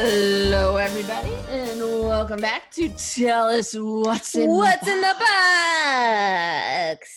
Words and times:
Hello, 0.00 0.76
everybody, 0.76 1.34
and 1.50 1.80
welcome 1.80 2.40
back 2.40 2.70
to 2.70 2.88
Tell 2.90 3.48
Us 3.48 3.74
What's 3.76 4.36
in 4.36 4.48
What's 4.48 4.84
the 4.86 4.92
in 4.92 5.00
the 5.00 5.16
box? 5.18 7.08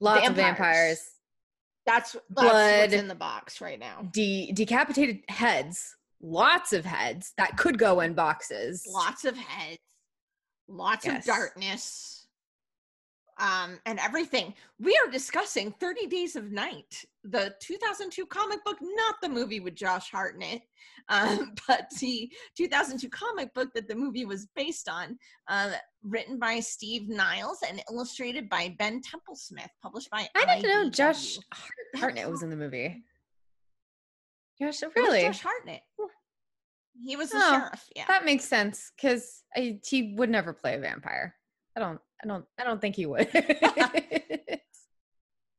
Lots 0.00 0.26
of 0.26 0.34
Vampires. 0.34 0.36
vampires. 0.36 1.00
That's, 1.84 2.12
that's 2.14 2.24
Blood. 2.30 2.80
what's 2.80 2.94
in 2.94 3.08
the 3.08 3.14
box 3.14 3.60
right 3.60 3.78
now. 3.78 4.08
De- 4.10 4.50
decapitated 4.52 5.18
heads. 5.28 5.94
Lots 6.22 6.72
of 6.72 6.86
heads 6.86 7.34
that 7.36 7.58
could 7.58 7.76
go 7.76 8.00
in 8.00 8.14
boxes. 8.14 8.88
Lots 8.90 9.26
of 9.26 9.36
heads, 9.36 9.76
lots 10.66 11.06
of 11.06 11.22
darkness, 11.24 12.15
um, 13.38 13.78
and 13.86 13.98
everything. 13.98 14.54
We 14.78 14.98
are 15.04 15.10
discussing 15.10 15.72
30 15.72 16.06
Days 16.06 16.36
of 16.36 16.50
Night, 16.50 17.04
the 17.24 17.54
2002 17.60 18.26
comic 18.26 18.64
book, 18.64 18.78
not 18.80 19.16
the 19.22 19.28
movie 19.28 19.60
with 19.60 19.74
Josh 19.74 20.10
Hartnett, 20.10 20.62
um, 21.08 21.52
but 21.68 21.88
the 22.00 22.30
2002 22.56 23.08
comic 23.10 23.52
book 23.54 23.68
that 23.74 23.88
the 23.88 23.94
movie 23.94 24.24
was 24.24 24.46
based 24.56 24.88
on, 24.88 25.18
uh, 25.48 25.72
written 26.02 26.38
by 26.38 26.60
Steve 26.60 27.08
Niles 27.08 27.58
and 27.68 27.82
illustrated 27.90 28.48
by 28.48 28.74
Ben 28.78 29.00
Templesmith, 29.02 29.68
published 29.82 30.10
by 30.10 30.26
I 30.34 30.60
didn't 30.60 30.70
know 30.70 30.90
Josh 30.90 31.38
Hart- 31.52 31.72
Hartnett 31.96 32.30
was 32.30 32.42
in 32.42 32.50
the 32.50 32.56
movie. 32.56 33.04
Josh, 34.58 34.80
really? 34.94 35.20
Josh 35.22 35.40
Hartnett. 35.40 35.82
He 37.04 37.14
was 37.14 37.30
the 37.30 37.38
Oh, 37.38 37.50
sheriff. 37.52 37.84
Yeah. 37.94 38.06
That 38.08 38.24
makes 38.24 38.44
sense 38.46 38.90
because 38.96 39.42
he 39.54 40.14
would 40.16 40.30
never 40.30 40.54
play 40.54 40.74
a 40.76 40.78
vampire. 40.78 41.34
I 41.76 41.80
don't. 41.80 42.00
I 42.24 42.26
don't. 42.26 42.44
I 42.58 42.64
don't 42.64 42.80
think 42.80 42.96
he 42.96 43.06
would. 43.06 43.28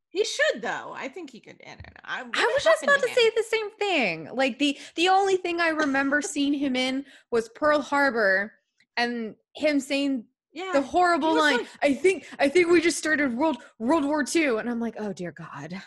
He 0.09 0.23
should 0.25 0.61
though. 0.63 0.93
I 0.95 1.09
think 1.09 1.29
he 1.29 1.39
could. 1.39 1.57
I 1.63 1.69
don't 1.69 1.77
know. 1.79 2.01
I, 2.03 2.21
I 2.21 2.45
was 2.55 2.63
just 2.63 2.81
about 2.81 2.99
to 3.01 3.07
him? 3.07 3.13
say 3.15 3.29
the 3.35 3.43
same 3.43 3.69
thing. 3.77 4.29
Like 4.33 4.57
the 4.57 4.75
the 4.95 5.09
only 5.09 5.35
thing 5.37 5.61
I 5.61 5.67
remember 5.69 6.23
seeing 6.23 6.53
him 6.55 6.75
in 6.75 7.05
was 7.29 7.49
Pearl 7.49 7.81
Harbor, 7.81 8.51
and 8.95 9.35
him 9.55 9.79
saying 9.79 10.23
Yeah. 10.53 10.71
the 10.73 10.81
horrible 10.81 11.35
line. 11.37 11.57
like- 11.57 11.67
I 11.83 11.93
think 11.93 12.25
I 12.39 12.49
think 12.49 12.69
we 12.71 12.81
just 12.81 12.97
started 12.97 13.37
World 13.37 13.57
World 13.77 14.05
War 14.05 14.25
II, 14.35 14.57
and 14.57 14.67
I'm 14.67 14.79
like, 14.79 14.95
oh 14.97 15.13
dear 15.13 15.31
God, 15.33 15.79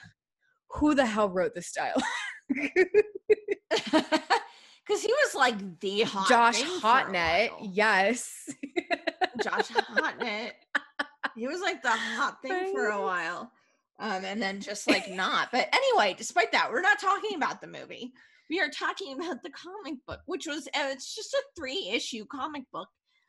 who 0.77 0.95
the 0.95 1.07
hell 1.07 1.29
wrote 1.29 1.55
this 1.57 1.67
style? 1.67 2.01
Because 4.91 5.05
he 5.05 5.13
was 5.25 5.37
like 5.37 5.79
the 5.79 6.01
hot 6.03 6.29
Josh 6.29 6.61
Hotnet, 6.65 7.51
yes. 7.61 8.51
Josh 9.41 9.69
Hotnet. 9.69 10.51
He 11.37 11.47
was 11.47 11.61
like 11.61 11.81
the 11.81 11.91
hot 11.91 12.43
thing 12.43 12.75
for 12.75 12.87
a 12.87 13.01
while. 13.01 13.53
Um, 14.01 14.25
and 14.25 14.43
then 14.43 14.61
just 14.61 14.89
like 14.89 15.09
not. 15.13 15.53
But 15.53 15.73
anyway, 15.73 16.17
despite 16.19 16.51
that, 16.51 16.73
we're 16.73 16.81
not 16.81 16.99
talking 16.99 17.37
about 17.37 17.61
the 17.61 17.69
movie. 17.69 18.13
We 18.51 18.59
are 18.59 18.69
talking 18.69 19.15
about 19.15 19.45
the 19.45 19.51
comic 19.51 20.01
book, 20.09 20.23
which 20.27 20.49
was 20.49 20.67
uh, 20.67 20.89
it's 20.91 21.15
just 21.15 21.35
a 21.35 21.43
three 21.57 21.89
issue 21.93 22.25
comic 22.27 22.65
book 22.73 22.89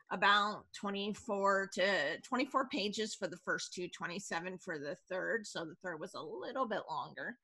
about 0.09 0.64
24 0.80 1.70
to 1.75 2.18
24 2.23 2.70
pages 2.70 3.14
for 3.14 3.28
the 3.28 3.38
first 3.46 3.72
two 3.72 3.88
27 3.88 4.58
for 4.58 4.78
the 4.78 4.98
third 5.09 5.48
so 5.48 5.64
the 5.64 5.75
third 5.81 6.02
was 6.02 6.16
a 6.16 6.22
little 6.22 6.68
bit 6.68 6.81
longer 6.90 7.38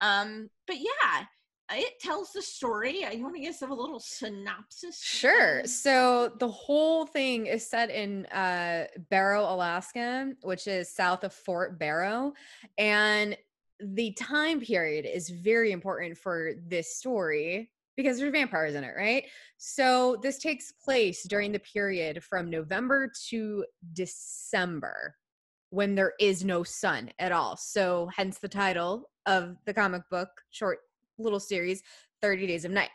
um 0.00 0.48
but 0.68 0.76
yeah 0.76 1.24
it 1.72 1.98
tells 1.98 2.32
the 2.32 2.42
story 2.42 3.06
you 3.12 3.22
want 3.22 3.34
to 3.34 3.40
give 3.40 3.54
us 3.54 3.62
a 3.62 3.66
little 3.66 4.00
synopsis 4.00 5.00
Sure. 5.02 5.64
So 5.64 6.32
the 6.38 6.48
whole 6.48 7.06
thing 7.06 7.46
is 7.46 7.66
set 7.66 7.90
in 7.90 8.26
uh, 8.26 8.86
Barrow, 9.10 9.42
Alaska, 9.42 10.32
which 10.42 10.66
is 10.66 10.90
south 10.90 11.24
of 11.24 11.44
Point 11.44 11.78
Barrow. 11.78 12.34
And 12.76 13.36
the 13.80 14.12
time 14.12 14.60
period 14.60 15.06
is 15.06 15.30
very 15.30 15.72
important 15.72 16.18
for 16.18 16.52
this 16.66 16.96
story 16.96 17.70
because 17.96 18.18
there's 18.18 18.32
vampires 18.32 18.74
in 18.74 18.84
it, 18.84 18.94
right? 18.96 19.24
So 19.56 20.18
this 20.22 20.38
takes 20.38 20.72
place 20.72 21.22
during 21.24 21.52
the 21.52 21.60
period 21.60 22.22
from 22.22 22.50
November 22.50 23.10
to 23.28 23.64
December 23.92 25.14
when 25.70 25.94
there 25.94 26.12
is 26.20 26.44
no 26.44 26.62
sun 26.62 27.10
at 27.18 27.32
all. 27.32 27.56
So 27.56 28.08
hence 28.14 28.38
the 28.38 28.48
title 28.48 29.10
of 29.26 29.56
the 29.64 29.74
comic 29.74 30.02
book 30.10 30.28
short 30.50 30.78
little 31.18 31.40
series 31.40 31.82
30 32.22 32.46
Days 32.46 32.64
of 32.64 32.70
Night. 32.70 32.90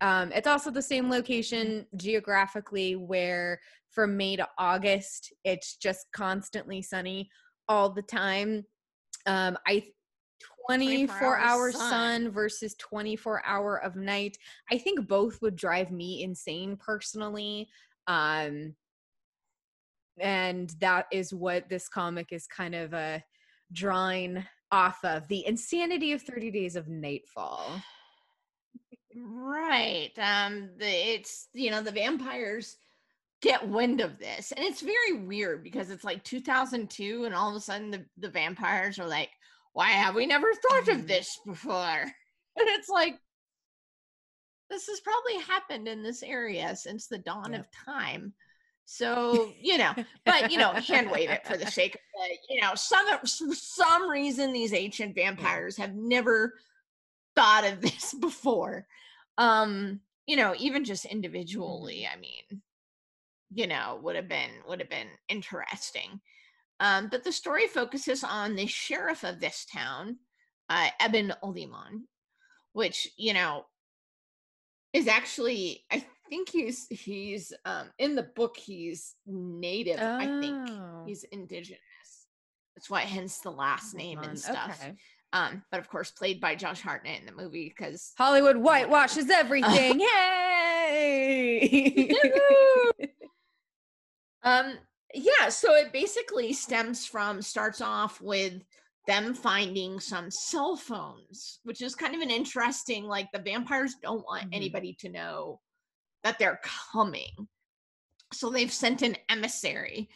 Um, 0.00 0.32
it's 0.32 0.48
also 0.48 0.70
the 0.70 0.82
same 0.82 1.08
location 1.08 1.86
geographically 1.96 2.96
where 2.96 3.60
from 3.90 4.16
May 4.16 4.36
to 4.36 4.48
August, 4.58 5.32
it's 5.44 5.76
just 5.76 6.06
constantly 6.12 6.82
sunny 6.82 7.30
all 7.68 7.90
the 7.90 8.02
time. 8.02 8.64
Um, 9.26 9.56
I 9.66 9.84
24 10.66 11.06
24 11.06 11.38
hour 11.38 11.72
sun. 11.72 11.90
sun. 11.90 12.30
versus 12.30 12.74
24 12.76 13.42
hour 13.46 13.82
of 13.82 13.96
night. 13.96 14.36
I 14.70 14.78
think 14.78 15.06
both 15.06 15.40
would 15.42 15.56
drive 15.56 15.92
me 15.92 16.22
insane 16.22 16.76
personally. 16.76 17.68
Um, 18.06 18.74
and 20.18 20.70
that 20.80 21.06
is 21.12 21.32
what 21.32 21.68
this 21.68 21.88
comic 21.88 22.28
is 22.32 22.46
kind 22.46 22.74
of 22.74 22.92
uh, 22.92 23.18
drawing 23.72 24.44
off 24.72 25.04
of 25.04 25.28
the 25.28 25.46
insanity 25.46 26.12
of 26.12 26.22
30 26.22 26.50
days 26.50 26.74
of 26.74 26.88
nightfall. 26.88 27.80
right 29.14 30.10
um 30.18 30.70
the 30.78 30.86
it's 30.88 31.48
you 31.52 31.70
know 31.70 31.82
the 31.82 31.92
vampires 31.92 32.76
get 33.42 33.68
wind 33.68 34.00
of 34.00 34.18
this 34.18 34.52
and 34.52 34.64
it's 34.64 34.80
very 34.80 35.12
weird 35.26 35.62
because 35.62 35.90
it's 35.90 36.04
like 36.04 36.24
2002 36.24 37.24
and 37.24 37.34
all 37.34 37.50
of 37.50 37.56
a 37.56 37.60
sudden 37.60 37.90
the, 37.90 38.04
the 38.18 38.30
vampires 38.30 38.98
are 38.98 39.06
like 39.06 39.28
why 39.74 39.88
have 39.90 40.14
we 40.14 40.24
never 40.26 40.52
thought 40.54 40.88
of 40.88 41.02
Mhm. 41.02 41.08
this 41.08 41.38
before 41.44 41.74
and 42.56 42.68
it's 42.68 42.88
like 42.88 43.18
this 44.70 44.86
has 44.86 45.00
probably 45.00 45.36
happened 45.44 45.86
in 45.88 46.02
this 46.02 46.22
area 46.22 46.74
since 46.74 47.06
the 47.06 47.18
dawn 47.18 47.52
of 47.54 47.66
time 47.72 48.32
so 48.92 49.50
you 49.58 49.78
know 49.78 49.94
but 50.26 50.52
you 50.52 50.58
know 50.58 50.70
hand 50.72 51.10
wave 51.10 51.30
it 51.30 51.46
for 51.46 51.56
the 51.56 51.66
sake 51.70 51.94
of 51.94 52.00
it 52.30 52.38
you 52.50 52.60
know 52.60 52.74
some 52.74 53.06
for 53.20 53.26
some 53.54 54.10
reason 54.10 54.52
these 54.52 54.74
ancient 54.74 55.14
vampires 55.14 55.78
have 55.78 55.94
never 55.94 56.52
thought 57.34 57.64
of 57.64 57.80
this 57.80 58.12
before. 58.14 58.86
Um 59.38 60.00
you 60.26 60.36
know 60.36 60.54
even 60.58 60.84
just 60.84 61.06
individually 61.06 62.06
i 62.06 62.18
mean 62.20 62.62
you 63.52 63.66
know 63.66 63.98
would 64.02 64.14
have 64.14 64.28
been 64.28 64.50
would 64.68 64.80
have 64.80 64.90
been 64.90 65.08
interesting. 65.30 66.20
Um 66.78 67.08
but 67.10 67.24
the 67.24 67.32
story 67.32 67.68
focuses 67.68 68.22
on 68.22 68.56
the 68.56 68.66
sheriff 68.66 69.24
of 69.24 69.40
this 69.40 69.64
town 69.72 70.18
uh 70.68 70.88
eben 71.00 71.32
Olemaun, 71.42 72.02
which 72.74 73.08
you 73.16 73.32
know 73.32 73.64
is 74.92 75.08
actually 75.08 75.86
i 75.90 76.04
think 76.28 76.48
he's 76.48 76.86
he's 76.88 77.52
um 77.64 77.90
in 77.98 78.14
the 78.14 78.22
book 78.22 78.56
he's 78.56 79.14
native 79.26 80.00
i 80.00 80.26
think 80.40 80.56
Oh. 80.68 81.02
he's 81.06 81.24
indigenous 81.24 81.80
that's 82.74 82.88
why 82.88 83.02
hence 83.02 83.38
the 83.40 83.50
last 83.50 83.94
name 83.94 84.22
and 84.22 84.38
stuff 84.38 84.80
Okay. 84.82 84.94
um 85.32 85.62
but 85.70 85.80
of 85.80 85.88
course 85.88 86.10
played 86.10 86.40
by 86.40 86.54
josh 86.54 86.80
hartnett 86.80 87.20
in 87.20 87.26
the 87.26 87.32
movie 87.32 87.68
because 87.68 88.12
Hollywood 88.16 88.56
whitewashes 88.56 89.28
everything. 89.30 90.00
Yay! 90.00 92.12
um 94.44 94.74
yeah 95.14 95.48
so 95.48 95.74
it 95.74 95.92
basically 95.92 96.52
stems 96.52 97.06
from 97.06 97.42
starts 97.42 97.80
off 97.80 98.20
with 98.20 98.54
them 99.06 99.34
finding 99.34 100.00
some 100.00 100.30
cell 100.30 100.76
phones 100.76 101.60
which 101.64 101.82
is 101.82 101.94
kind 101.94 102.14
of 102.14 102.20
an 102.20 102.30
interesting 102.30 103.04
like 103.04 103.28
the 103.32 103.38
vampires 103.40 103.94
don't 104.02 104.24
want 104.24 104.44
Mhm. 104.44 104.48
anybody 104.54 104.94
to 105.00 105.08
know 105.08 105.60
that 106.24 106.38
they're 106.38 106.60
coming. 106.92 107.48
So 108.32 108.50
they've 108.50 108.72
sent 108.72 109.02
an 109.02 109.16
emissary 109.28 110.08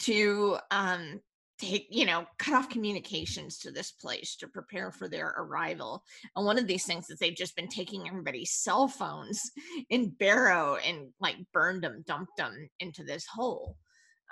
to 0.00 0.58
um 0.70 1.20
take 1.58 1.86
you 1.88 2.04
know 2.04 2.26
cut 2.38 2.54
off 2.54 2.68
communications 2.68 3.58
to 3.58 3.70
this 3.70 3.92
place 3.92 4.36
to 4.36 4.48
prepare 4.48 4.90
for 4.90 5.08
their 5.08 5.34
arrival. 5.38 6.02
And 6.36 6.44
one 6.44 6.58
of 6.58 6.66
these 6.66 6.84
things 6.84 7.10
is 7.10 7.18
they've 7.18 7.34
just 7.34 7.56
been 7.56 7.68
taking 7.68 8.08
everybody's 8.08 8.52
cell 8.52 8.88
phones 8.88 9.40
in 9.90 10.10
barrow 10.10 10.76
and 10.76 11.08
like 11.20 11.36
burned 11.52 11.82
them 11.82 12.04
dumped 12.06 12.36
them 12.36 12.68
into 12.80 13.04
this 13.04 13.26
hole. 13.26 13.76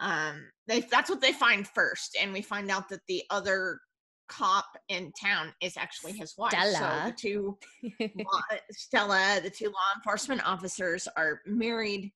Um 0.00 0.50
they 0.66 0.80
that's 0.80 1.10
what 1.10 1.20
they 1.20 1.32
find 1.32 1.66
first. 1.66 2.16
And 2.20 2.32
we 2.32 2.42
find 2.42 2.70
out 2.70 2.88
that 2.88 3.06
the 3.06 3.22
other 3.30 3.78
cop 4.28 4.64
in 4.88 5.12
town 5.12 5.52
is 5.60 5.76
actually 5.76 6.12
his 6.12 6.34
wife 6.38 6.52
so 6.52 6.70
Stella. 6.70 7.02
the 7.06 7.12
two 7.12 7.58
law, 8.24 8.40
Stella, 8.70 9.40
the 9.42 9.50
two 9.50 9.66
law 9.66 9.88
enforcement 9.96 10.40
officers 10.46 11.06
are 11.16 11.40
married, 11.46 12.12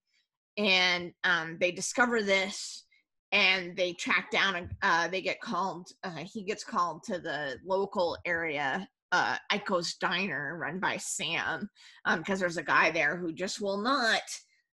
and 0.57 1.13
um, 1.25 1.59
they 1.61 1.71
discover 1.73 2.23
this, 2.23 2.85
and 3.33 3.77
they 3.77 3.93
track 3.93 4.31
down. 4.31 4.57
a- 4.57 4.87
Uh, 4.87 5.09
they 5.09 5.21
get 5.21 5.41
called. 5.41 5.89
Uh, 6.05 6.25
he 6.25 6.43
gets 6.43 6.65
called 6.65 7.03
to 7.05 7.19
the 7.19 7.57
local 7.65 8.17
area, 8.25 8.89
uh, 9.13 9.37
Iko's 9.53 9.95
Diner, 9.95 10.57
run 10.59 10.79
by 10.81 10.97
Sam, 10.97 11.69
because 12.17 12.41
there's 12.41 12.57
a 12.57 12.63
guy 12.63 12.91
there 12.91 13.17
who 13.17 13.33
just 13.33 13.61
will 13.61 13.79
not 13.79 14.23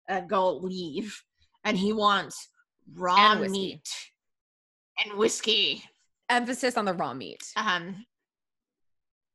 uh, 0.09 0.21
go 0.21 0.57
leave, 0.57 1.21
and 1.65 1.77
he 1.77 1.91
wants 1.93 2.49
raw 2.95 3.33
And 3.33 3.49
meat 3.51 3.89
and 5.03 5.17
whiskey 5.17 5.83
Emphasis 6.29 6.77
on 6.77 6.85
the 6.85 6.93
raw 6.93 7.13
meat. 7.13 7.43
um 7.55 8.05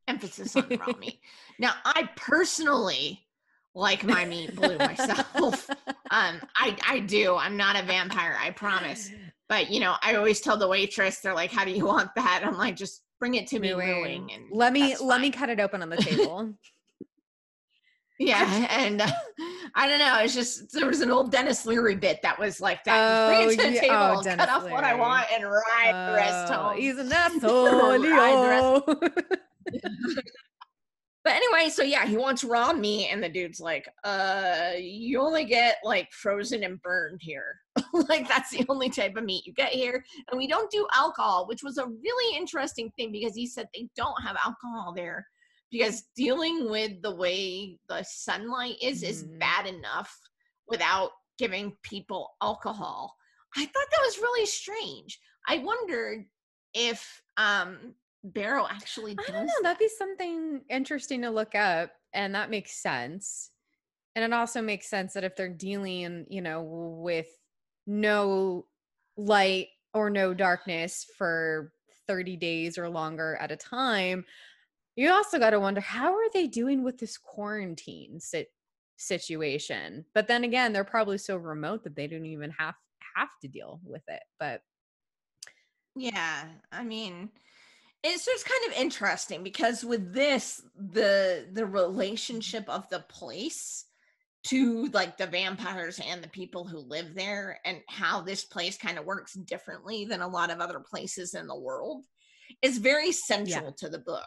emphasis 0.09 0.57
on 0.57 0.69
raw 0.79 0.95
meat. 0.99 1.21
Now, 1.59 1.73
I 1.85 2.09
personally 2.17 3.27
like 3.75 4.05
my 4.05 4.25
meat 4.25 4.57
blue 4.57 4.79
myself. 4.79 5.69
um, 6.11 6.41
I 6.57 6.77
I 6.87 7.01
do. 7.01 7.37
I'm 7.37 7.57
not 7.57 7.77
a 7.77 7.87
vampire, 7.87 8.37
I 8.41 8.51
promise. 8.51 9.11
But 9.49 9.71
you 9.71 9.81
know, 9.81 9.95
I 10.03 10.15
always 10.15 10.41
tell 10.41 10.57
the 10.57 10.69
waitress, 10.69 11.21
they're 11.21 11.35
like, 11.35 11.53
"How 11.53 11.65
do 11.65 11.71
you 11.71 11.87
want 11.87 12.11
that?" 12.17 12.43
I'm 12.45 12.57
like, 12.57 12.77
"Just 12.77 13.03
bring 13.21 13.35
it 13.35 13.47
to 13.49 13.59
me 13.59 13.73
mooing." 13.75 14.33
And 14.33 14.45
let 14.51 14.73
me 14.73 14.97
let 14.97 15.21
me 15.21 15.31
cut 15.31 15.49
it 15.51 15.61
open 15.61 15.83
on 15.83 15.91
the 15.91 15.97
table. 16.03 16.55
Yeah, 18.19 18.67
and 18.71 19.01
uh, 19.01 19.11
I 19.75 19.89
don't 19.89 19.99
know. 19.99 20.19
It's 20.21 20.35
just 20.35 20.73
there 20.73 20.87
was 20.87 21.01
an 21.01 21.11
old 21.11 21.31
Denis 21.31 21.65
Leary 21.67 21.97
bit 21.97 22.21
that 22.23 22.39
was 22.39 22.61
like 22.61 22.85
that. 22.85 22.99
Oh, 22.99 23.29
bring 23.29 23.51
it 23.51 23.63
to 23.63 23.71
the 23.71 23.81
table, 23.81 23.95
oh, 23.95 24.23
cut 24.23 24.49
off 24.49 24.63
Leary. 24.63 24.75
what 24.75 24.85
I 24.85 24.95
want, 24.95 25.27
and 25.33 25.45
ride 25.45 25.93
oh, 25.95 26.07
the 26.11 26.17
rest 26.17 26.53
oh, 26.53 26.57
home. 26.57 26.77
He's 26.79 26.99
an 26.99 27.13
asshole. 27.13 28.85
But 31.25 31.35
anyway, 31.35 31.69
so 31.69 31.83
yeah, 31.83 32.07
he 32.07 32.17
wants 32.17 32.43
raw 32.43 32.73
meat, 32.73 33.09
and 33.11 33.23
the 33.23 33.29
dude's 33.29 33.61
like, 33.61 33.87
uh, 34.03 34.71
you 34.79 35.21
only 35.21 35.45
get 35.45 35.77
like 35.85 36.11
frozen 36.11 36.63
and 36.63 36.81
burned 36.81 37.21
here. 37.21 37.57
like 38.09 38.27
that's 38.27 38.49
the 38.51 38.65
only 38.71 38.89
type 38.89 39.15
of 39.15 39.25
meat 39.25 39.45
you 39.45 39.53
get 39.53 39.73
here. 39.73 40.03
And 40.31 40.39
we 40.39 40.47
don't 40.47 40.71
do 40.71 40.87
alcohol, 40.95 41.47
which 41.47 41.63
was 41.63 41.77
a 41.77 41.85
really 41.85 42.37
interesting 42.39 42.91
thing 42.97 43.13
because 43.13 43.35
he 43.35 43.47
said 43.47 43.69
they 43.75 43.91
don't 43.95 44.23
have 44.23 44.37
alcohol 44.43 44.95
there 44.97 45.27
because 45.71 46.05
dealing 46.17 46.71
with 46.71 47.03
the 47.03 47.15
way 47.15 47.79
the 47.89 48.03
sunlight 48.03 48.77
is 48.83 49.03
mm. 49.03 49.09
is 49.09 49.25
mm-hmm. 49.25 49.39
bad 49.39 49.67
enough 49.67 50.17
without 50.67 51.11
giving 51.39 51.77
people 51.83 52.31
alcohol. 52.43 53.15
I 53.57 53.65
thought 53.65 53.91
that 53.91 54.05
was 54.05 54.19
really 54.19 54.47
strange. 54.47 55.19
I 55.47 55.59
wondered 55.59 56.27
if 56.75 57.23
um 57.37 57.95
Barrow 58.25 58.67
actually 58.69 59.13
I 59.13 59.31
don't 59.31 59.47
know. 59.47 59.53
That. 59.63 59.63
That'd 59.63 59.79
be 59.79 59.89
something 59.89 60.63
interesting 60.69 61.23
to 61.23 61.31
look 61.31 61.55
up, 61.55 61.91
and 62.13 62.35
that 62.35 62.51
makes 62.51 62.83
sense. 62.83 63.51
And 64.17 64.25
it 64.25 64.37
also 64.37 64.61
makes 64.61 64.89
sense 64.89 65.13
that 65.15 65.25
if 65.25 65.37
they're 65.37 65.49
dealing, 65.49 66.27
you 66.29 66.43
know, 66.43 66.63
with 67.01 67.29
no 67.87 68.67
light 69.17 69.69
or 69.95 70.11
no 70.11 70.35
darkness 70.35 71.07
for 71.17 71.73
30 72.09 72.37
days 72.37 72.79
or 72.79 72.89
longer 72.89 73.39
at 73.41 73.53
a 73.53 73.57
time, 73.57 74.25
you 74.99 75.13
also 75.13 75.39
got 75.39 75.51
to 75.51 75.61
wonder 75.61 75.81
how 75.81 76.13
are 76.15 76.31
they 76.33 76.49
doing 76.49 76.83
with 76.83 76.99
this 76.99 77.17
quarantine 77.17 78.19
sit- 78.19 78.53
situation? 78.97 80.05
But 80.13 80.27
then 80.27 80.43
again, 80.43 80.73
they're 80.73 80.83
probably 80.83 81.19
so 81.19 81.37
remote 81.37 81.85
that 81.85 81.95
they 81.95 82.09
don't 82.09 82.27
even 82.27 82.51
have 82.51 82.75
have 83.15 83.29
to 83.43 83.49
deal 83.49 83.81
with 83.85 84.03
it. 84.09 84.23
But 84.41 84.63
yeah, 85.95 86.47
I 86.73 86.83
mean, 86.83 87.31
it's 88.03 88.25
just 88.25 88.49
kind 88.49 88.73
of 88.73 88.81
interesting 88.81 89.45
because 89.45 89.85
with 89.85 90.13
this 90.13 90.63
the 90.77 91.47
the 91.53 91.67
relationship 91.67 92.69
of 92.69 92.89
the 92.89 93.05
place 93.09 93.85
to 94.49 94.87
like 94.87 95.17
the 95.17 95.27
vampires 95.27 96.01
and 96.05 96.23
the 96.23 96.29
people 96.29 96.65
who 96.65 96.79
live 96.79 97.15
there 97.15 97.61
and 97.65 97.79
how 97.89 98.21
this 98.21 98.45
place 98.45 98.77
kind 98.77 98.99
of 98.99 99.05
works 99.05 99.35
differently 99.35 100.05
than 100.05 100.23
a 100.23 100.29
lot 100.29 100.51
of 100.51 100.59
other 100.59 100.81
places 100.81 101.35
in 101.35 101.47
the 101.47 101.59
world 101.59 102.05
is 102.63 102.79
very 102.79 103.13
central 103.13 103.67
yeah. 103.67 103.71
to 103.77 103.89
the 103.89 103.99
book 103.99 104.27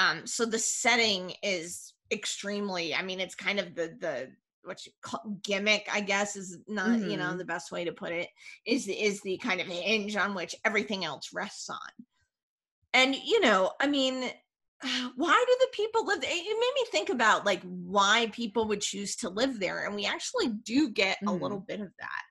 um 0.00 0.26
so 0.26 0.44
the 0.44 0.58
setting 0.58 1.32
is 1.42 1.92
extremely 2.10 2.94
i 2.94 3.02
mean 3.02 3.20
it's 3.20 3.34
kind 3.34 3.60
of 3.60 3.74
the 3.74 3.94
the 4.00 4.28
what 4.64 4.84
you 4.84 4.92
call 5.02 5.38
gimmick 5.42 5.88
i 5.92 6.00
guess 6.00 6.36
is 6.36 6.58
not 6.66 6.88
mm-hmm. 6.88 7.10
you 7.10 7.16
know 7.16 7.28
mm-hmm. 7.28 7.38
the 7.38 7.44
best 7.44 7.70
way 7.70 7.84
to 7.84 7.92
put 7.92 8.12
it 8.12 8.28
is 8.66 8.88
is 8.88 9.20
the 9.20 9.36
kind 9.38 9.60
of 9.60 9.66
hinge 9.66 10.16
on 10.16 10.34
which 10.34 10.54
everything 10.64 11.04
else 11.04 11.30
rests 11.32 11.70
on 11.70 12.04
and 12.94 13.14
you 13.14 13.40
know 13.40 13.70
i 13.80 13.86
mean 13.86 14.30
why 15.16 15.44
do 15.46 15.56
the 15.60 15.68
people 15.72 16.06
live 16.06 16.20
there? 16.20 16.30
it 16.30 16.34
made 16.34 16.82
me 16.82 16.86
think 16.90 17.10
about 17.10 17.46
like 17.46 17.62
why 17.62 18.28
people 18.32 18.66
would 18.66 18.80
choose 18.80 19.16
to 19.16 19.28
live 19.28 19.60
there 19.60 19.84
and 19.84 19.94
we 19.94 20.06
actually 20.06 20.48
do 20.48 20.90
get 20.90 21.18
mm. 21.24 21.28
a 21.28 21.32
little 21.32 21.58
mm-hmm. 21.58 21.66
bit 21.66 21.80
of 21.80 21.92
that 21.98 22.22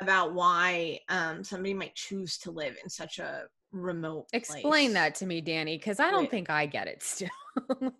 about 0.00 0.34
why 0.34 0.98
um, 1.08 1.44
somebody 1.44 1.72
might 1.72 1.94
choose 1.94 2.36
to 2.38 2.50
live 2.50 2.76
in 2.82 2.90
such 2.90 3.20
a 3.20 3.44
remote 3.74 4.26
explain 4.32 4.90
place. 4.90 4.94
that 4.94 5.14
to 5.16 5.26
me 5.26 5.40
danny 5.40 5.76
because 5.76 6.00
i 6.00 6.10
don't 6.10 6.30
think 6.30 6.48
i 6.50 6.64
get 6.66 6.86
it 6.86 7.02
still 7.02 7.28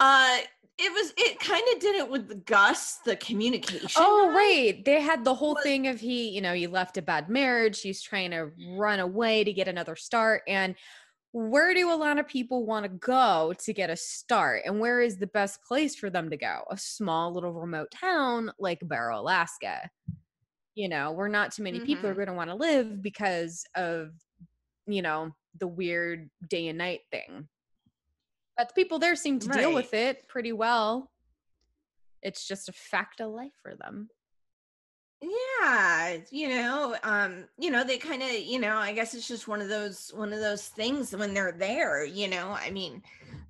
uh 0.00 0.38
it 0.82 0.92
was 0.92 1.12
it 1.16 1.38
kind 1.38 1.62
of 1.74 1.80
did 1.80 1.96
it 1.96 2.08
with 2.08 2.46
Gus, 2.46 3.00
the 3.04 3.16
communication. 3.16 3.90
Oh, 3.96 4.32
right. 4.34 4.82
They 4.82 5.00
had 5.00 5.24
the 5.24 5.34
whole 5.34 5.56
thing 5.62 5.88
of 5.88 6.00
he, 6.00 6.30
you 6.30 6.40
know, 6.40 6.54
he 6.54 6.66
left 6.66 6.96
a 6.96 7.02
bad 7.02 7.28
marriage. 7.28 7.82
He's 7.82 8.00
trying 8.00 8.30
to 8.30 8.50
run 8.76 8.98
away 8.98 9.44
to 9.44 9.52
get 9.52 9.68
another 9.68 9.94
start. 9.94 10.42
And 10.48 10.74
where 11.32 11.74
do 11.74 11.92
a 11.92 11.94
lot 11.94 12.18
of 12.18 12.26
people 12.26 12.66
want 12.66 12.84
to 12.84 12.88
go 12.88 13.54
to 13.58 13.72
get 13.72 13.90
a 13.90 13.96
start? 13.96 14.62
And 14.64 14.80
where 14.80 15.00
is 15.00 15.18
the 15.18 15.26
best 15.26 15.62
place 15.62 15.94
for 15.94 16.08
them 16.08 16.30
to 16.30 16.36
go? 16.36 16.64
A 16.70 16.76
small 16.78 17.32
little 17.32 17.52
remote 17.52 17.90
town 17.90 18.50
like 18.58 18.80
Barrow, 18.82 19.20
Alaska. 19.20 19.90
You 20.74 20.88
know, 20.88 21.12
where 21.12 21.28
not 21.28 21.52
too 21.52 21.62
many 21.62 21.78
mm-hmm. 21.78 21.86
people 21.86 22.06
are 22.06 22.10
mm-hmm. 22.10 22.18
going 22.18 22.28
to 22.28 22.34
want 22.34 22.50
to 22.50 22.56
live 22.56 23.02
because 23.02 23.64
of, 23.74 24.12
you 24.86 25.02
know, 25.02 25.34
the 25.58 25.66
weird 25.66 26.30
day 26.48 26.68
and 26.68 26.78
night 26.78 27.00
thing. 27.10 27.48
But 28.56 28.68
the 28.68 28.74
people 28.74 28.98
there 28.98 29.16
seem 29.16 29.38
to 29.40 29.48
right. 29.48 29.58
deal 29.58 29.74
with 29.74 29.94
it 29.94 30.28
pretty 30.28 30.52
well. 30.52 31.10
It's 32.22 32.46
just 32.46 32.68
a 32.68 32.72
fact 32.72 33.20
of 33.20 33.30
life 33.30 33.52
for 33.62 33.74
them. 33.74 34.10
Yeah, 35.22 36.16
you 36.30 36.48
know, 36.48 36.96
um, 37.02 37.44
you 37.58 37.70
know, 37.70 37.84
they 37.84 37.98
kind 37.98 38.22
of, 38.22 38.30
you 38.30 38.58
know, 38.58 38.76
I 38.76 38.92
guess 38.92 39.14
it's 39.14 39.28
just 39.28 39.48
one 39.48 39.60
of 39.60 39.68
those 39.68 40.10
one 40.14 40.32
of 40.32 40.40
those 40.40 40.68
things 40.68 41.14
when 41.14 41.34
they're 41.34 41.52
there, 41.52 42.04
you 42.04 42.26
know. 42.28 42.56
I 42.58 42.70
mean, 42.70 43.02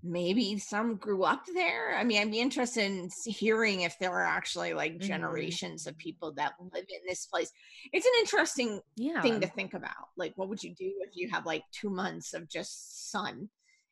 maybe 0.02 0.58
some 0.58 0.97
grew 0.97 1.25
up 1.25 1.44
there. 1.55 1.94
I 1.97 2.05
mean, 2.05 2.20
I'd 2.20 2.31
be 2.31 2.41
interested 2.41 2.85
in 2.85 3.11
hearing 3.25 3.82
if 3.82 3.99
there 3.99 4.12
are 4.12 4.25
actually 4.25 4.73
like 4.73 4.94
mm-hmm. 4.94 5.06
generations 5.06 5.87
of 5.87 5.99
people 5.99 6.32
that 6.32 6.55
live 6.73 6.85
in 6.88 7.00
this 7.06 7.26
place. 7.26 7.52
It's 7.93 8.06
an 8.06 8.12
interesting 8.20 8.81
yeah. 8.97 9.20
thing 9.20 9.41
to 9.41 9.47
think 9.47 9.75
about. 9.75 10.08
Like, 10.17 10.32
what 10.37 10.49
would 10.49 10.62
you 10.62 10.75
do 10.75 10.93
if 11.00 11.11
you 11.14 11.29
have 11.31 11.47
like 11.47 11.64
two 11.73 11.91
months 11.91 12.35
of 12.35 12.49
just 12.49 13.11
sun 13.11 13.49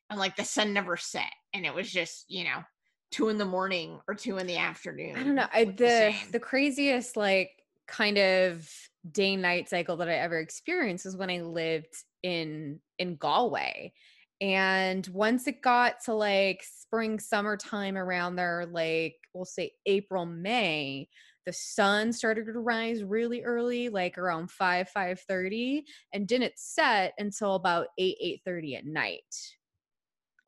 and 0.09 0.19
like 0.19 0.35
the 0.35 0.43
sun 0.43 0.73
never 0.73 0.97
set 0.97 1.31
and 1.53 1.65
it 1.65 1.73
was 1.73 1.89
just 1.89 2.25
you 2.27 2.43
know 2.43 2.63
two 3.11 3.29
in 3.29 3.37
the 3.37 3.45
morning 3.45 3.99
or 4.07 4.15
two 4.15 4.37
in 4.37 4.47
the 4.47 4.57
afternoon 4.57 5.15
i 5.15 5.23
don't 5.23 5.35
know 5.35 5.47
I, 5.51 5.65
the 5.65 5.73
the, 5.73 6.15
the 6.33 6.39
craziest 6.39 7.17
like 7.17 7.51
kind 7.87 8.17
of 8.17 8.69
day 9.11 9.35
night 9.35 9.69
cycle 9.69 9.97
that 9.97 10.09
i 10.09 10.13
ever 10.13 10.39
experienced 10.39 11.05
was 11.05 11.17
when 11.17 11.29
i 11.29 11.41
lived 11.41 11.95
in 12.23 12.79
in 12.97 13.15
galway 13.15 13.93
and 14.41 15.07
once 15.07 15.47
it 15.47 15.61
got 15.61 15.95
to 16.03 16.13
like 16.13 16.63
spring 16.63 17.19
summertime 17.19 17.97
around 17.97 18.35
there 18.35 18.65
like 18.71 19.15
we'll 19.33 19.45
say 19.45 19.71
april 19.85 20.25
may 20.25 21.07
the 21.45 21.53
sun 21.53 22.13
started 22.13 22.45
to 22.45 22.59
rise 22.59 23.03
really 23.03 23.43
early 23.43 23.89
like 23.89 24.17
around 24.17 24.49
5 24.49 24.89
5 24.89 25.19
30 25.21 25.83
and 26.13 26.27
didn't 26.27 26.53
set 26.57 27.13
until 27.17 27.55
about 27.55 27.87
8 27.97 28.15
8 28.19 28.41
30 28.45 28.75
at 28.75 28.85
night 28.85 29.35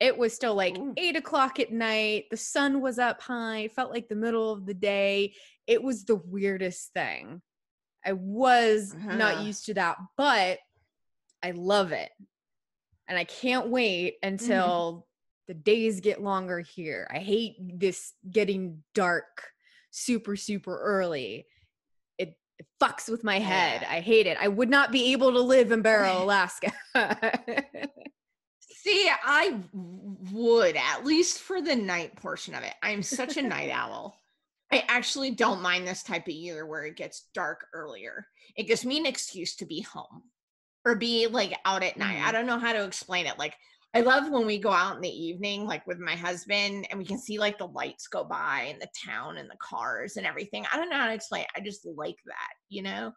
it 0.02 0.18
was 0.18 0.34
still 0.34 0.56
like 0.56 0.76
Ooh. 0.78 0.92
eight 0.96 1.14
o'clock 1.14 1.60
at 1.60 1.70
night. 1.70 2.24
The 2.28 2.36
sun 2.36 2.80
was 2.80 2.98
up 2.98 3.22
high, 3.22 3.68
felt 3.68 3.92
like 3.92 4.08
the 4.08 4.16
middle 4.16 4.50
of 4.50 4.66
the 4.66 4.74
day. 4.74 5.34
It 5.68 5.80
was 5.80 6.04
the 6.04 6.16
weirdest 6.16 6.92
thing. 6.92 7.40
I 8.04 8.14
was 8.14 8.96
uh-huh. 8.96 9.14
not 9.14 9.44
used 9.44 9.66
to 9.66 9.74
that, 9.74 9.98
but 10.16 10.58
I 11.40 11.52
love 11.52 11.92
it. 11.92 12.10
And 13.12 13.18
I 13.18 13.24
can't 13.24 13.68
wait 13.68 14.14
mm-hmm. 14.14 14.34
until 14.34 14.92
mm-hmm. 14.92 15.02
the 15.48 15.54
days 15.54 16.00
get 16.00 16.22
longer 16.22 16.60
here. 16.60 17.06
I 17.12 17.18
hate 17.18 17.56
this 17.78 18.14
getting 18.30 18.82
dark 18.94 19.50
super, 19.90 20.34
super 20.34 20.80
early. 20.80 21.46
It, 22.16 22.38
it 22.58 22.66
fucks 22.82 23.10
with 23.10 23.22
my 23.22 23.38
head. 23.38 23.82
Yeah. 23.82 23.92
I 23.92 24.00
hate 24.00 24.26
it. 24.26 24.38
I 24.40 24.48
would 24.48 24.70
not 24.70 24.92
be 24.92 25.12
able 25.12 25.32
to 25.32 25.40
live 25.40 25.72
in 25.72 25.82
Barrow, 25.82 26.22
Alaska. 26.24 26.72
See, 28.70 29.10
I 29.10 29.60
would 30.32 30.76
at 30.76 31.04
least 31.04 31.40
for 31.40 31.60
the 31.60 31.76
night 31.76 32.16
portion 32.16 32.54
of 32.54 32.64
it. 32.64 32.72
I'm 32.82 33.02
such 33.02 33.36
a 33.36 33.42
night 33.42 33.70
owl. 33.74 34.16
I 34.72 34.86
actually 34.88 35.32
don't 35.32 35.60
mind 35.60 35.86
this 35.86 36.02
type 36.02 36.28
of 36.28 36.32
year 36.32 36.64
where 36.64 36.86
it 36.86 36.96
gets 36.96 37.28
dark 37.34 37.66
earlier. 37.74 38.26
It 38.56 38.68
gives 38.68 38.86
me 38.86 38.96
an 38.96 39.04
excuse 39.04 39.54
to 39.56 39.66
be 39.66 39.82
home 39.82 40.22
or 40.84 40.96
be 40.96 41.26
like 41.26 41.58
out 41.64 41.82
at 41.82 41.96
night. 41.96 42.18
Mm. 42.18 42.24
I 42.24 42.32
don't 42.32 42.46
know 42.46 42.58
how 42.58 42.72
to 42.72 42.84
explain 42.84 43.26
it. 43.26 43.38
Like 43.38 43.56
I 43.94 44.00
love 44.00 44.30
when 44.30 44.46
we 44.46 44.58
go 44.58 44.72
out 44.72 44.96
in 44.96 45.02
the 45.02 45.08
evening, 45.08 45.66
like 45.66 45.86
with 45.86 45.98
my 45.98 46.16
husband, 46.16 46.86
and 46.90 46.98
we 46.98 47.04
can 47.04 47.18
see 47.18 47.38
like 47.38 47.58
the 47.58 47.66
lights 47.66 48.08
go 48.08 48.24
by 48.24 48.68
and 48.70 48.80
the 48.80 48.88
town 49.06 49.36
and 49.36 49.50
the 49.50 49.56
cars 49.60 50.16
and 50.16 50.26
everything. 50.26 50.64
I 50.72 50.76
don't 50.76 50.90
know 50.90 50.96
how 50.96 51.06
to 51.06 51.14
explain. 51.14 51.42
It. 51.42 51.50
I 51.56 51.60
just 51.60 51.86
like 51.86 52.16
that, 52.26 52.52
you 52.68 52.82
know 52.82 53.12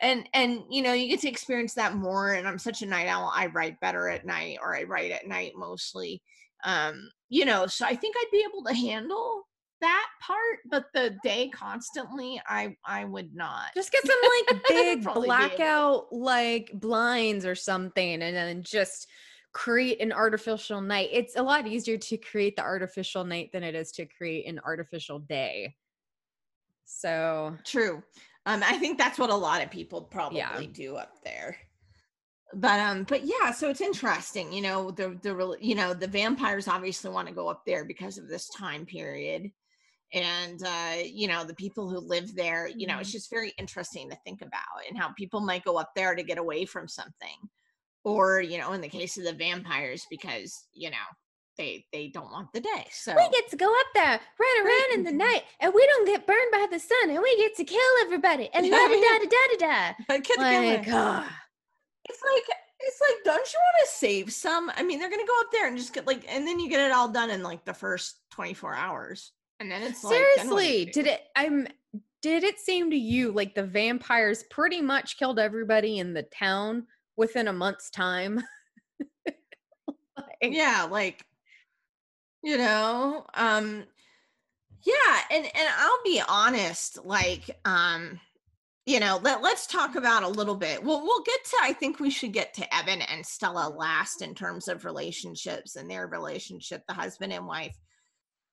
and 0.00 0.28
and 0.34 0.62
you 0.68 0.82
know 0.82 0.92
you 0.92 1.08
get 1.08 1.20
to 1.20 1.28
experience 1.28 1.74
that 1.74 1.94
more 1.94 2.32
and 2.32 2.46
i'm 2.46 2.58
such 2.58 2.82
a 2.82 2.86
night 2.86 3.08
owl 3.08 3.32
i 3.34 3.46
write 3.46 3.80
better 3.80 4.08
at 4.08 4.26
night 4.26 4.58
or 4.62 4.76
i 4.76 4.82
write 4.82 5.12
at 5.12 5.26
night 5.26 5.52
mostly 5.56 6.22
um 6.64 7.08
you 7.28 7.44
know 7.44 7.66
so 7.66 7.84
i 7.84 7.94
think 7.94 8.16
i'd 8.18 8.30
be 8.32 8.44
able 8.48 8.64
to 8.64 8.74
handle 8.74 9.46
that 9.82 10.06
part 10.20 10.58
but 10.70 10.86
the 10.94 11.14
day 11.22 11.48
constantly 11.48 12.40
i 12.48 12.74
i 12.86 13.04
would 13.04 13.34
not 13.34 13.66
just 13.74 13.92
get 13.92 14.06
some 14.06 14.16
like 14.48 14.62
big 14.68 15.04
blackout 15.04 16.10
like 16.10 16.70
blinds 16.72 17.44
or 17.44 17.54
something 17.54 18.22
and 18.22 18.34
then 18.34 18.62
just 18.62 19.06
create 19.52 20.00
an 20.00 20.12
artificial 20.12 20.80
night. 20.80 21.10
It's 21.12 21.36
a 21.36 21.42
lot 21.42 21.66
easier 21.66 21.98
to 21.98 22.16
create 22.16 22.56
the 22.56 22.62
artificial 22.62 23.24
night 23.24 23.50
than 23.52 23.62
it 23.62 23.74
is 23.74 23.92
to 23.92 24.06
create 24.06 24.46
an 24.46 24.60
artificial 24.64 25.18
day. 25.18 25.76
So 26.84 27.56
true. 27.64 28.02
Um, 28.46 28.62
I 28.64 28.78
think 28.78 28.98
that's 28.98 29.18
what 29.18 29.30
a 29.30 29.34
lot 29.34 29.62
of 29.62 29.70
people 29.70 30.02
probably 30.02 30.38
yeah. 30.38 30.60
do 30.72 30.96
up 30.96 31.22
there. 31.24 31.56
But 32.54 32.80
um, 32.80 33.04
but 33.04 33.24
yeah, 33.24 33.50
so 33.52 33.70
it's 33.70 33.80
interesting, 33.80 34.52
you 34.52 34.60
know, 34.60 34.90
the 34.90 35.18
the 35.22 35.56
you 35.58 35.74
know 35.74 35.94
the 35.94 36.06
vampires 36.06 36.68
obviously 36.68 37.10
want 37.10 37.28
to 37.28 37.34
go 37.34 37.48
up 37.48 37.62
there 37.64 37.84
because 37.84 38.18
of 38.18 38.28
this 38.28 38.48
time 38.50 38.84
period, 38.84 39.50
and 40.12 40.62
uh, 40.62 40.96
you 41.04 41.28
know 41.28 41.44
the 41.44 41.54
people 41.54 41.88
who 41.88 41.98
live 41.98 42.34
there, 42.34 42.68
you 42.68 42.86
know, 42.86 42.98
it's 42.98 43.08
mm-hmm. 43.08 43.16
just 43.16 43.30
very 43.30 43.52
interesting 43.58 44.10
to 44.10 44.16
think 44.24 44.42
about 44.42 44.86
and 44.88 44.98
how 44.98 45.12
people 45.12 45.40
might 45.40 45.64
go 45.64 45.78
up 45.78 45.92
there 45.94 46.14
to 46.14 46.22
get 46.22 46.38
away 46.38 46.64
from 46.64 46.88
something, 46.88 47.36
or 48.04 48.40
you 48.40 48.58
know, 48.58 48.72
in 48.72 48.80
the 48.80 48.88
case 48.88 49.16
of 49.18 49.24
the 49.24 49.32
vampires, 49.32 50.06
because 50.10 50.66
you 50.72 50.90
know 50.90 50.96
they 51.56 51.84
they 51.92 52.08
don't 52.08 52.30
want 52.30 52.52
the 52.52 52.60
day. 52.60 52.86
So 52.90 53.14
we 53.14 53.28
get 53.30 53.48
to 53.50 53.56
go 53.56 53.72
up 53.72 53.86
there, 53.94 54.20
run 54.38 54.66
around 54.66 54.94
in 54.94 55.04
the 55.04 55.12
night, 55.12 55.42
and 55.60 55.72
we 55.74 55.86
don't 55.86 56.06
get 56.06 56.26
burned 56.26 56.50
by 56.50 56.66
the 56.70 56.78
sun, 56.78 57.10
and 57.10 57.20
we 57.22 57.36
get 57.36 57.56
to 57.56 57.64
kill 57.64 57.80
everybody 58.02 58.48
and 58.54 58.68
la 58.68 58.78
da 58.78 58.88
da 58.88 59.18
da 59.18 59.28
da 59.28 59.56
da. 59.58 59.92
Like, 60.08 60.88
uh, 60.88 61.24
it's 62.08 62.22
like 62.32 62.56
it's 62.80 63.00
like, 63.00 63.24
don't 63.24 63.52
you 63.52 63.58
want 63.58 63.88
to 63.88 63.92
save 63.94 64.32
some? 64.32 64.70
I 64.76 64.82
mean, 64.82 64.98
they're 64.98 65.10
gonna 65.10 65.26
go 65.26 65.40
up 65.40 65.52
there 65.52 65.68
and 65.68 65.76
just 65.76 65.94
get 65.94 66.06
like, 66.06 66.24
and 66.28 66.46
then 66.46 66.58
you 66.58 66.68
get 66.68 66.80
it 66.80 66.92
all 66.92 67.08
done 67.08 67.30
in 67.30 67.42
like 67.42 67.64
the 67.64 67.74
first 67.74 68.16
twenty 68.30 68.54
four 68.54 68.74
hours, 68.74 69.32
and 69.62 69.70
then 69.70 69.82
it's 69.82 70.02
seriously. 70.02 70.84
Like, 70.84 70.92
did 70.92 71.06
it? 71.06 71.22
I'm. 71.34 71.66
Did 72.20 72.44
it 72.44 72.60
seem 72.60 72.90
to 72.90 72.96
you 72.96 73.32
like 73.32 73.54
the 73.54 73.64
vampires 73.64 74.44
pretty 74.44 74.80
much 74.80 75.18
killed 75.18 75.40
everybody 75.40 75.98
in 75.98 76.14
the 76.14 76.22
town 76.22 76.86
within 77.16 77.48
a 77.48 77.52
month's 77.52 77.90
time? 77.90 78.40
like, 79.26 79.36
yeah, 80.42 80.86
like 80.88 81.24
you 82.42 82.58
know 82.58 83.24
um 83.34 83.84
yeah 84.84 85.18
and 85.30 85.44
and 85.44 85.68
i'll 85.78 86.02
be 86.04 86.20
honest 86.28 86.98
like 87.04 87.56
um 87.64 88.18
you 88.84 88.98
know 88.98 89.20
let, 89.22 89.42
let's 89.42 89.66
talk 89.66 89.94
about 89.94 90.24
a 90.24 90.28
little 90.28 90.56
bit 90.56 90.82
well 90.82 91.02
we'll 91.02 91.22
get 91.22 91.44
to 91.44 91.56
i 91.62 91.72
think 91.72 92.00
we 92.00 92.10
should 92.10 92.32
get 92.32 92.52
to 92.52 92.74
eben 92.74 93.00
and 93.02 93.24
stella 93.24 93.68
last 93.68 94.22
in 94.22 94.34
terms 94.34 94.66
of 94.66 94.84
relationships 94.84 95.76
and 95.76 95.88
their 95.88 96.08
relationship 96.08 96.82
the 96.88 96.94
husband 96.94 97.32
and 97.32 97.46
wife 97.46 97.76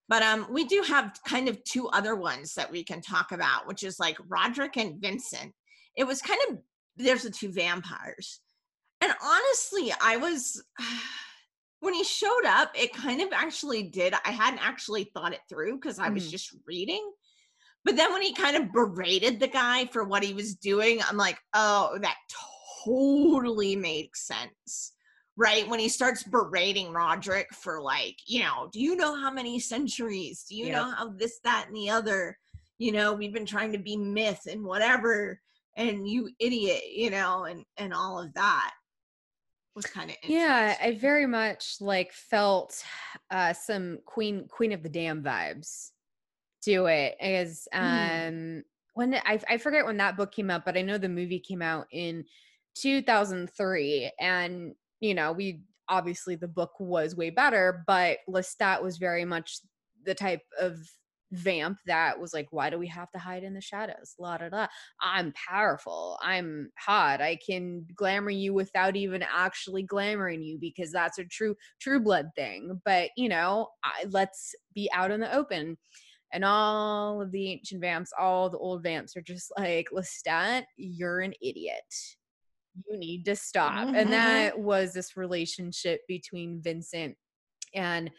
but 0.10 0.22
um 0.22 0.46
we 0.52 0.66
do 0.66 0.84
have 0.86 1.18
kind 1.26 1.48
of 1.48 1.64
two 1.64 1.88
other 1.90 2.16
ones 2.16 2.54
that 2.56 2.70
we 2.70 2.84
can 2.84 3.02
talk 3.02 3.32
about 3.32 3.66
which 3.68 3.84
is 3.84 4.00
like 4.00 4.18
roderick 4.28 4.76
and 4.76 5.02
vincent 5.02 5.54
it 5.96 6.04
was 6.04 6.22
kind 6.22 6.40
of 6.50 6.58
there's 6.98 7.24
the 7.24 7.30
two 7.30 7.52
vampires 7.52 8.42
and 9.00 9.14
honestly 9.24 9.94
i 10.02 10.18
was 10.18 10.62
when 11.82 11.94
he 11.94 12.04
showed 12.04 12.46
up, 12.46 12.72
it 12.76 12.94
kind 12.94 13.22
of 13.22 13.30
actually 13.32 13.84
did. 13.84 14.14
I 14.26 14.32
hadn't 14.32 14.66
actually 14.66 15.06
thought 15.06 15.34
it 15.34 15.40
through 15.48 15.76
because 15.76 16.00
I 16.00 16.10
was 16.10 16.28
mm. 16.28 16.32
just 16.32 16.54
reading. 16.68 17.10
But 17.86 17.96
then 17.96 18.12
when 18.12 18.22
he 18.22 18.34
kind 18.34 18.58
of 18.58 18.72
berated 18.74 19.40
the 19.40 19.48
guy 19.48 19.86
for 19.86 20.04
what 20.04 20.24
he 20.24 20.34
was 20.34 20.56
doing, 20.56 21.00
I'm 21.08 21.16
like, 21.16 21.38
oh, 21.54 21.98
that 22.02 22.18
totally 22.86 23.76
makes 23.76 24.28
sense. 24.28 24.94
Right. 25.40 25.66
When 25.70 25.80
he 25.80 25.88
starts 25.88 26.22
berating 26.22 26.92
Roderick 26.92 27.48
for, 27.54 27.80
like, 27.80 28.18
you 28.26 28.42
know, 28.42 28.68
do 28.74 28.82
you 28.82 28.98
know 28.98 29.16
how 29.16 29.32
many 29.32 29.58
centuries? 29.58 30.46
Do 30.50 30.56
you 30.58 30.70
know 30.70 30.92
how 30.92 31.12
this, 31.12 31.40
that, 31.46 31.68
and 31.68 31.76
the 31.76 31.90
other? 31.90 32.38
You 32.78 32.92
know, 32.92 33.14
we've 33.14 33.34
been 33.34 33.46
trying 33.46 33.72
to 33.72 33.78
be 33.78 33.96
myth 33.96 34.42
and 34.50 34.66
whatever, 34.66 35.40
and 35.78 36.06
you 36.06 36.30
idiot, 36.40 36.82
you 36.92 37.10
know, 37.10 37.46
and 37.46 37.64
and 37.78 37.94
all 37.94 38.22
of 38.22 38.34
that 38.34 38.72
was 39.76 39.86
kind 39.86 40.10
of 40.10 40.18
yeah 40.24 40.76
i 40.82 40.94
very 40.96 41.26
much 41.26 41.76
like 41.80 42.12
felt 42.12 42.84
uh 43.32 43.54
some 43.54 44.00
queen 44.06 44.46
queen 44.50 44.74
of 44.74 44.84
the 44.84 44.90
damned 44.90 45.24
vibes 45.24 45.92
to 46.62 46.88
it 46.88 47.16
as 47.22 47.66
mm. 47.74 48.28
um 48.28 48.64
when 48.96 49.14
I, 49.14 49.40
I 49.48 49.58
forget 49.58 49.86
when 49.86 49.98
that 49.98 50.18
book 50.18 50.34
came 50.34 50.50
out 50.50 50.66
but 50.66 50.76
i 50.76 50.82
know 50.82 50.98
the 50.98 51.08
movie 51.08 51.40
came 51.40 51.62
out 51.62 51.88
in 51.92 52.26
2003 52.76 54.12
and 54.20 54.74
you 55.00 55.14
know 55.14 55.32
we 55.32 55.62
obviously 55.88 56.36
the 56.36 56.48
book 56.48 56.72
was 56.80 57.16
way 57.16 57.30
better 57.30 57.84
but 57.88 58.20
lestat 58.30 58.82
was 58.82 58.98
very 58.98 59.26
much 59.26 59.60
the 60.06 60.14
type 60.14 60.42
of 60.60 60.78
vamp 61.32 61.78
that 61.86 62.20
was 62.20 62.34
like, 62.34 62.48
why 62.52 62.70
do 62.70 62.78
we 62.78 62.88
have 62.88 63.12
to 63.12 63.20
hide 63.20 63.44
in 63.44 63.54
the 63.54 63.62
shadows? 63.62 64.16
La 64.18 64.38
da 64.38 64.50
da. 64.50 64.68
I'm 65.02 65.34
powerful. 65.34 66.18
I'm 66.22 66.72
hot. 66.78 67.22
I 67.22 67.38
can 67.46 67.86
glamour 67.96 68.32
you 68.32 68.54
without 68.54 68.96
even 68.96 69.24
actually 69.24 69.86
glamoring 69.86 70.44
you 70.44 70.58
because 70.60 70.92
that's 70.92 71.20
a 71.20 71.26
true 71.26 71.56
true 71.80 72.00
blood 72.00 72.30
thing. 72.36 72.82
But 72.86 73.12
you 73.18 73.30
know, 73.30 73.70
I, 73.84 74.06
let's 74.10 74.56
be 74.74 74.90
out 74.94 75.12
in 75.12 75.20
the 75.20 75.34
open. 75.34 75.78
And 76.32 76.46
all 76.46 77.24
of 77.24 77.32
the 77.32 77.52
ancient 77.52 77.82
vamps, 77.82 78.12
all 78.20 78.52
the 78.52 78.60
old 78.60 78.84
vamps 78.84 79.18
are 79.18 79.22
just 79.22 79.52
like, 79.58 79.88
Lestat, 79.92 80.66
you're 80.78 81.22
an 81.22 81.34
idiot. 81.42 81.82
You 82.88 82.98
need 82.98 83.26
to 83.26 83.36
stop. 83.36 83.74
Mm-hmm. 83.74 83.96
And 83.96 84.14
that 84.14 84.60
was 84.60 84.94
this 84.94 85.18
relationship 85.18 86.02
between 86.08 86.62
Vincent 86.62 87.16
and 87.74 88.12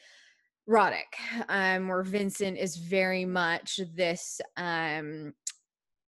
Roderick, 0.67 1.17
um, 1.49 1.89
where 1.89 2.03
Vincent 2.03 2.59
is 2.59 2.77
very 2.77 3.25
much 3.25 3.81
this. 3.95 4.41
Um, 4.57 5.33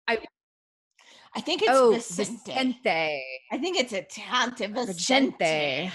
I 0.07 0.19
I 1.35 1.41
think 1.41 1.61
it's 1.61 1.71
oh, 1.71 1.93
Vicente. 1.93 2.39
Vicente. 2.45 3.23
I 3.51 3.57
think 3.57 3.79
it's 3.79 3.93
Italian. 3.93 4.73
Vicente. 4.73 5.91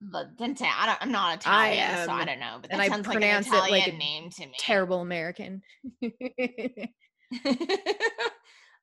Vicente. 0.00 0.64
I 0.64 0.86
don't, 0.86 0.98
I'm 1.00 1.12
not 1.12 1.40
Italian, 1.40 1.90
I, 1.90 2.06
so 2.06 2.12
I 2.12 2.24
don't 2.24 2.40
know. 2.40 2.58
But 2.60 2.70
that 2.70 2.80
and 2.80 2.92
sounds 2.92 3.06
I 3.06 3.12
pronounce 3.12 3.48
like 3.48 3.58
an 3.58 3.64
Italian 3.64 3.76
it 3.76 3.86
like 3.86 3.94
a 3.94 3.98
name 3.98 4.30
to 4.30 4.46
me. 4.46 4.54
Terrible 4.58 5.00
American. 5.00 5.62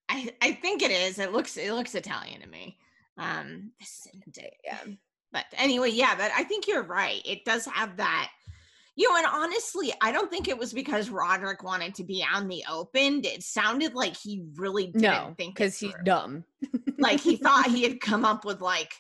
I 0.09 0.31
I 0.41 0.51
think 0.53 0.81
it 0.81 0.91
is. 0.91 1.19
It 1.19 1.31
looks 1.31 1.55
it 1.57 1.71
looks 1.73 1.95
Italian 1.95 2.41
to 2.41 2.47
me. 2.47 2.77
Um. 3.17 3.71
Yeah 4.65 4.77
but 5.31 5.45
anyway, 5.57 5.89
yeah, 5.91 6.15
but 6.15 6.31
I 6.35 6.43
think 6.43 6.67
you're 6.67 6.83
right. 6.83 7.21
It 7.25 7.45
does 7.45 7.65
have 7.65 7.97
that. 7.97 8.31
You 8.95 9.09
know, 9.09 9.17
and 9.17 9.27
honestly, 9.31 9.93
I 10.01 10.11
don't 10.11 10.29
think 10.29 10.47
it 10.47 10.57
was 10.57 10.73
because 10.73 11.09
Roderick 11.09 11.63
wanted 11.63 11.95
to 11.95 12.03
be 12.03 12.25
on 12.33 12.47
the 12.47 12.63
open. 12.69 13.21
It 13.23 13.43
sounded 13.43 13.93
like 13.93 14.17
he 14.17 14.43
really 14.55 14.87
didn't 14.87 15.01
no, 15.01 15.33
think 15.37 15.55
because 15.55 15.79
he's 15.79 15.93
dumb. 16.03 16.43
like 16.97 17.21
he 17.21 17.35
thought 17.37 17.67
he 17.67 17.83
had 17.83 18.01
come 18.01 18.25
up 18.25 18.43
with 18.43 18.59
like 18.59 18.93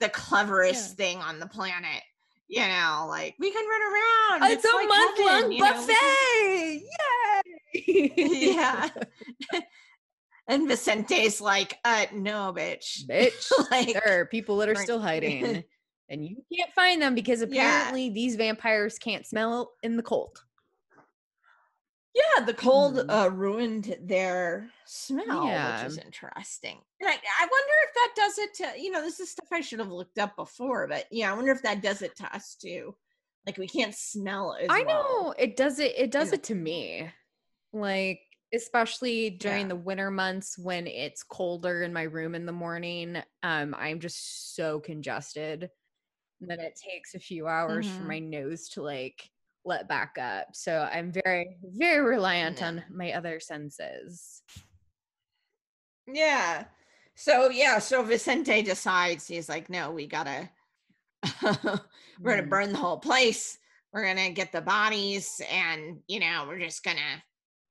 the 0.00 0.08
cleverest 0.08 0.90
yeah. 0.98 1.06
thing 1.06 1.18
on 1.18 1.38
the 1.38 1.46
planet. 1.46 2.02
You 2.48 2.66
know, 2.66 3.06
like 3.08 3.36
we 3.38 3.52
can 3.52 3.64
run 3.64 3.80
around. 3.82 4.52
It's, 4.52 4.64
it's 4.64 4.72
a 4.72 4.76
like 4.76 4.88
month 4.88 5.18
long 5.20 5.58
buffet. 5.58 6.82
Yay! 7.74 8.12
yeah. 8.54 8.88
and 10.46 10.68
Vicente's 10.68 11.40
like, 11.40 11.78
uh, 11.84 12.06
no, 12.12 12.52
bitch. 12.56 13.06
Bitch. 13.08 13.50
like, 13.70 13.92
there 13.92 14.20
are 14.20 14.26
people 14.26 14.58
that 14.58 14.68
are 14.68 14.74
still 14.74 15.00
hiding 15.00 15.64
and 16.08 16.24
you 16.24 16.36
can't 16.54 16.72
find 16.72 17.00
them 17.00 17.14
because 17.14 17.40
apparently 17.40 18.08
yeah. 18.08 18.12
these 18.12 18.36
vampires 18.36 18.98
can't 18.98 19.26
smell 19.26 19.72
in 19.82 19.96
the 19.96 20.02
cold. 20.02 20.38
Yeah, 22.14 22.44
the 22.44 22.54
cold 22.54 22.94
mm. 22.94 23.10
uh, 23.10 23.28
ruined 23.30 23.96
their 24.00 24.70
smell, 24.86 25.46
yeah. 25.46 25.82
which 25.82 25.92
is 25.92 25.98
interesting. 25.98 26.78
And 27.00 27.10
I, 27.10 27.14
I 27.14 27.48
wonder 27.50 27.72
if 27.88 27.94
that 27.94 28.12
does 28.14 28.38
it 28.38 28.54
to 28.54 28.80
you 28.80 28.92
know 28.92 29.02
this 29.02 29.18
is 29.18 29.30
stuff 29.30 29.48
I 29.52 29.60
should 29.60 29.80
have 29.80 29.90
looked 29.90 30.18
up 30.18 30.36
before, 30.36 30.86
but 30.86 31.06
yeah, 31.10 31.32
I 31.32 31.34
wonder 31.34 31.50
if 31.50 31.62
that 31.62 31.82
does 31.82 32.02
it 32.02 32.14
to 32.18 32.34
us 32.34 32.54
too. 32.54 32.94
Like 33.46 33.58
we 33.58 33.66
can't 33.66 33.94
smell 33.94 34.56
it. 34.60 34.66
I 34.70 34.84
well. 34.84 35.24
know 35.24 35.34
it 35.36 35.56
does 35.56 35.80
it. 35.80 35.94
It 35.98 36.12
does 36.12 36.32
it 36.32 36.44
to 36.44 36.54
me, 36.54 37.10
like 37.72 38.20
especially 38.54 39.30
during 39.30 39.62
yeah. 39.62 39.68
the 39.68 39.76
winter 39.76 40.10
months 40.10 40.58
when 40.58 40.86
it's 40.86 41.22
colder 41.22 41.82
in 41.82 41.92
my 41.92 42.02
room 42.02 42.34
in 42.34 42.46
the 42.46 42.52
morning. 42.52 43.22
Um, 43.42 43.74
I'm 43.78 44.00
just 44.00 44.54
so 44.54 44.80
congested 44.80 45.70
and 46.40 46.50
then 46.50 46.60
it 46.60 46.78
takes 46.78 47.14
a 47.14 47.18
few 47.18 47.46
hours 47.46 47.86
mm-hmm. 47.86 47.98
for 47.98 48.04
my 48.04 48.18
nose 48.18 48.68
to 48.70 48.82
like 48.82 49.30
let 49.64 49.88
back 49.88 50.16
up. 50.20 50.48
So 50.52 50.88
I'm 50.92 51.12
very, 51.12 51.56
very 51.62 52.04
reliant 52.04 52.60
yeah. 52.60 52.66
on 52.68 52.84
my 52.92 53.12
other 53.12 53.40
senses. 53.40 54.42
Yeah. 56.06 56.64
So 57.14 57.48
yeah, 57.48 57.78
so 57.78 58.02
Vicente 58.02 58.62
decides 58.62 59.26
he's 59.26 59.48
like, 59.48 59.70
no, 59.70 59.90
we 59.90 60.06
gotta 60.06 60.50
we're 62.20 62.36
gonna 62.36 62.42
mm. 62.42 62.50
burn 62.50 62.72
the 62.72 62.78
whole 62.78 62.98
place. 62.98 63.56
We're 63.92 64.04
gonna 64.04 64.30
get 64.30 64.52
the 64.52 64.60
bodies 64.60 65.40
and 65.50 66.00
you 66.08 66.20
know, 66.20 66.44
we're 66.46 66.58
just 66.58 66.84
gonna, 66.84 67.22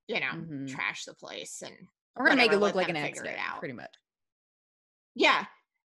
you 0.07 0.19
know, 0.19 0.33
mm-hmm. 0.33 0.65
trash 0.67 1.05
the 1.05 1.13
place 1.13 1.61
and 1.65 1.75
we're 2.15 2.25
gonna 2.25 2.37
make 2.37 2.51
it 2.51 2.57
look 2.57 2.75
like 2.75 2.89
an 2.89 2.95
accident, 2.95 3.37
pretty 3.59 3.73
much. 3.73 3.93
Yeah 5.15 5.45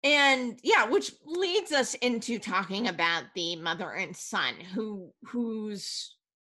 and 0.01 0.57
yeah 0.63 0.85
which 0.85 1.11
leads 1.25 1.73
us 1.73 1.93
into 1.95 2.39
talking 2.39 2.87
about 2.87 3.23
the 3.35 3.57
mother 3.57 3.91
and 3.91 4.15
son 4.15 4.53
who 4.73 5.11
whose 5.23 6.15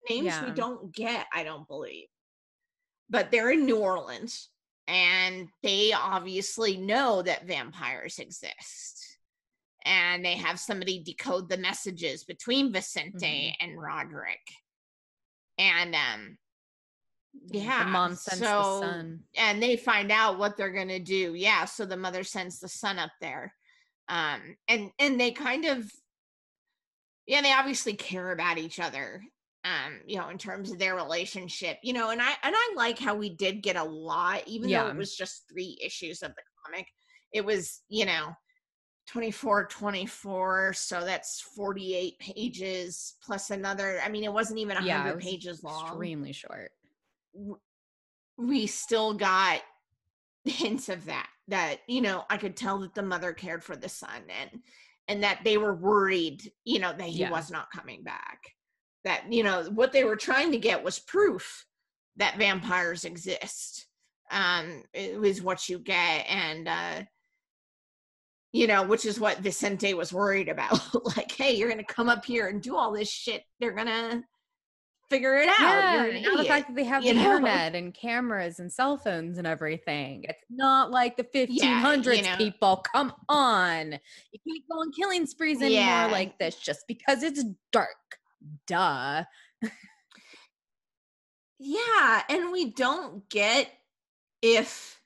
names 0.07 0.27
yeah. 0.27 0.45
we 0.45 0.51
don't 0.51 0.93
get 0.93 1.25
i 1.33 1.43
don't 1.43 1.67
believe 1.67 2.05
but 3.09 3.31
they're 3.31 3.49
in 3.49 3.65
new 3.65 3.77
orleans 3.77 4.49
and 4.87 5.47
they 5.63 5.91
obviously 5.91 6.77
know 6.77 7.23
that 7.23 7.47
vampires 7.47 8.19
exist 8.19 9.17
and 9.85 10.23
they 10.23 10.35
have 10.35 10.59
somebody 10.59 11.01
decode 11.03 11.49
the 11.49 11.57
messages 11.57 12.23
between 12.23 12.71
Vicente 12.71 13.25
mm-hmm. 13.25 13.69
and 13.69 13.81
Roderick. 13.81 14.39
And 15.57 15.95
um 15.95 16.37
yeah, 17.47 17.83
the 17.83 17.89
mom 17.89 18.15
sends 18.15 18.43
so, 18.43 18.79
the 18.81 18.87
son. 18.87 19.19
And 19.35 19.61
they 19.61 19.75
find 19.77 20.11
out 20.11 20.37
what 20.37 20.57
they're 20.57 20.71
gonna 20.71 20.99
do. 20.99 21.33
Yeah, 21.35 21.65
so 21.65 21.85
the 21.85 21.97
mother 21.97 22.23
sends 22.23 22.59
the 22.59 22.67
son 22.67 22.99
up 22.99 23.11
there. 23.21 23.53
Um 24.09 24.57
and 24.67 24.91
and 24.99 25.19
they 25.19 25.31
kind 25.31 25.65
of 25.65 25.89
yeah, 27.27 27.41
they 27.41 27.53
obviously 27.53 27.93
care 27.93 28.31
about 28.31 28.57
each 28.57 28.79
other 28.79 29.21
um 29.63 29.99
you 30.05 30.17
know 30.17 30.29
in 30.29 30.37
terms 30.37 30.71
of 30.71 30.79
their 30.79 30.95
relationship 30.95 31.77
you 31.83 31.93
know 31.93 32.09
and 32.09 32.21
i 32.21 32.31
and 32.43 32.55
i 32.55 32.73
like 32.75 32.97
how 32.97 33.13
we 33.13 33.29
did 33.29 33.61
get 33.61 33.75
a 33.75 33.83
lot 33.83 34.41
even 34.47 34.69
yeah. 34.69 34.83
though 34.83 34.89
it 34.89 34.97
was 34.97 35.15
just 35.15 35.43
three 35.51 35.77
issues 35.83 36.21
of 36.23 36.31
the 36.35 36.41
comic 36.65 36.87
it 37.31 37.45
was 37.45 37.81
you 37.89 38.05
know 38.05 38.29
24 39.07 39.67
24 39.67 40.73
so 40.73 41.05
that's 41.05 41.41
48 41.55 42.17
pages 42.19 43.15
plus 43.23 43.51
another 43.51 43.99
i 44.03 44.09
mean 44.09 44.23
it 44.23 44.33
wasn't 44.33 44.57
even 44.59 44.75
100 44.75 44.87
yeah, 44.87 45.13
pages 45.19 45.63
long 45.63 45.85
extremely 45.87 46.33
short 46.33 46.71
we 48.37 48.67
still 48.67 49.13
got 49.13 49.61
hints 50.45 50.89
of 50.89 51.05
that 51.05 51.27
that 51.47 51.77
you 51.87 52.01
know 52.01 52.23
i 52.29 52.37
could 52.37 52.55
tell 52.55 52.79
that 52.79 52.95
the 52.95 53.01
mother 53.01 53.33
cared 53.33 53.63
for 53.63 53.75
the 53.75 53.89
son 53.89 54.21
and 54.41 54.61
and 55.07 55.23
that 55.23 55.39
they 55.43 55.57
were 55.57 55.75
worried 55.75 56.51
you 56.63 56.79
know 56.79 56.93
that 56.93 57.07
he 57.07 57.19
yeah. 57.19 57.31
was 57.31 57.51
not 57.51 57.71
coming 57.71 58.03
back 58.03 58.39
that 59.03 59.23
you 59.31 59.43
know 59.43 59.63
what 59.75 59.91
they 59.91 60.03
were 60.03 60.15
trying 60.15 60.51
to 60.51 60.57
get 60.57 60.83
was 60.83 60.99
proof 60.99 61.65
that 62.15 62.37
vampires 62.37 63.05
exist 63.05 63.87
um 64.31 64.83
it 64.93 65.19
was 65.19 65.41
what 65.41 65.69
you 65.69 65.77
get 65.77 66.25
and 66.27 66.67
uh 66.67 67.01
you 68.53 68.67
know, 68.67 68.83
which 68.83 69.05
is 69.05 69.19
what 69.19 69.39
Vicente 69.39 69.93
was 69.93 70.11
worried 70.11 70.49
about. 70.49 70.79
like, 71.15 71.31
hey, 71.31 71.55
you're 71.55 71.69
gonna 71.69 71.83
come 71.83 72.09
up 72.09 72.25
here 72.25 72.47
and 72.47 72.61
do 72.61 72.75
all 72.75 72.91
this 72.91 73.09
shit. 73.09 73.43
They're 73.59 73.71
gonna 73.71 74.23
figure 75.11 75.35
it 75.35 75.49
out. 75.49 76.13
Yeah, 76.13 76.21
now 76.21 76.37
the 76.37 76.45
fact 76.45 76.67
that 76.67 76.75
they 76.75 76.85
have 76.85 77.03
the 77.03 77.13
know? 77.13 77.35
internet 77.35 77.75
and 77.75 77.93
cameras 77.93 78.59
and 78.59 78.71
cell 78.71 78.97
phones 78.97 79.37
and 79.37 79.45
everything. 79.45 80.23
It's 80.27 80.43
not 80.49 80.89
like 80.89 81.17
the 81.17 81.25
1500s 81.25 81.47
yeah, 81.49 81.95
you 82.13 82.21
know? 82.23 82.37
people. 82.37 82.83
Come 82.93 83.13
on. 83.27 83.91
You 84.31 84.39
can't 84.47 84.63
go 84.71 84.79
on 84.79 84.91
killing 84.93 85.25
sprees 85.25 85.61
anymore 85.61 85.83
yeah. 85.83 86.05
like 86.09 86.39
this 86.39 86.55
just 86.55 86.87
because 86.87 87.23
it's 87.23 87.43
dark. 87.71 87.89
Duh. 88.65 89.25
yeah, 91.59 92.23
and 92.29 92.51
we 92.51 92.71
don't 92.71 93.29
get 93.29 93.69
if 94.41 94.99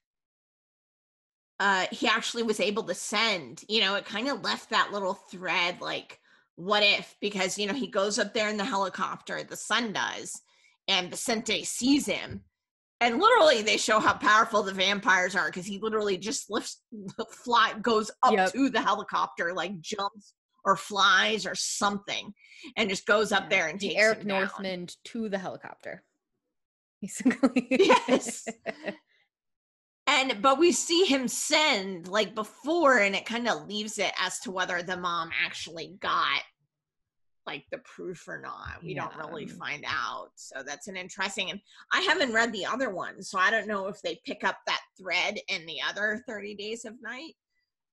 uh 1.59 1.85
he 1.91 2.07
actually 2.07 2.43
was 2.43 2.59
able 2.59 2.83
to 2.83 2.93
send 2.93 3.63
you 3.67 3.81
know 3.81 3.95
it 3.95 4.05
kind 4.05 4.27
of 4.29 4.41
left 4.43 4.69
that 4.69 4.91
little 4.91 5.13
thread 5.13 5.79
like 5.81 6.19
what 6.55 6.83
if 6.83 7.15
because 7.21 7.57
you 7.57 7.67
know 7.67 7.73
he 7.73 7.87
goes 7.87 8.17
up 8.17 8.33
there 8.33 8.49
in 8.49 8.57
the 8.57 8.65
helicopter 8.65 9.43
the 9.43 9.55
sun 9.55 9.91
does 9.93 10.41
and 10.87 11.09
Vicente 11.09 11.63
sees 11.63 12.05
him 12.05 12.41
and 13.01 13.19
literally 13.19 13.61
they 13.61 13.77
show 13.77 13.99
how 13.99 14.13
powerful 14.13 14.63
the 14.63 14.73
vampires 14.73 15.35
are 15.35 15.47
because 15.47 15.65
he 15.65 15.79
literally 15.79 16.17
just 16.17 16.49
lifts 16.49 16.81
fly 17.31 17.73
goes 17.81 18.09
up 18.23 18.33
yep. 18.33 18.51
to 18.53 18.69
the 18.69 18.81
helicopter 18.81 19.53
like 19.53 19.79
jumps 19.81 20.33
or 20.63 20.75
flies 20.75 21.45
or 21.45 21.55
something 21.55 22.33
and 22.77 22.89
just 22.89 23.05
goes 23.05 23.31
up 23.31 23.43
yeah. 23.43 23.49
there 23.49 23.67
and 23.67 23.79
takes 23.79 23.95
Eric 23.95 24.25
Northman 24.25 24.87
to 25.05 25.29
the 25.29 25.37
helicopter 25.37 26.03
basically 27.01 27.67
yes 27.69 28.47
and 30.07 30.41
but 30.41 30.57
we 30.57 30.71
see 30.71 31.05
him 31.05 31.27
send 31.27 32.07
like 32.07 32.33
before 32.33 32.99
and 32.99 33.15
it 33.15 33.25
kind 33.25 33.47
of 33.47 33.67
leaves 33.67 33.97
it 33.97 34.13
as 34.19 34.39
to 34.39 34.51
whether 34.51 34.81
the 34.81 34.97
mom 34.97 35.29
actually 35.43 35.95
got 35.99 36.41
like 37.47 37.65
the 37.71 37.77
proof 37.79 38.27
or 38.27 38.39
not 38.41 38.83
we 38.83 38.93
yeah. 38.93 39.07
don't 39.07 39.17
really 39.17 39.45
find 39.45 39.83
out 39.87 40.29
so 40.35 40.63
that's 40.63 40.87
an 40.87 40.97
interesting 40.97 41.51
and 41.51 41.59
i 41.91 42.01
haven't 42.01 42.33
read 42.33 42.51
the 42.51 42.65
other 42.65 42.89
one 42.89 43.21
so 43.21 43.37
i 43.37 43.51
don't 43.51 43.67
know 43.67 43.87
if 43.87 44.01
they 44.01 44.19
pick 44.25 44.43
up 44.43 44.57
that 44.65 44.81
thread 44.97 45.37
in 45.47 45.65
the 45.65 45.77
other 45.87 46.23
30 46.27 46.55
days 46.55 46.85
of 46.85 46.93
night 47.01 47.33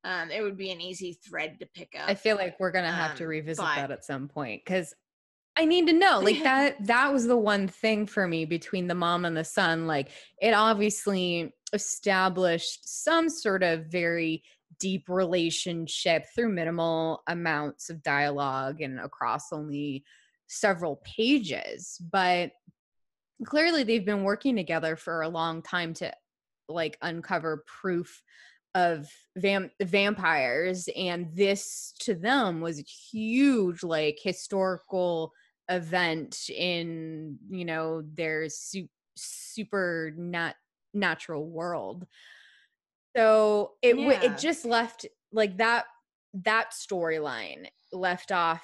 um 0.05 0.31
it 0.31 0.43
would 0.43 0.57
be 0.57 0.71
an 0.71 0.81
easy 0.81 1.19
thread 1.27 1.59
to 1.61 1.67
pick 1.75 1.95
up 1.99 2.09
i 2.09 2.15
feel 2.15 2.37
like 2.37 2.59
we're 2.59 2.73
gonna 2.73 2.91
have 2.91 3.12
um, 3.12 3.17
to 3.17 3.27
revisit 3.27 3.65
but, 3.65 3.77
that 3.77 3.91
at 3.91 4.05
some 4.05 4.29
point 4.29 4.62
because 4.65 4.95
I 5.55 5.67
need 5.67 5.87
to 5.88 5.93
know. 5.93 6.21
Like 6.21 6.43
that 6.45 6.87
that 6.87 7.12
was 7.12 7.27
the 7.27 7.37
one 7.37 7.69
thing 7.69 8.07
for 8.07 8.27
me 8.27 8.45
between 8.45 8.87
the 8.87 8.95
mom 8.95 9.25
and 9.25 9.37
the 9.37 9.45
son. 9.45 9.87
Like 9.87 10.09
it 10.41 10.53
obviously 10.53 11.53
established 11.73 12.88
some 12.88 13.29
sort 13.29 13.62
of 13.62 13.87
very 13.87 14.43
deep 14.83 15.09
relationship 15.09 16.27
through 16.35 16.49
minimal 16.49 17.23
amounts 17.29 17.88
of 17.88 18.03
dialogue 18.03 18.81
and 18.81 18.99
across 18.99 19.53
only 19.53 20.03
several 20.49 20.97
pages 21.05 21.99
but 22.11 22.51
clearly 23.47 23.85
they've 23.85 24.05
been 24.05 24.25
working 24.25 24.57
together 24.57 24.97
for 24.97 25.23
a 25.23 25.29
long 25.29 25.62
time 25.62 25.95
to 25.95 26.12
like 26.68 26.99
uncover 27.01 27.64
proof 27.66 28.23
of 28.75 29.09
vam- 29.38 29.71
vampires 29.81 30.88
and 30.97 31.29
this 31.33 31.95
to 32.01 32.14
them 32.14 32.61
was 32.61 32.81
a 32.81 32.83
huge 32.83 33.85
like 33.85 34.18
historical 34.21 35.33
event 35.68 36.51
in 36.51 37.38
you 37.49 37.64
know 37.64 38.03
their 38.14 38.49
su- 38.49 38.88
super 39.14 40.12
nat 40.16 40.55
natural 40.92 41.47
world 41.47 42.05
so 43.16 43.72
it 43.83 43.98
yeah. 43.98 44.20
it 44.22 44.38
just 44.38 44.64
left 44.64 45.07
like 45.33 45.57
that 45.59 45.85
that 46.35 46.70
storyline 46.72 47.66
left 47.92 48.33
off 48.33 48.62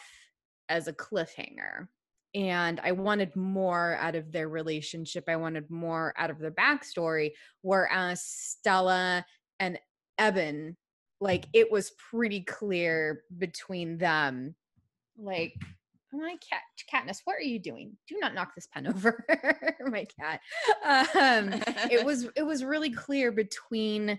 as 0.69 0.89
a 0.89 0.93
cliffhanger 0.93 1.89
and 2.35 2.81
i 2.81 2.93
wanted 2.93 3.35
more 3.37 3.97
out 4.01 4.15
of 4.15 4.33
their 4.33 4.49
relationship 4.49 5.25
i 5.29 5.37
wanted 5.37 5.71
more 5.71 6.15
out 6.17 6.31
of 6.31 6.39
their 6.39 6.51
backstory 6.51 7.31
whereas 7.63 8.23
stella 8.23 9.25
and 9.61 9.79
eben 10.19 10.77
like 11.21 11.47
it 11.53 11.71
was 11.71 11.93
pretty 12.11 12.43
clear 12.43 13.23
between 13.39 13.99
them 13.99 14.55
like 15.19 15.55
my 16.13 16.37
cat 16.49 16.63
Katniss, 16.93 17.21
what 17.25 17.37
are 17.37 17.43
you 17.43 17.59
doing? 17.59 17.97
Do 18.09 18.17
not 18.19 18.35
knock 18.35 18.55
this 18.55 18.67
pen 18.67 18.87
over, 18.95 19.25
my 19.87 20.07
cat. 20.19 20.41
Um, 20.85 21.61
it 21.91 22.05
was 22.07 22.29
it 22.37 22.43
was 22.43 22.65
really 22.65 22.91
clear 22.91 23.33
between 23.33 24.19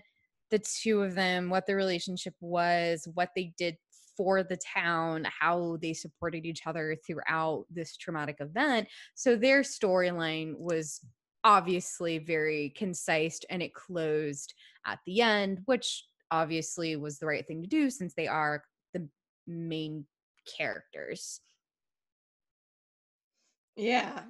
the 0.50 0.58
two 0.58 1.02
of 1.02 1.14
them 1.14 1.50
what 1.50 1.66
the 1.66 1.74
relationship 1.74 2.34
was, 2.40 3.06
what 3.14 3.30
they 3.34 3.52
did 3.56 3.76
for 4.16 4.42
the 4.42 4.58
town, 4.58 5.26
how 5.40 5.78
they 5.80 5.94
supported 5.94 6.44
each 6.44 6.66
other 6.66 6.96
throughout 7.06 7.64
this 7.70 7.96
traumatic 7.96 8.36
event. 8.40 8.86
So 9.14 9.36
their 9.36 9.62
storyline 9.62 10.58
was 10.58 11.00
obviously 11.42 12.18
very 12.18 12.74
concise 12.76 13.40
and 13.48 13.62
it 13.62 13.72
closed 13.72 14.52
at 14.86 14.98
the 15.06 15.22
end, 15.22 15.60
which 15.64 16.04
obviously 16.30 16.96
was 16.96 17.18
the 17.18 17.26
right 17.26 17.46
thing 17.46 17.62
to 17.62 17.68
do 17.68 17.88
since 17.88 18.12
they 18.14 18.26
are 18.26 18.62
the 18.92 19.08
main 19.46 20.04
characters. 20.58 21.40
Yeah. 23.76 24.20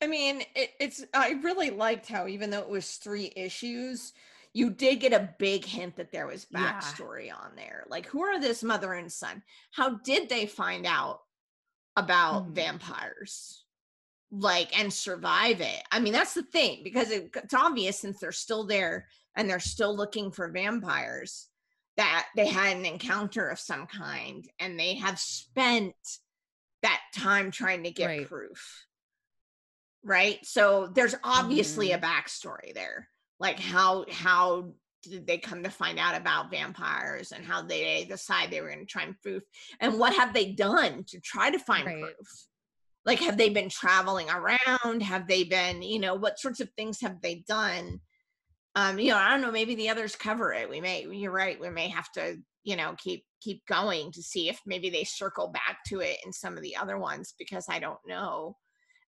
I 0.00 0.06
mean, 0.06 0.42
it, 0.54 0.70
it's, 0.78 1.04
I 1.14 1.40
really 1.42 1.70
liked 1.70 2.06
how, 2.06 2.28
even 2.28 2.50
though 2.50 2.60
it 2.60 2.68
was 2.68 2.96
three 2.96 3.32
issues, 3.34 4.12
you 4.52 4.70
did 4.70 5.00
get 5.00 5.12
a 5.12 5.30
big 5.38 5.64
hint 5.64 5.96
that 5.96 6.12
there 6.12 6.26
was 6.26 6.46
backstory 6.54 7.26
yeah. 7.26 7.36
on 7.36 7.56
there. 7.56 7.84
Like, 7.88 8.06
who 8.06 8.22
are 8.22 8.40
this 8.40 8.62
mother 8.62 8.92
and 8.92 9.10
son? 9.10 9.42
How 9.70 9.96
did 9.96 10.28
they 10.28 10.46
find 10.46 10.86
out 10.86 11.20
about 11.96 12.48
mm. 12.48 12.54
vampires? 12.54 13.64
Like, 14.30 14.78
and 14.78 14.92
survive 14.92 15.60
it? 15.60 15.82
I 15.90 16.00
mean, 16.00 16.12
that's 16.12 16.34
the 16.34 16.42
thing 16.42 16.80
because 16.84 17.10
it, 17.10 17.30
it's 17.34 17.54
obvious 17.54 17.98
since 17.98 18.18
they're 18.18 18.32
still 18.32 18.64
there 18.66 19.06
and 19.36 19.48
they're 19.48 19.60
still 19.60 19.96
looking 19.96 20.30
for 20.30 20.48
vampires 20.48 21.48
that 21.96 22.26
they 22.36 22.46
had 22.46 22.76
an 22.76 22.86
encounter 22.86 23.48
of 23.48 23.58
some 23.58 23.86
kind 23.86 24.48
and 24.58 24.78
they 24.78 24.94
have 24.94 25.18
spent 25.18 25.94
that 26.82 27.00
time 27.14 27.50
trying 27.50 27.84
to 27.84 27.90
get 27.90 28.06
right. 28.06 28.26
proof 28.26 28.86
right 30.04 30.38
so 30.42 30.90
there's 30.94 31.14
obviously 31.22 31.90
mm-hmm. 31.90 32.02
a 32.02 32.06
backstory 32.06 32.74
there 32.74 33.08
like 33.42 33.58
how 33.58 34.06
how 34.10 34.72
did 35.02 35.26
they 35.26 35.36
come 35.36 35.64
to 35.64 35.68
find 35.68 35.98
out 35.98 36.16
about 36.16 36.52
vampires 36.52 37.32
and 37.32 37.44
how 37.44 37.60
they 37.60 38.06
decide 38.08 38.50
they 38.50 38.60
were 38.60 38.68
going 38.68 38.78
to 38.78 38.86
try 38.86 39.02
and 39.02 39.20
proof? 39.20 39.42
And 39.80 39.98
what 39.98 40.14
have 40.14 40.32
they 40.32 40.52
done 40.52 41.04
to 41.08 41.20
try 41.20 41.50
to 41.50 41.58
find 41.58 41.86
right. 41.86 42.00
proof? 42.00 42.46
Like 43.04 43.18
have 43.18 43.36
they 43.36 43.48
been 43.48 43.68
traveling 43.68 44.28
around? 44.30 45.02
Have 45.02 45.26
they 45.26 45.42
been 45.42 45.82
you 45.82 45.98
know 45.98 46.14
what 46.14 46.38
sorts 46.38 46.60
of 46.60 46.70
things 46.76 47.00
have 47.00 47.20
they 47.20 47.44
done? 47.48 48.00
Um 48.76 48.98
you 49.00 49.10
know 49.10 49.18
i 49.18 49.28
don't 49.28 49.42
know 49.42 49.50
maybe 49.50 49.74
the 49.74 49.90
others 49.90 50.14
cover 50.14 50.52
it. 50.52 50.70
We 50.70 50.80
may 50.80 51.04
you're 51.10 51.32
right 51.32 51.60
we 51.60 51.68
may 51.68 51.88
have 51.88 52.10
to 52.12 52.36
you 52.62 52.76
know 52.76 52.94
keep 52.96 53.24
keep 53.40 53.66
going 53.66 54.12
to 54.12 54.22
see 54.22 54.48
if 54.48 54.60
maybe 54.64 54.88
they 54.88 55.02
circle 55.02 55.48
back 55.48 55.78
to 55.88 55.98
it 55.98 56.18
in 56.24 56.32
some 56.32 56.56
of 56.56 56.62
the 56.62 56.76
other 56.76 56.96
ones 56.96 57.34
because 57.36 57.66
i 57.68 57.80
don't 57.80 57.98
know 58.06 58.56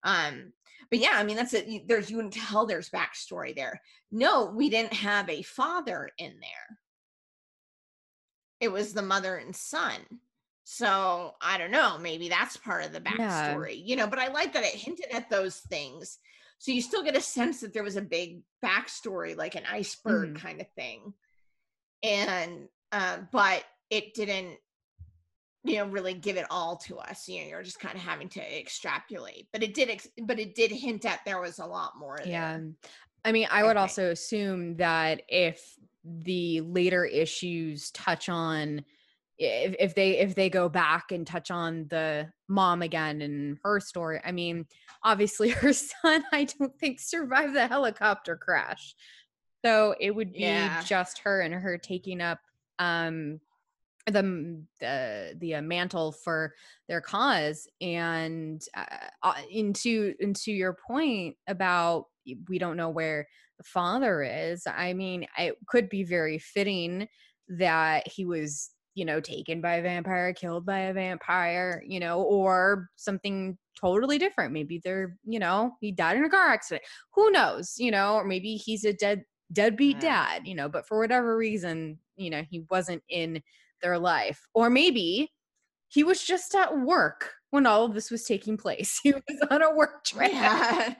um 0.05 0.53
but 0.91 0.99
yeah 0.99 1.13
i 1.15 1.25
mean 1.25 1.37
that's 1.37 1.55
it 1.55 1.89
there's 1.89 2.11
you 2.11 2.19
can 2.19 2.31
tell 2.31 2.67
there's 2.67 2.91
backstory 2.91 3.55
there 3.55 3.81
no 4.13 4.47
we 4.47 4.71
didn't 4.71 4.93
have 4.93 5.29
a 5.29 5.43
father 5.43 6.09
in 6.19 6.35
there 6.41 6.79
it 8.61 8.73
was 8.73 8.93
the 8.95 9.03
mother 9.03 9.37
and 9.37 9.55
son. 9.55 10.01
So 10.65 11.33
I 11.43 11.59
don't 11.59 11.71
know, 11.71 11.99
maybe 11.99 12.29
that's 12.31 12.57
part 12.57 12.85
of 12.85 12.93
the 12.93 13.01
Yeah. 13.01 13.11
backstory, 13.11 13.81
you 13.85 13.97
know, 13.97 14.07
but 14.07 14.19
I 14.19 14.29
like 14.29 14.55
that 14.55 14.65
it 14.65 14.75
hinted 14.75 15.13
at 15.13 15.29
those 15.29 15.59
things. 15.59 16.19
So 16.59 16.73
you 16.73 16.81
still 16.81 17.03
get 17.03 17.17
a 17.17 17.21
sense 17.21 17.61
that 17.61 17.75
there 17.75 17.83
was 17.83 17.97
a 17.97 18.03
big 18.03 18.41
backstory, 18.65 19.37
like 19.37 19.55
an 19.55 19.65
iceberg 19.71 20.31
Mhm. 20.31 20.41
kind 20.41 20.61
of 20.63 20.71
thing. 20.71 21.13
And 22.03 22.69
uh, 22.93 23.19
but 23.33 23.65
it 23.91 24.15
didn't, 24.15 24.57
you 25.65 25.77
know, 25.79 25.87
really 25.87 26.15
give 26.15 26.37
it 26.37 26.47
all 26.51 26.77
to 26.77 26.99
us. 26.99 27.27
You 27.27 27.41
know, 27.41 27.49
you're 27.49 27.63
just 27.63 27.81
kind 27.81 27.97
of 27.97 28.03
having 28.03 28.29
to 28.31 28.59
extrapolate. 28.61 29.49
But 29.53 29.63
it 29.63 29.75
did 29.75 29.89
ex- 29.91 30.09
but 30.23 30.39
it 30.39 30.55
did 30.55 30.71
hint 30.71 31.05
at 31.07 31.21
there 31.25 31.41
was 31.41 31.59
a 31.59 31.67
lot 31.67 31.93
more 31.99 32.19
Yeah. 32.25 32.59
there. 32.59 32.71
I 33.25 33.33
mean, 33.33 33.49
I 33.51 33.63
would 33.63 33.71
think. 33.71 33.79
also 33.81 34.11
assume 34.11 34.77
that 34.77 35.23
if 35.29 35.77
the 36.05 36.61
later 36.61 37.07
issues 37.07 37.91
touch 37.93 38.29
on 38.29 38.85
if, 39.39 39.75
if 39.81 39.95
they 39.97 40.19
if 40.19 40.35
they 40.35 40.49
go 40.51 40.69
back 40.69 41.11
and 41.11 41.27
touch 41.27 41.51
on 41.51 41.87
the 41.89 42.31
mom 42.47 42.83
again 42.83 43.23
and 43.23 43.59
her 43.65 43.81
story, 43.81 44.21
I 44.23 44.31
mean, 44.33 44.67
obviously 45.03 45.49
her 45.63 45.73
son 45.73 46.25
I 46.31 46.45
don't 46.45 46.79
think 46.79 47.01
survived 47.01 47.55
the 47.55 47.67
helicopter 47.67 48.37
crash. 48.37 48.95
So 49.65 49.95
it 49.99 50.15
would 50.15 50.35
be 50.35 50.41
Yeah. 50.41 50.83
just 50.85 51.21
her 51.21 51.41
and 51.41 51.55
her 51.55 51.79
taking 51.79 52.21
up 52.21 52.39
um 52.79 53.41
the 54.07 54.63
the 54.81 55.35
the 55.39 55.55
uh, 55.55 55.63
mantle 55.63 56.13
for 56.13 56.55
their 56.89 57.01
cause 57.01 57.67
and 57.81 58.63
uh, 58.77 58.85
uh, 59.23 59.35
into 59.51 60.15
into 60.21 60.53
your 60.53 60.77
point 60.87 61.37
about 61.49 62.07
we 62.49 62.59
don't 62.59 62.77
know 62.77 62.91
where 62.91 63.27
the 63.59 63.65
father 63.65 64.23
is 64.23 64.67
i 64.67 64.93
mean 64.93 65.27
it 65.39 65.57
could 65.67 65.89
be 65.89 66.05
very 66.05 66.39
fitting 66.39 67.07
that 67.49 68.07
he 68.07 68.25
was 68.25 68.71
you 68.95 69.05
know 69.05 69.21
taken 69.21 69.61
by 69.61 69.77
a 69.77 69.83
vampire 69.83 70.33
killed 70.33 70.67
by 70.67 70.81
a 70.81 70.93
vampire 70.93 71.83
you 71.87 71.99
know 72.01 72.23
or 72.23 72.89
something 72.97 73.57
totally 73.79 74.19
different 74.19 74.53
maybe 74.53 74.81
they're 74.85 75.17
you 75.25 75.39
know 75.39 75.73
he 75.81 75.91
died 75.91 76.17
in 76.17 76.25
a 76.25 76.29
car 76.31 76.49
accident 76.49 76.85
who 77.13 77.31
knows 77.31 77.75
you 77.79 77.91
know 77.91 78.15
or 78.15 78.25
maybe 78.25 78.57
he's 78.57 78.85
a 78.85 78.93
dead 78.93 79.23
deadbeat 79.53 79.97
Yeah. 80.03 80.27
dad 80.39 80.47
you 80.47 80.55
know 80.55 80.69
but 80.69 80.87
for 80.87 80.99
whatever 80.99 81.37
reason 81.37 81.99
you 82.17 82.31
know 82.31 82.43
he 82.51 82.65
wasn't 82.71 83.03
in 83.09 83.43
their 83.85 83.99
life. 83.99 84.49
Or 84.55 84.71
maybe 84.71 85.31
he 85.89 86.03
was 86.03 86.23
just 86.25 86.55
at 86.55 86.77
work 86.81 87.31
when 87.51 87.67
all 87.67 87.85
of 87.85 87.95
this 87.95 88.11
was 88.11 88.25
taking 88.25 88.57
place. 88.57 88.99
He 89.05 89.13
was 89.13 89.23
on 89.51 89.63
a 89.63 89.73
work 89.75 90.05
trip. 90.05 90.33
Yeah. 90.33 90.95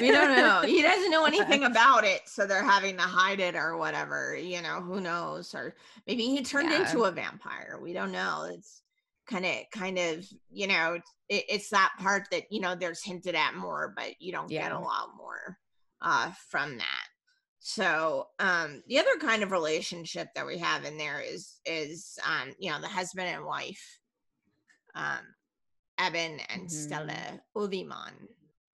we 0.00 0.10
don't 0.10 0.36
know. 0.36 0.62
He 0.64 0.80
doesn't 0.82 1.10
know 1.10 1.24
anything 1.26 1.64
about 1.64 2.04
it, 2.04 2.22
so 2.26 2.46
they're 2.46 2.62
having 2.62 2.96
to 2.96 3.02
hide 3.02 3.40
it 3.40 3.54
or 3.54 3.76
whatever. 3.76 4.34
You 4.36 4.62
know, 4.62 4.80
who 4.80 5.00
knows? 5.00 5.54
Or 5.54 5.74
maybe 6.06 6.24
he 6.24 6.42
turned 6.42 6.70
Yeah. 6.70 6.80
into 6.82 7.04
a 7.04 7.10
vampire. 7.10 7.78
We 7.82 7.92
don't 7.92 8.12
know. 8.12 8.48
It's 8.50 8.82
kind 9.28 9.44
of, 9.44 9.52
kind 9.72 9.98
of, 9.98 10.26
you 10.50 10.66
know, 10.68 10.94
it's- 10.94 11.14
it, 11.28 11.44
it's 11.48 11.70
that 11.70 11.92
part 12.00 12.26
that 12.32 12.50
you 12.50 12.60
know 12.60 12.74
there's 12.74 13.04
hinted 13.04 13.34
at 13.36 13.54
more, 13.54 13.92
but 13.96 14.20
you 14.20 14.32
don't 14.32 14.48
get 14.48 14.72
a 14.72 14.78
lot 14.78 15.10
more 15.16 15.56
uh, 16.02 16.32
from 16.48 16.78
that. 16.78 17.04
So 17.60 18.28
um 18.38 18.82
the 18.88 18.98
other 18.98 19.16
kind 19.20 19.42
of 19.42 19.52
relationship 19.52 20.28
that 20.34 20.46
we 20.46 20.58
have 20.58 20.84
in 20.84 20.96
there 20.96 21.20
is 21.20 21.60
is 21.66 22.18
um 22.26 22.52
you 22.58 22.70
know 22.70 22.80
the 22.80 22.88
husband 22.88 23.28
and 23.28 23.44
wife 23.44 23.98
um 24.94 25.20
Eben 25.98 26.40
and 26.48 26.62
Mhm. 26.62 26.70
Stella 26.70 27.40
Uliman. 27.54 28.14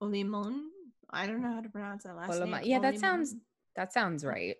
Uliman? 0.01 0.61
I 1.09 1.27
don't 1.27 1.41
know 1.41 1.53
how 1.53 1.61
to 1.61 1.69
pronounce 1.69 2.03
that 2.03 2.15
last 2.15 2.39
name. 2.41 2.59
yeah, 2.63 2.79
that 2.79 2.99
sounds 2.99 3.35
that 3.75 3.91
sounds 3.91 4.23
right. 4.23 4.55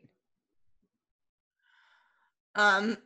Um 2.55 2.97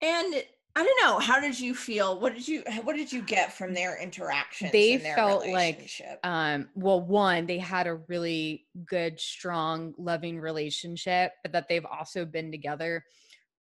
and 0.00 0.34
I 0.76 0.84
don't 0.84 1.02
know, 1.02 1.18
how 1.18 1.40
did 1.40 1.58
you 1.58 1.74
feel? 1.74 2.20
What 2.20 2.34
did 2.34 2.46
you 2.46 2.62
what 2.84 2.94
did 2.94 3.12
you 3.12 3.22
get 3.22 3.52
from 3.52 3.74
their 3.74 4.00
interactions? 4.00 4.70
They 4.70 4.98
their 4.98 5.16
felt 5.16 5.46
like. 5.46 5.90
Um, 6.22 6.68
well, 6.74 7.00
one, 7.00 7.46
they 7.46 7.58
had 7.58 7.86
a 7.86 7.96
really 8.08 8.66
good, 8.84 9.18
strong, 9.18 9.94
loving 9.98 10.38
relationship, 10.38 11.32
but 11.42 11.52
that 11.52 11.68
they've 11.68 11.86
also 11.86 12.24
been 12.24 12.52
together 12.52 13.04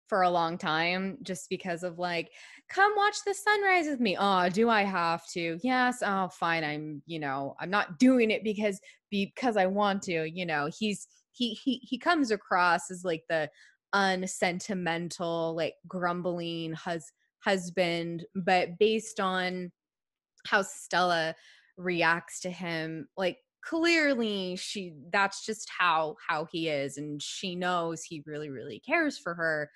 for 0.08 0.22
a 0.22 0.30
long 0.30 0.58
time 0.58 1.16
just 1.22 1.48
because 1.48 1.84
of 1.84 1.98
like, 1.98 2.30
come 2.68 2.92
watch 2.96 3.16
the 3.24 3.32
sunrise 3.32 3.86
with 3.86 4.00
me. 4.00 4.16
Oh, 4.18 4.48
do 4.48 4.68
I 4.68 4.82
have 4.82 5.22
to? 5.30 5.58
Yes. 5.62 6.02
Oh, 6.04 6.28
fine. 6.28 6.64
I'm, 6.64 7.00
you 7.06 7.20
know, 7.20 7.54
I'm 7.60 7.70
not 7.70 7.98
doing 7.98 8.30
it 8.30 8.44
because 8.44 8.80
because 9.10 9.56
I 9.56 9.66
want 9.66 10.02
to, 10.02 10.28
you 10.28 10.44
know. 10.44 10.68
He's 10.76 11.06
he 11.32 11.54
he 11.54 11.76
he 11.76 11.96
comes 11.96 12.30
across 12.30 12.90
as 12.90 13.04
like 13.04 13.22
the 13.28 13.48
unsentimental, 13.92 15.54
like 15.54 15.74
grumbling 15.86 16.72
hus- 16.72 17.12
husband, 17.44 18.24
but 18.34 18.78
based 18.78 19.20
on 19.20 19.72
how 20.46 20.62
Stella 20.62 21.34
reacts 21.76 22.40
to 22.40 22.50
him 22.50 23.08
like 23.16 23.38
clearly 23.64 24.56
she 24.56 24.94
that's 25.12 25.44
just 25.44 25.70
how 25.78 26.14
how 26.28 26.46
he 26.50 26.68
is 26.68 26.96
and 26.96 27.22
she 27.22 27.54
knows 27.54 28.02
he 28.02 28.22
really 28.26 28.50
really 28.50 28.80
cares 28.80 29.18
for 29.18 29.34
her 29.34 29.70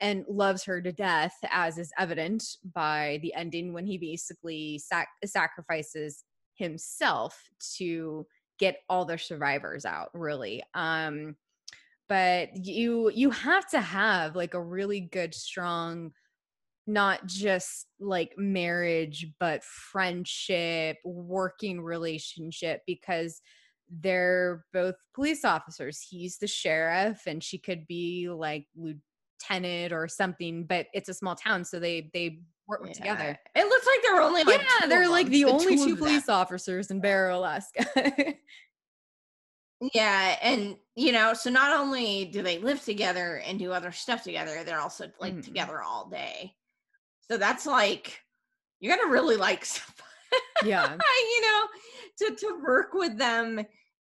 and 0.00 0.24
loves 0.28 0.64
her 0.64 0.80
to 0.80 0.92
death 0.92 1.36
as 1.50 1.78
is 1.78 1.92
evident 1.98 2.44
by 2.74 3.18
the 3.22 3.34
ending 3.34 3.72
when 3.72 3.86
he 3.86 3.98
basically 3.98 4.78
sac- 4.78 5.08
sacrifices 5.24 6.24
himself 6.54 7.48
to 7.76 8.26
get 8.58 8.78
all 8.88 9.04
the 9.04 9.16
survivors 9.18 9.84
out 9.84 10.10
really. 10.14 10.62
Um 10.74 11.36
but 12.08 12.50
you 12.56 13.10
you 13.10 13.30
have 13.30 13.68
to 13.70 13.80
have 13.80 14.36
like 14.36 14.54
a 14.54 14.62
really 14.62 15.00
good 15.00 15.34
strong 15.34 16.12
not 16.86 17.26
just 17.26 17.86
like 18.00 18.32
marriage 18.38 19.26
but 19.38 19.62
friendship 19.64 20.96
working 21.04 21.80
relationship 21.82 22.82
because 22.86 23.42
they're 23.90 24.64
both 24.72 24.94
police 25.14 25.44
officers. 25.44 26.00
He's 26.08 26.38
the 26.38 26.46
sheriff 26.46 27.22
and 27.26 27.42
she 27.42 27.58
could 27.58 27.86
be 27.86 28.28
like 28.30 28.66
lieutenant 28.76 29.92
or 29.92 30.08
something 30.08 30.64
but 30.66 30.86
it's 30.94 31.08
a 31.08 31.14
small 31.14 31.34
town 31.36 31.64
so 31.64 31.78
they 31.78 32.10
they 32.12 32.40
work 32.66 32.82
Yeah. 32.86 32.92
together. 32.94 33.38
It 33.54 33.64
looks 33.66 33.86
like 33.86 34.00
they're 34.02 34.20
only 34.22 34.44
like 34.44 34.60
yeah 34.60 34.86
they're 34.88 35.08
like 35.08 35.26
them, 35.26 35.32
the 35.32 35.44
only 35.46 35.76
two 35.76 35.84
two 35.86 35.96
police 35.96 36.28
officers 36.28 36.90
in 36.90 37.00
barrow 37.00 37.38
alaska 37.38 37.84
Yeah, 39.94 40.38
and 40.42 40.76
you 40.96 41.12
know, 41.12 41.34
so 41.34 41.50
not 41.50 41.78
only 41.78 42.24
do 42.26 42.42
they 42.42 42.58
live 42.58 42.82
together 42.82 43.38
and 43.38 43.58
do 43.60 43.72
other 43.72 43.92
stuff 43.92 44.24
together, 44.24 44.64
they're 44.64 44.80
also 44.80 45.10
like 45.20 45.40
Mhm. 45.40 45.40
together 45.40 45.80
all 45.82 46.08
day. 46.08 46.56
So 47.30 47.38
that's 47.38 47.66
like 47.66 48.22
you 48.80 48.90
gotta 48.90 49.08
really 49.08 49.36
like 49.36 49.66
yeah 50.60 51.00
you 51.08 51.40
know, 51.42 51.68
to 52.18 52.36
to 52.36 52.60
work 52.66 52.92
with 52.94 53.18
them 53.18 53.60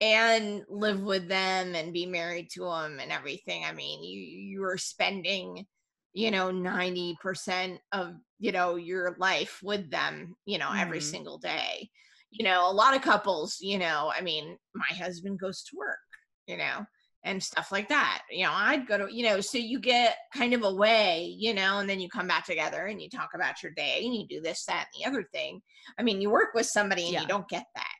and 0.01 0.65
live 0.69 1.01
with 1.01 1.27
them 1.27 1.75
and 1.75 1.93
be 1.93 2.05
married 2.05 2.49
to 2.51 2.61
them 2.61 2.99
and 2.99 3.11
everything. 3.11 3.65
I 3.65 3.73
mean, 3.73 4.03
you 4.03 4.19
you 4.21 4.63
are 4.65 4.77
spending, 4.77 5.65
you 6.13 6.31
know, 6.31 6.51
90% 6.51 7.81
of, 7.91 8.15
you 8.39 8.51
know, 8.51 8.75
your 8.75 9.15
life 9.19 9.61
with 9.63 9.89
them, 9.91 10.35
you 10.45 10.57
know, 10.57 10.71
every 10.73 10.99
Mhm. 10.99 11.01
single 11.01 11.37
day. 11.39 11.89
You 12.31 12.43
know, 12.43 12.69
a 12.69 12.73
lot 12.73 12.95
of 12.95 13.01
couples, 13.01 13.57
you 13.61 13.77
know, 13.77 14.11
I 14.15 14.21
mean, 14.21 14.57
my 14.75 14.95
husband 14.95 15.39
goes 15.39 15.63
to 15.63 15.77
work, 15.77 15.97
you 16.45 16.57
know, 16.57 16.85
and 17.23 17.41
stuff 17.41 17.71
like 17.71 17.89
that. 17.89 18.23
You 18.29 18.45
know, 18.45 18.51
I'd 18.53 18.87
go 18.87 18.97
to, 18.97 19.13
you 19.13 19.23
know, 19.23 19.39
so 19.41 19.57
you 19.57 19.79
get 19.79 20.17
kind 20.35 20.53
of 20.53 20.63
away, 20.63 21.35
you 21.37 21.53
know, 21.53 21.79
and 21.79 21.89
then 21.89 21.99
you 21.99 22.09
come 22.09 22.27
back 22.27 22.45
together 22.45 22.85
and 22.85 23.01
you 23.01 23.09
talk 23.09 23.29
about 23.33 23.63
your 23.63 23.71
day 23.73 24.01
and 24.03 24.13
you 24.13 24.27
do 24.27 24.41
this, 24.41 24.65
that, 24.65 24.87
and 24.93 25.03
the 25.03 25.09
other 25.09 25.27
thing. 25.33 25.61
I 25.97 26.03
mean, 26.03 26.21
you 26.21 26.29
work 26.29 26.53
with 26.53 26.65
somebody 26.65 27.03
and 27.05 27.13
Yeah. 27.13 27.21
you 27.21 27.27
don't 27.27 27.47
get 27.47 27.65
that 27.75 27.95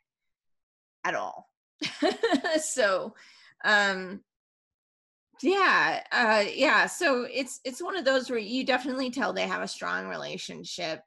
at 1.06 1.16
all. 1.16 1.50
so, 2.62 3.16
um, 3.64 4.22
yeah, 5.42 6.04
uh, 6.12 6.44
yeah. 6.54 6.88
So 6.88 7.28
it's 7.32 7.60
it's 7.64 7.82
one 7.82 7.96
of 7.96 8.06
those 8.06 8.30
where 8.30 8.40
you 8.40 8.66
definitely 8.66 9.12
tell 9.12 9.34
they 9.34 9.48
have 9.48 9.62
a 9.62 9.68
strong 9.68 10.08
relationship. 10.08 11.02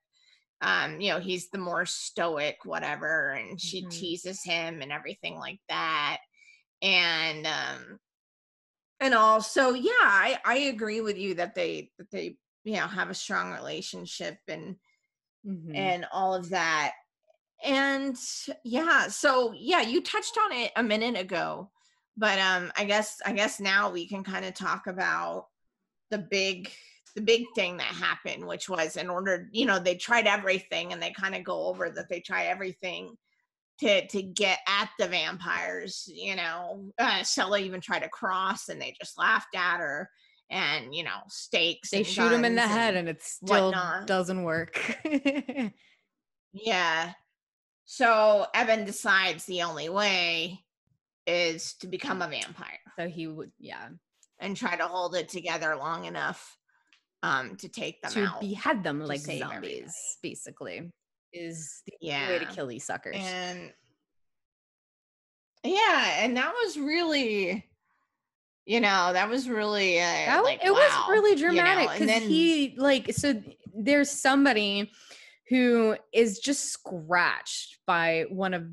Um, 0.63 1.01
you 1.01 1.11
know, 1.11 1.21
he's 1.21 1.51
the 1.51 1.59
more 1.59 1.87
stoic, 1.87 2.59
whatever, 2.65 3.31
and 3.33 3.61
she 3.61 3.83
Mhm. 3.83 3.91
teases 3.91 4.43
him 4.45 4.83
and 4.83 4.93
everything 4.93 5.37
like 5.39 5.61
that. 5.69 6.19
And 6.83 7.47
um 7.47 7.99
and 9.01 9.15
also, 9.15 9.71
yeah, 9.73 9.91
I 10.03 10.39
I 10.45 10.57
agree 10.59 11.01
with 11.01 11.17
you 11.17 11.35
that 11.35 11.55
they 11.55 11.91
that 11.99 12.11
they 12.11 12.37
you 12.65 12.75
know 12.75 12.87
have 12.87 13.11
a 13.11 13.15
strong 13.15 13.53
relationship 13.53 14.39
and 14.49 14.77
Mhm. 15.45 15.77
and 15.77 16.07
all 16.13 16.35
of 16.35 16.51
that. 16.51 16.93
And 17.65 18.17
yeah, 18.65 19.09
so 19.09 19.53
yeah, 19.57 19.83
you 19.83 20.03
touched 20.03 20.39
on 20.45 20.53
it 20.53 20.73
a 20.77 20.83
minute 20.83 21.19
ago, 21.19 21.71
but 22.17 22.39
um 22.39 22.73
I 22.77 22.85
guess 22.85 23.21
I 23.25 23.33
guess 23.33 23.61
now 23.61 23.91
we 23.91 24.09
can 24.09 24.25
kind 24.25 24.45
of 24.45 24.55
talk 24.55 24.87
about 24.87 25.47
the 26.11 26.19
big 26.19 26.73
the 27.15 27.23
big 27.23 27.45
thing 27.55 27.77
that 27.79 27.85
happened, 27.87 28.47
which 28.47 28.69
was 28.69 28.97
in 28.97 29.11
order, 29.11 29.49
you 29.53 29.67
know, 29.67 29.79
they 29.79 29.95
tried 29.95 30.27
everything 30.27 30.93
and 30.93 31.03
they 31.03 31.13
kind 31.13 31.35
of 31.35 31.45
go 31.45 31.67
over 31.67 31.91
that 31.91 32.09
they 32.09 32.21
try 32.21 32.47
everything 32.47 33.17
to 33.81 34.07
to 34.09 34.23
get 34.23 34.59
at 34.69 34.91
the 34.99 35.09
vampires, 35.09 36.09
you 36.13 36.37
know. 36.37 36.93
Uh 36.99 37.23
Stella 37.23 37.59
even 37.59 37.81
tried 37.81 38.03
to 38.03 38.09
cross 38.09 38.69
and 38.69 38.81
they 38.81 38.95
just 39.01 39.19
laughed 39.19 39.55
at 39.55 39.79
her 39.79 40.11
and 40.51 40.95
you 40.95 41.05
know 41.05 41.21
stakes. 41.29 41.91
They 41.91 41.99
and 41.99 42.07
shoot 42.07 42.33
him 42.33 42.45
in 42.45 42.55
the 42.55 42.63
guns 42.63 42.73
head 42.73 42.95
and 42.97 43.09
and 43.09 43.17
it 43.17 43.23
still 43.23 43.67
whatnot. 43.67 44.07
doesn't 44.07 44.43
work. 44.43 44.99
Yeah. 46.53 47.13
So 47.85 48.47
Eben 48.55 48.85
decides 48.85 49.45
the 49.45 49.63
only 49.63 49.89
way 49.89 50.61
is 51.27 51.75
to 51.75 51.87
become 51.87 52.23
a 52.23 52.29
vampire 52.29 52.79
so 52.97 53.09
he 53.09 53.27
would, 53.27 53.53
yeah, 53.59 53.89
and 54.39 54.57
try 54.57 54.77
to 54.77 54.87
hold 54.87 55.15
it 55.15 55.29
together 55.29 55.77
long 55.77 56.05
enough 56.05 56.57
um 57.23 57.57
to 57.57 57.69
take 57.69 58.01
them 58.03 58.13
to 58.13 58.25
out. 58.27 58.41
behead 58.41 58.83
them 58.83 59.01
like 59.01 59.21
zombies, 59.21 59.43
everybody. 59.43 59.87
basically, 60.23 60.91
is 61.33 61.83
the 61.87 62.13
only 62.13 62.27
way 62.35 62.39
to 62.39 62.47
kill 62.47 62.67
these 62.67 62.85
suckers. 62.85 63.17
and 63.19 63.73
yeah, 65.63 66.25
and 66.25 66.37
that 66.37 66.53
was 66.65 66.79
really 66.79 67.67
you 68.67 68.79
know, 68.81 69.13
that 69.13 69.29
was 69.29 69.49
really 69.49 69.99
uh, 69.99 70.03
That 70.03 70.45
like 70.45 70.65
it 70.65 70.71
wow, 70.71 70.77
was 70.77 71.09
really 71.11 71.31
you 71.31 71.47
know, 71.47 71.53
dramatic 71.55 71.91
because 71.93 72.07
then 72.07 72.23
he 72.23 72.75
like 72.77 73.13
so 73.13 73.35
there's 73.75 74.11
somebody 74.11 74.91
who 75.49 75.97
is 76.13 76.39
just 76.39 76.71
scratched 76.71 77.79
by 77.87 78.27
one 78.29 78.55
of 78.55 78.65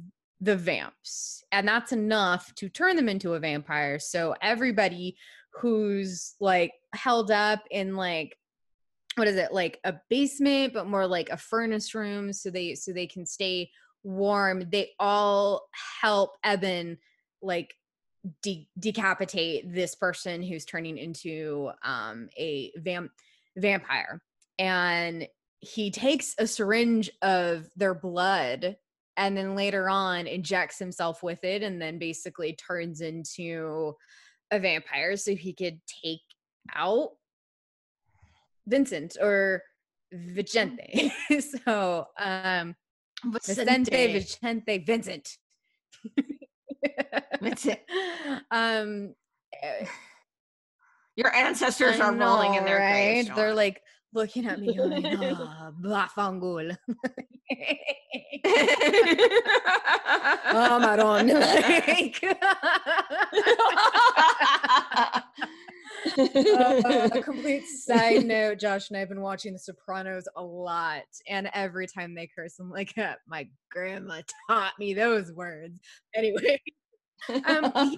the 0.41 0.55
vamps 0.55 1.43
and 1.51 1.67
that's 1.67 1.91
enough 1.93 2.53
to 2.55 2.69
turn 2.69 2.95
them 2.95 3.09
into 3.09 3.33
a 3.33 3.39
vampire 3.39 3.97
so 3.97 4.35
everybody 4.39 5.17
who's 5.51 6.35
like 6.39 6.73
held 6.97 7.31
up 7.31 7.63
in 7.71 7.95
like 7.95 8.37
what 9.15 9.27
is 9.27 9.35
it? 9.35 9.51
Like 9.51 9.79
a 9.83 9.95
basement 10.09 10.73
but 10.73 10.87
more 10.87 11.07
like 11.07 11.29
a 11.29 11.37
furnace 11.37 11.95
room 11.95 12.31
so 12.33 12.49
they 12.49 12.75
so 12.75 12.91
they 12.91 13.07
can 13.07 13.25
stay 13.25 13.71
warm. 14.03 14.69
They 14.71 14.91
all 14.99 15.67
help 16.01 16.31
eben 16.43 16.97
like 17.41 17.73
de- 18.43 18.69
decapitate 18.77 19.73
this 19.73 19.95
person 19.95 20.43
who's 20.43 20.65
turning 20.65 20.97
into 20.97 21.71
um 21.83 22.29
a 22.37 22.71
vamp 22.77 23.11
vampire. 23.55 24.21
And 24.59 25.27
he 25.59 25.89
takes 25.89 26.35
a 26.37 26.45
syringe 26.45 27.09
of 27.21 27.67
their 27.75 27.95
blood 27.95 28.77
and 29.17 29.35
then 29.35 29.55
later 29.55 29.89
on 29.89 30.27
injects 30.27 30.77
himself 30.77 31.23
with 31.23 31.43
it 31.43 31.63
and 31.63 31.81
then 31.81 31.97
basically 31.97 32.53
turns 32.53 33.01
into 33.01 33.95
a 34.51 34.59
vampire 34.59 35.17
so 35.17 35.35
he 35.35 35.53
could 35.53 35.79
take 36.03 36.21
out 36.75 37.11
Vincent 38.65 39.17
or 39.19 39.63
Vicente. 40.11 41.11
so 41.65 42.05
um 42.19 42.75
Vicente, 43.25 44.13
Vicente. 44.13 44.13
Vicente, 44.13 44.77
Vincent. 44.85 45.37
Vincent. 47.41 47.79
um 48.51 49.13
eh, 49.61 49.85
Your 51.15 51.33
ancestors 51.33 51.99
I 51.99 52.05
are 52.05 52.13
rolling 52.13 52.55
in 52.55 52.65
their 52.65 52.79
right? 52.79 53.23
graves. 53.23 53.29
They're 53.35 53.55
like 53.55 53.81
looking 54.13 54.45
at 54.47 54.59
me 54.59 54.75
going, 54.75 55.05
oh, 55.05 55.73
Bafangul. 55.81 56.77
oh, 60.53 60.79
Maron. 60.79 61.27
Uh, 66.17 67.09
a 67.13 67.21
complete 67.23 67.65
side 67.67 68.25
note 68.25 68.59
Josh 68.59 68.89
and 68.89 68.97
I 68.97 69.01
have 69.01 69.09
been 69.09 69.21
watching 69.21 69.53
The 69.53 69.59
Sopranos 69.59 70.27
a 70.35 70.41
lot. 70.43 71.03
And 71.27 71.49
every 71.53 71.87
time 71.87 72.15
they 72.15 72.29
curse, 72.33 72.59
I'm 72.59 72.69
like, 72.69 72.97
"Uh, 72.97 73.15
my 73.27 73.47
grandma 73.71 74.21
taught 74.49 74.73
me 74.79 74.93
those 74.93 75.31
words. 75.31 75.79
Anyway, 76.15 76.61
um, 77.29 77.71
yeah. 77.75 77.97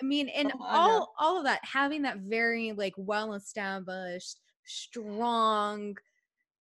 I 0.00 0.04
mean, 0.04 0.28
and 0.28 0.52
Oh, 0.54 0.64
all 0.66 1.14
all 1.18 1.38
of 1.38 1.44
that, 1.44 1.60
having 1.64 2.02
that 2.02 2.18
very 2.18 2.72
like 2.72 2.94
well 2.96 3.34
established, 3.34 4.40
strong, 4.64 5.96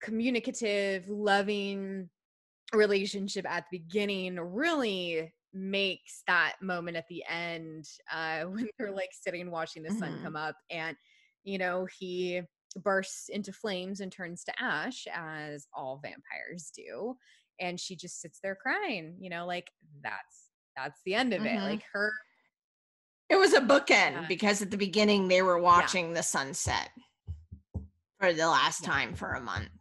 communicative, 0.01 1.07
loving 1.09 2.09
relationship 2.73 3.45
at 3.49 3.65
the 3.69 3.79
beginning 3.79 4.39
really 4.39 5.33
makes 5.53 6.23
that 6.27 6.55
moment 6.61 6.95
at 6.97 7.07
the 7.07 7.23
end 7.27 7.85
uh 8.11 8.43
when 8.45 8.69
they're 8.77 8.91
like 8.91 9.11
sitting 9.11 9.51
watching 9.51 9.83
the 9.83 9.91
sun 9.91 10.13
Mhm. 10.13 10.23
come 10.23 10.35
up 10.35 10.55
and 10.69 10.95
you 11.43 11.57
know 11.57 11.85
he 11.99 12.41
bursts 12.77 13.27
into 13.29 13.51
flames 13.51 13.99
and 13.99 14.11
turns 14.11 14.43
to 14.45 14.53
ash 14.61 15.05
as 15.13 15.67
all 15.73 15.99
vampires 16.01 16.71
do 16.73 17.15
and 17.59 17.79
she 17.79 17.95
just 17.97 18.21
sits 18.21 18.39
there 18.41 18.55
crying 18.55 19.17
you 19.19 19.29
know 19.29 19.45
like 19.45 19.69
that's 20.01 20.49
that's 20.77 21.01
the 21.05 21.13
end 21.15 21.33
of 21.33 21.41
it 21.45 21.59
Mhm. 21.59 21.63
like 21.63 21.83
her 21.91 22.13
It 23.29 23.35
was 23.35 23.53
a 23.53 23.61
bookend 23.61 24.13
Yeah. 24.13 24.25
because 24.27 24.61
at 24.61 24.71
the 24.71 24.77
beginning 24.77 25.27
they 25.27 25.41
were 25.41 25.59
watching 25.59 26.13
the 26.13 26.23
sunset 26.23 26.89
for 28.19 28.33
the 28.33 28.47
last 28.47 28.83
Yeah. 28.83 28.89
time 28.89 29.15
for 29.15 29.33
a 29.33 29.41
month. 29.41 29.71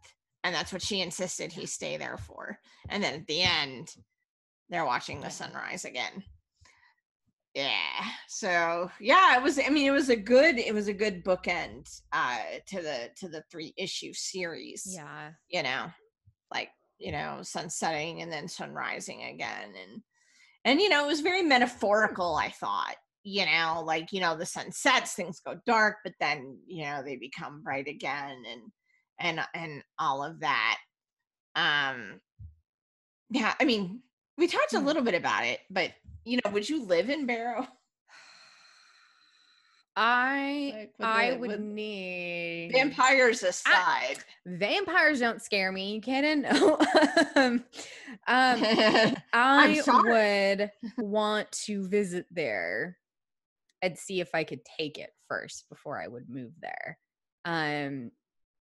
And 0.43 0.55
that's 0.55 0.73
what 0.73 0.81
she 0.81 1.01
insisted 1.01 1.51
he 1.51 1.65
stay 1.65 1.97
there 1.97 2.17
for. 2.17 2.59
And 2.89 3.03
then 3.03 3.13
at 3.13 3.27
the 3.27 3.41
end, 3.41 3.95
they're 4.71 4.85
watching 4.85 5.21
the 5.21 5.29
sunrise 5.29 5.85
again. 5.85 6.23
Yeah. 7.53 8.05
So 8.29 8.89
yeah, 9.01 9.35
it 9.37 9.43
was 9.43 9.59
I 9.59 9.69
mean 9.69 9.85
it 9.85 9.91
was 9.91 10.09
a 10.09 10.15
good 10.15 10.57
it 10.57 10.73
was 10.73 10.87
a 10.87 10.93
good 10.93 11.23
bookend 11.25 12.01
uh 12.13 12.37
to 12.67 12.81
the 12.81 13.09
to 13.17 13.27
the 13.27 13.43
three 13.51 13.73
issue 13.77 14.13
series. 14.13 14.87
yeah 14.87 15.31
You 15.49 15.63
know, 15.63 15.87
like, 16.53 16.69
you 16.97 17.11
know, 17.11 17.39
sun 17.41 17.69
setting 17.69 18.21
and 18.21 18.31
then 18.31 18.47
sun 18.47 18.71
rising 18.71 19.23
again 19.23 19.73
and 19.81 20.01
and 20.63 20.79
you 20.79 20.89
know, 20.89 21.03
it 21.03 21.07
was 21.07 21.21
very 21.21 21.43
metaphorical, 21.43 22.35
I 22.35 22.49
thought. 22.49 22.95
You 23.23 23.45
know, 23.45 23.83
like, 23.85 24.13
you 24.13 24.21
know, 24.21 24.37
the 24.37 24.45
sun 24.45 24.71
sets, 24.71 25.13
things 25.13 25.41
go 25.45 25.59
dark, 25.65 25.97
but 26.03 26.13
then, 26.19 26.57
you 26.65 26.85
know, 26.85 27.03
they 27.03 27.17
become 27.17 27.63
bright 27.63 27.87
again 27.89 28.43
and 28.49 28.61
and 29.19 29.45
and 29.53 29.83
all 29.99 30.23
of 30.23 30.39
that. 30.39 30.77
Um 31.55 32.21
yeah, 33.29 33.53
I 33.59 33.65
mean, 33.65 34.01
we 34.37 34.47
talked 34.47 34.73
a 34.73 34.79
Hmm. 34.79 34.85
little 34.85 35.03
bit 35.03 35.15
about 35.15 35.45
it, 35.45 35.59
but 35.69 35.91
you 36.23 36.39
know, 36.43 36.51
would 36.51 36.67
you 36.69 36.83
live 36.85 37.09
in 37.09 37.25
Barrow? 37.25 37.67
i 39.97 40.71
Like, 40.73 40.93
with 40.97 41.05
i 41.07 41.29
the- 41.31 41.37
would 41.37 41.49
with 41.49 41.59
need 41.59 42.71
Vampires 42.71 43.43
aside. 43.43 44.19
vampires 44.45 45.19
don't 45.19 45.41
scare 45.41 45.69
me 45.71 45.99
kidding 45.99 46.43
no 46.43 46.77
um, 47.35 47.63
um 48.25 48.63
I'm 48.65 49.15
I 49.33 49.83
would 50.05 50.71
want 50.97 51.51
to 51.65 51.85
visit 51.87 52.25
there 52.31 52.97
and 53.81 53.97
see 53.97 54.21
if 54.21 54.33
I 54.33 54.45
could 54.45 54.61
take 54.79 54.97
it 54.97 55.11
first 55.27 55.67
before 55.69 55.99
I 56.01 56.07
would 56.07 56.29
move 56.29 56.53
there. 56.61 56.97
Um, 57.45 58.11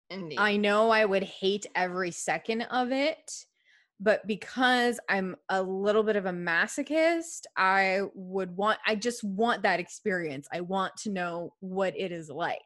Indeed. 0.09 0.39
I 0.39 0.57
know 0.57 0.91
I 0.91 1.05
would 1.05 1.23
hate 1.23 1.67
every 1.77 2.11
second 2.11 2.63
of 2.63 2.91
it, 2.91 3.45
but 4.01 4.27
because 4.27 4.99
I'm 5.09 5.37
a 5.51 5.63
little 5.63 6.03
bit 6.03 6.17
of 6.17 6.27
a 6.27 6.31
masochist, 6.33 7.43
I 7.57 8.03
would 8.15 8.57
want, 8.57 8.79
I 8.87 8.95
just 8.97 9.23
want 9.23 9.63
that 9.63 9.79
experience. 9.79 10.49
I 10.53 10.63
want 10.63 10.97
to 10.99 11.11
know 11.11 11.55
what 11.61 11.95
it 11.97 12.11
is 12.11 12.31
like. 12.31 12.61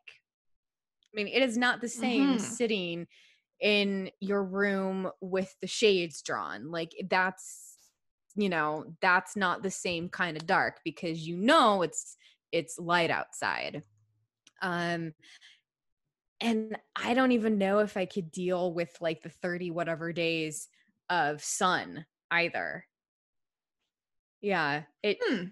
I 1.13 1.17
mean, 1.17 1.29
it 1.29 1.43
is 1.43 1.57
not 1.59 1.81
the 1.81 1.89
same 1.89 2.37
Mhm. 2.37 2.41
sitting 2.41 3.07
in 3.61 4.11
your 4.21 4.45
room 4.45 5.11
with 5.21 5.57
the 5.61 5.67
shades 5.67 6.23
drawn. 6.23 6.71
Like, 6.71 6.93
that's, 7.09 7.79
you 8.37 8.49
know, 8.49 8.95
that's 9.01 9.37
not 9.37 9.63
the 9.63 9.71
same 9.71 10.09
kind 10.09 10.37
of 10.37 10.47
dark 10.47 10.81
because 10.85 11.27
you 11.27 11.37
know 11.37 11.83
it's 11.83 12.17
it's 12.53 12.79
light 12.79 13.11
outside. 13.11 13.83
Um 14.63 15.15
and 16.41 16.77
I 16.97 17.15
don't 17.15 17.33
even 17.33 17.59
know 17.59 17.79
if 17.79 17.97
I 17.97 18.07
could 18.07 18.31
deal 18.31 18.73
with 18.73 18.97
like 19.01 19.23
the 19.23 19.29
30 19.31 19.71
whatever 19.71 20.13
days 20.13 20.69
of 21.11 21.43
sun 21.43 22.07
either. 22.31 22.87
Yeah, 24.41 24.83
it 25.03 25.19
Hmm. 25.25 25.45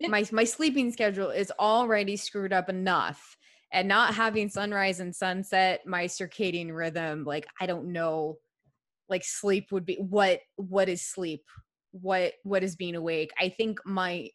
My 0.00 0.24
my 0.32 0.44
sleeping 0.44 0.92
schedule 0.92 1.30
is 1.30 1.52
already 1.58 2.16
screwed 2.16 2.52
up 2.52 2.68
enough 2.68 3.36
and 3.72 3.88
not 3.88 4.14
having 4.14 4.48
sunrise 4.48 5.00
and 5.00 5.14
sunset 5.14 5.80
my 5.86 6.04
circadian 6.04 6.74
rhythm 6.74 7.24
like 7.24 7.46
I 7.60 7.66
don't 7.66 7.92
know 7.92 8.38
like 9.08 9.24
sleep 9.24 9.70
would 9.72 9.84
be 9.84 9.96
what 9.96 10.40
what 10.56 10.88
is 10.88 11.02
sleep? 11.02 11.44
What 11.92 12.32
what 12.42 12.64
is 12.64 12.76
being 12.76 12.96
awake? 12.96 13.32
I 13.38 13.48
think 13.50 13.78
my 13.84 14.30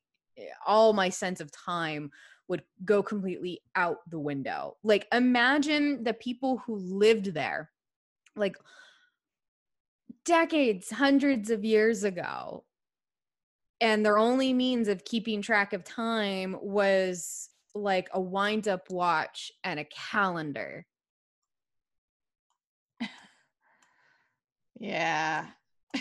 all 0.65 0.93
my 0.93 1.09
sense 1.09 1.41
of 1.41 1.51
time 1.51 2.12
would 2.47 2.63
go 2.85 3.03
completely 3.03 3.62
out 3.75 3.97
the 4.09 4.19
window. 4.19 4.77
Like 4.83 5.07
imagine 5.12 6.03
the 6.03 6.13
people 6.13 6.62
who 6.65 6.75
lived 6.75 7.33
there 7.33 7.69
like 8.35 8.55
decades, 10.29 10.91
hundreds 10.91 11.49
of 11.49 11.65
years 11.65 12.03
ago. 12.03 12.63
And 13.81 14.05
their 14.05 14.17
only 14.19 14.53
means 14.53 14.87
of 14.87 15.03
keeping 15.03 15.41
track 15.41 15.73
of 15.73 15.83
time 15.83 16.55
was 16.61 17.49
like 17.73 18.09
a 18.13 18.21
wind 18.21 18.67
up 18.67 18.89
watch 18.89 19.51
and 19.63 19.79
a 19.79 19.85
calendar. 19.85 20.85
Yeah. 24.81 25.47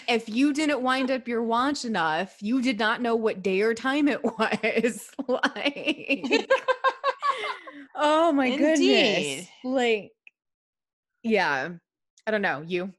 If 0.06 0.28
you 0.28 0.52
didn't 0.52 0.82
wind 0.82 1.10
up 1.10 1.26
your 1.26 1.42
watch 1.42 1.84
enough, 1.84 2.36
you 2.40 2.62
did 2.62 2.78
not 2.78 3.02
know 3.02 3.16
what 3.16 3.42
day 3.42 3.60
or 3.62 3.74
time 3.74 4.06
it 4.06 4.22
was. 4.38 5.10
like 5.26 6.48
Oh 7.96 8.30
my 8.30 8.56
goodness. 8.56 9.48
Like, 9.64 10.12
yeah. 11.24 11.70
I 12.24 12.30
don't 12.30 12.42
know. 12.42 12.62
You. 12.64 12.92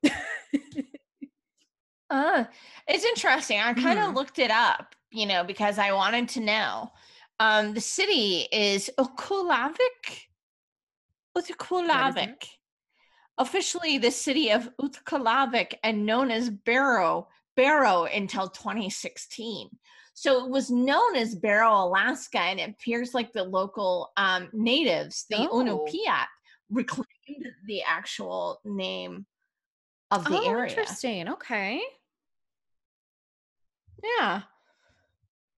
Uh, 2.10 2.46
it's 2.88 3.06
interesting. 3.06 3.60
I 3.60 3.74
kind 3.74 4.00
of 4.00 4.12
Mhm. 4.12 4.16
looked 4.16 4.40
it 4.40 4.52
up, 4.52 4.96
you 5.12 5.26
know, 5.26 5.44
because 5.44 5.78
I 5.78 5.92
wanted 5.94 6.30
to 6.30 6.40
know. 6.40 6.92
Um, 7.40 7.74
the 7.74 7.82
city 7.82 8.48
is 8.52 8.90
Ukulavik. 8.98 10.28
Utkulavik. 11.38 12.48
Officially 13.38 13.98
the 13.98 14.12
city 14.12 14.50
of 14.52 14.70
Utkulavik 14.82 15.76
and 15.84 16.06
known 16.06 16.32
as 16.32 16.50
Barrow, 16.50 17.30
Barrow 17.56 18.04
until 18.06 18.50
2016. 18.50 19.70
So 20.14 20.44
it 20.44 20.50
was 20.52 20.70
known 20.70 21.16
as 21.16 21.36
Barrow, 21.36 21.86
Alaska, 21.86 22.40
and 22.42 22.60
it 22.60 22.72
appears 22.72 23.14
like 23.14 23.32
the 23.32 23.44
local 23.46 24.12
um, 24.18 24.50
natives, 24.52 25.26
the 25.30 25.48
Oh. 25.50 25.88
Reclaimed 26.72 27.48
the 27.66 27.82
actual 27.84 28.60
name 28.64 29.26
of 30.12 30.24
the 30.26 30.38
oh, 30.40 30.50
area. 30.50 30.70
interesting. 30.70 31.30
Okay. 31.30 31.82
Yeah. 34.04 34.42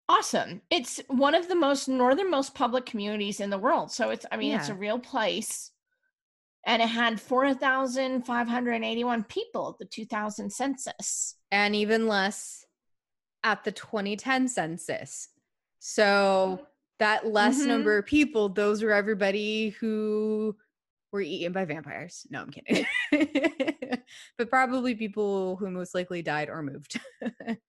Awesome. 0.09 0.61
It's 0.71 1.01
one 1.07 1.35
of 1.37 1.47
the 1.49 1.55
most 1.55 1.89
northernmost 1.89 2.53
public 2.55 2.85
communities 2.85 3.39
in 3.41 3.49
the 3.51 3.59
world. 3.59 3.93
So 3.93 4.11
it's, 4.11 4.27
I 4.33 4.37
mean, 4.37 4.57
it's 4.57 4.69
a 4.69 4.75
real 4.75 4.99
place. 4.99 5.71
And 6.67 6.83
it 6.83 6.89
had 6.89 7.19
4,581 7.21 9.25
people 9.25 9.71
at 9.71 9.79
the 9.79 9.85
2000 9.87 10.53
census. 10.53 11.37
And 11.53 11.75
even 11.77 12.07
less 12.09 12.65
at 13.45 13.63
the 13.65 13.71
2010 13.73 14.49
census. 14.49 15.29
So 15.79 16.67
that 16.99 17.27
less 17.27 17.63
Mhm. 17.63 17.67
number 17.67 17.97
of 17.99 18.05
people, 18.05 18.49
those 18.51 18.83
were 18.83 18.93
everybody 18.93 19.71
who 19.71 20.55
were 21.13 21.23
eaten 21.23 21.53
by 21.53 21.65
vampires. 21.65 22.27
No, 22.31 22.43
I'm 22.43 22.51
kidding. 22.51 22.85
but 24.37 24.51
probably 24.51 24.95
people 24.95 25.57
who 25.57 25.71
most 25.71 25.95
likely 25.95 26.21
died 26.23 26.51
or 26.51 26.63
moved. 26.63 27.01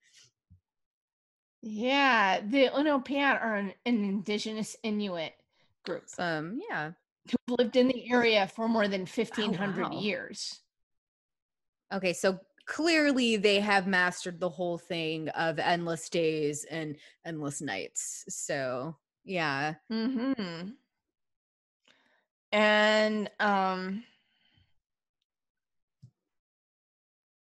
Yeah. 1.61 2.41
The 2.41 2.69
Inupiat 2.69 3.41
are 3.41 3.55
an, 3.55 3.73
an 3.85 4.03
indigenous 4.03 4.75
Inuit 4.83 5.33
group 5.85 6.03
Some, 6.07 6.59
yeah. 6.69 6.91
who 7.29 7.55
lived 7.57 7.75
in 7.75 7.87
the 7.87 8.11
area 8.11 8.47
for 8.47 8.67
more 8.67 8.87
than 8.87 9.01
1,500 9.01 9.83
wow. 9.91 9.99
years. 9.99 10.61
Okay, 11.93 12.13
so 12.13 12.39
clearly 12.65 13.37
they 13.37 13.59
have 13.59 13.87
mastered 13.87 14.39
the 14.39 14.49
whole 14.49 14.77
thing 14.77 15.29
of 15.29 15.59
endless 15.59 16.09
days 16.09 16.65
and 16.69 16.95
endless 17.25 17.61
nights. 17.61 18.25
So, 18.29 18.95
yeah. 19.23 19.75
Mm-hmm. 19.91 20.69
And 22.53 23.29
um 23.39 24.03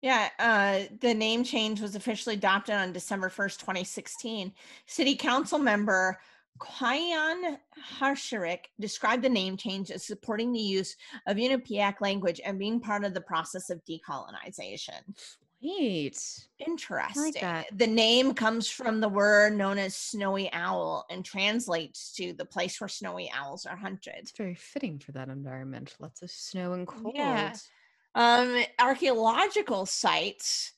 yeah, 0.02 0.28
uh 0.38 0.80
the 1.00 1.14
name 1.14 1.44
change 1.44 1.80
was 1.80 1.96
officially 1.96 2.34
adopted 2.34 2.74
on 2.74 2.92
December 2.92 3.30
1st, 3.30 3.58
2016. 3.60 4.52
City 4.86 5.16
council 5.16 5.58
member 5.58 6.18
Qaiyaan 6.58 7.58
Harcharek 7.98 8.66
described 8.78 9.22
the 9.22 9.28
name 9.28 9.56
change 9.56 9.90
as 9.90 10.04
supporting 10.04 10.52
the 10.52 10.60
use 10.60 10.96
of 11.26 11.36
Inupiaq 11.36 12.00
language 12.00 12.40
and 12.44 12.58
being 12.58 12.78
part 12.78 13.04
of 13.04 13.14
the 13.14 13.20
process 13.20 13.70
of 13.70 13.80
decolonization. 13.84 15.00
Wait. 15.62 16.46
Interesting. 16.58 17.32
that. 17.40 17.66
The 17.76 17.86
name 17.86 18.34
comes 18.34 18.68
from 18.68 19.00
the 19.00 19.08
word 19.08 19.56
known 19.56 19.78
as 19.78 19.94
snowy 19.94 20.52
owl 20.52 21.06
and 21.08 21.24
translates 21.24 22.12
to 22.14 22.32
the 22.32 22.44
place 22.44 22.80
where 22.80 22.88
snowy 22.88 23.30
owls 23.32 23.64
are 23.64 23.76
hunted. 23.76 24.14
It's 24.18 24.32
very 24.32 24.56
fitting 24.56 24.98
for 24.98 25.12
that 25.12 25.28
environment. 25.28 25.94
Lots 26.00 26.22
of 26.22 26.30
snow 26.30 26.72
and 26.72 26.86
cold. 26.86 27.14
Yeah. 27.16 27.54
Um, 28.14 28.62
archaeological 28.78 29.86
sites 29.86 30.72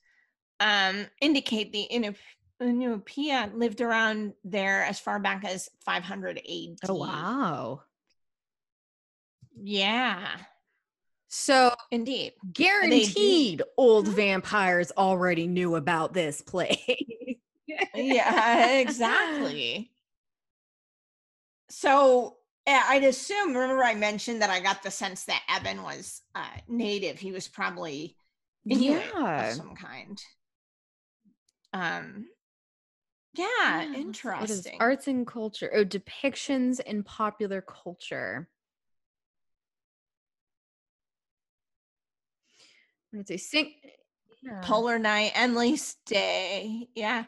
um, 0.60 1.06
indicate 1.20 1.72
the 1.72 1.88
Inup- 1.92 2.16
Inupiat 2.62 3.56
lived 3.56 3.80
around 3.80 4.34
there 4.44 4.84
as 4.84 5.00
far 5.00 5.18
back 5.18 5.44
as 5.44 5.68
500 5.84 6.38
AD. 6.38 6.78
Oh, 6.88 6.94
wow. 6.94 7.82
Yeah, 9.56 10.36
So, 11.28 11.74
indeed. 11.90 12.32
guaranteed 12.52 13.62
old 13.76 14.06
Mhm. 14.06 14.12
vampires 14.14 14.92
already 14.96 15.46
knew 15.46 15.74
about 15.74 16.12
this 16.12 16.40
place. 16.40 16.78
Yeah, 17.94 18.68
exactly. 18.78 19.90
So 21.70 22.36
yeah, 22.66 22.84
I'd 22.88 23.04
assume. 23.04 23.54
Remember, 23.54 23.84
I 23.84 23.94
mentioned 23.94 24.42
that 24.42 24.50
I 24.50 24.60
got 24.60 24.82
the 24.82 24.90
sense 24.90 25.24
that 25.24 25.42
Eben 25.48 25.82
was 25.82 26.22
uh, 26.34 26.46
native. 26.68 27.18
He 27.18 27.32
was 27.32 27.48
probably 27.48 28.16
Inuit 28.68 29.02
Yeah. 29.02 29.50
of 29.50 29.56
some 29.56 29.74
kind. 29.76 30.22
Um. 31.72 32.26
Yeah, 33.34 33.82
is 33.82 33.94
interesting. 33.96 34.76
Arts 34.80 35.08
and 35.08 35.26
culture. 35.26 35.70
Oh, 35.74 35.84
depictions 35.84 36.80
in 36.80 37.02
popular 37.02 37.60
culture. 37.60 38.48
Let's 43.12 43.28
say 43.28 43.36
Sing. 43.36 43.72
Yeah. 44.42 44.60
Polar 44.62 44.98
night, 44.98 45.32
endless 45.34 45.94
day. 46.06 46.88
Yeah. 46.94 47.24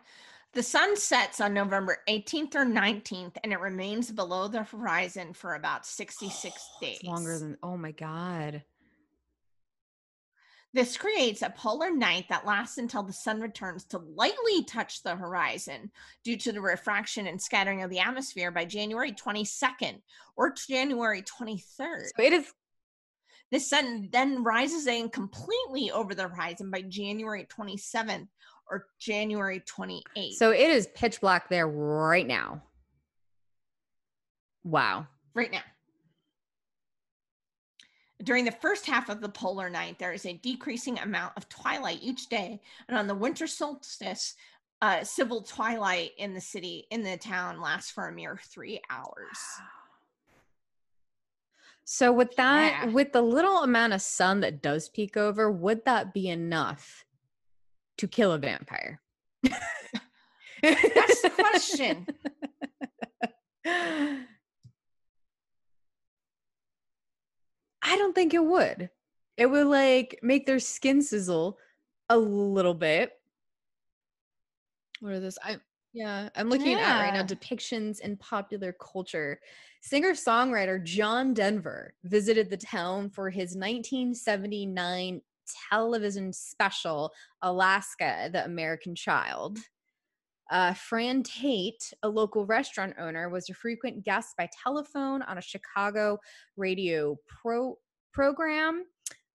The 0.57 0.63
sun 0.63 0.97
sets 0.97 1.43
on 1.43 1.53
November 1.53 1.99
18th 2.09 2.55
or 2.55 2.65
19th, 2.65 3.37
and 3.45 3.53
it 3.53 3.61
remains 3.61 4.11
below 4.11 4.49
the 4.49 4.63
horizon 4.63 5.35
for 5.35 5.55
about 5.55 5.85
66 5.85 6.71
days. 6.81 7.05
Longer 7.05 7.39
than. 7.39 7.59
Oh 7.63 7.77
my 7.77 7.91
god. 7.91 8.65
This 10.73 10.97
creates 10.97 11.43
a 11.43 11.51
polar 11.51 11.91
night 11.91 12.25
that 12.31 12.47
lasts 12.47 12.79
until 12.79 13.03
the 13.03 13.13
sun 13.13 13.39
returns 13.39 13.85
to 13.85 13.99
lightly 13.99 14.65
touch 14.65 15.03
the 15.03 15.15
horizon 15.15 15.91
due 16.25 16.39
to 16.39 16.53
the 16.53 16.61
refraction 16.63 17.27
and 17.27 17.41
scattering 17.41 17.83
of 17.83 17.91
the 17.91 17.99
atmosphere 17.99 18.51
by 18.51 18.65
January 18.65 19.13
22nd 19.13 20.01
or 20.37 20.55
January 20.55 21.23
23rd. 21.23 22.09
So 22.17 22.23
it 22.23 22.33
is. 22.33 22.51
The 23.53 23.61
sun 23.61 24.09
then 24.11 24.43
rises 24.43 24.87
in 24.87 25.11
completely 25.11 25.91
over 25.91 26.15
the 26.15 26.29
horizon 26.29 26.71
by 26.71 26.81
January 26.81 27.47
27th 27.47 28.27
or 28.71 28.87
January 28.99 29.61
28th. 29.61 30.35
So 30.35 30.51
it 30.51 30.71
is 30.71 30.89
pitch 30.89 31.21
black 31.21 31.49
there 31.49 31.69
right 31.69 32.27
now. 32.27 32.63
Wow. 34.65 35.07
right 35.35 35.53
now. 35.53 35.61
During 38.25 38.45
the 38.47 38.51
first 38.53 38.87
half 38.87 39.09
of 39.11 39.21
the 39.21 39.29
polar 39.29 39.69
night, 39.69 39.99
there 39.99 40.13
is 40.13 40.25
a 40.27 40.33
decreasing 40.33 40.99
amount 40.99 41.35
of 41.37 41.49
twilight 41.51 41.99
each 42.03 42.29
day. 42.29 42.61
And 42.89 42.97
on 42.97 43.07
the 43.07 43.15
winter 43.15 43.47
solstice, 43.47 44.35
uh, 44.83 45.05
civil 45.05 45.43
twilight 45.43 46.13
in 46.19 46.33
the 46.35 46.41
city, 46.41 46.87
in 46.91 47.03
the 47.03 47.17
town, 47.19 47.61
lasts 47.61 47.91
for 47.91 48.09
a 48.09 48.13
mere 48.13 48.41
three 48.43 48.81
hours. 48.91 49.39
So 51.85 52.11
with 52.13 52.35
that, 52.37 52.87
Yeah. 52.87 52.93
with 52.93 53.13
the 53.13 53.23
little 53.23 53.63
amount 53.63 53.93
of 53.93 54.03
sun 54.03 54.41
that 54.41 54.61
does 54.63 54.89
peek 54.89 55.17
over, 55.17 55.51
would 55.51 55.85
that 55.85 56.13
be 56.13 56.29
enough 56.29 57.05
to 57.99 58.09
kill 58.09 58.33
a 58.33 58.39
vampire? 58.39 59.01
That's 60.63 61.23
the 61.23 61.31
question. 61.31 62.07
I 67.83 67.99
don't 67.99 68.15
think 68.15 68.35
it 68.35 68.45
would. 68.45 68.91
It 69.37 69.47
would 69.47 69.67
like 69.67 70.19
make 70.23 70.47
their 70.47 70.59
skin 70.59 71.03
sizzle 71.03 71.59
a 72.09 72.17
little 72.17 72.75
bit. 72.75 73.13
What 75.01 75.13
are 75.13 75.21
this? 75.21 75.39
I 75.43 75.59
yeah, 75.93 76.29
I'm 76.37 76.51
looking 76.51 76.75
at 76.75 77.01
right 77.01 77.15
now 77.15 77.23
depictions 77.23 78.01
in 78.01 78.19
popular 78.19 78.73
culture. 78.73 79.41
Singer-songwriter 79.81 80.85
John 80.85 81.33
Denver 81.33 81.95
visited 82.05 82.51
the 82.51 82.59
town 82.59 83.09
for 83.09 83.31
his 83.31 83.57
1979 83.57 85.23
television 85.71 86.33
special 86.33 87.13
Alaska, 87.43 88.31
the 88.33 88.45
American 88.45 88.95
Child. 88.95 89.59
Uh, 90.51 90.75
Fran 90.75 91.23
Tate, 91.23 91.93
a 92.03 92.09
local 92.09 92.47
restaurant 92.47 92.95
owner, 92.99 93.29
was 93.29 93.51
a 93.51 93.55
frequent 93.55 94.05
guest 94.05 94.35
by 94.39 94.49
telephone 94.63 95.23
on 95.23 95.39
a 95.39 95.43
Chicago 95.43 96.19
radio 96.57 97.17
pro- 97.27 97.79
program, 98.13 98.85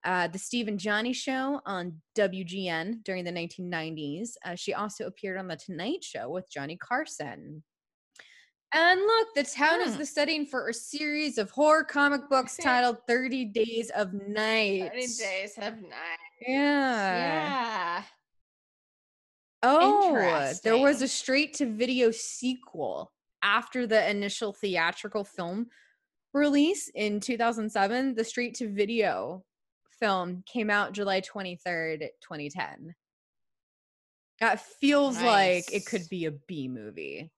uh, 0.05 0.27
The 0.27 0.39
Steve 0.39 0.67
and 0.69 0.79
Johnnie 0.79 1.13
Show 1.13 1.61
on 1.65 2.01
WGN 2.17 3.03
during 3.03 3.25
the 3.25 3.31
1990s. 3.31 4.31
Uh, 4.45 4.55
she 4.55 4.73
also 4.73 5.05
appeared 5.05 5.37
on 5.37 5.47
The 5.47 5.57
Tonight 5.57 6.03
Show 6.03 6.29
with 6.29 6.49
Johnny 6.49 6.77
Carson. 6.77 7.63
And 8.73 9.01
look, 9.01 9.33
the 9.35 9.43
town 9.43 9.81
is 9.81 9.93
Hmm. 9.93 9.99
the 9.99 10.05
setting 10.05 10.45
for 10.45 10.69
a 10.69 10.73
series 10.73 11.37
of 11.37 11.51
horror 11.51 11.83
comic 11.83 12.21
books 12.29 12.55
titled 12.57 13.05
30 13.07 13.45
Days 13.45 13.89
of 13.89 14.13
Night. 14.13 14.91
30 14.91 15.07
days 15.17 15.57
of 15.57 15.81
night. 15.81 16.17
Yeah. 16.47 17.17
Yeah. 17.17 18.03
Oh, 19.63 20.53
there 20.63 20.77
was 20.77 21.01
a 21.01 21.07
straight 21.07 21.53
to 21.55 21.65
video 21.67 22.09
sequel 22.11 23.11
after 23.43 23.85
the 23.85 24.09
initial 24.09 24.53
theatrical 24.53 25.23
film 25.23 25.67
release 26.33 26.87
in 26.95 27.19
2007, 27.19 28.15
the 28.15 28.23
straight 28.23 28.55
to 28.55 28.69
video 28.73 29.43
film 29.99 30.43
came 30.45 30.69
out 30.69 30.93
July 30.93 31.21
23rd, 31.21 32.07
2010. 32.21 32.95
That 34.39 34.61
feels 34.61 35.17
like 35.21 35.71
it 35.71 35.85
could 35.85 36.07
be 36.09 36.25
a 36.25 36.31
B 36.31 36.67
movie. 36.67 37.31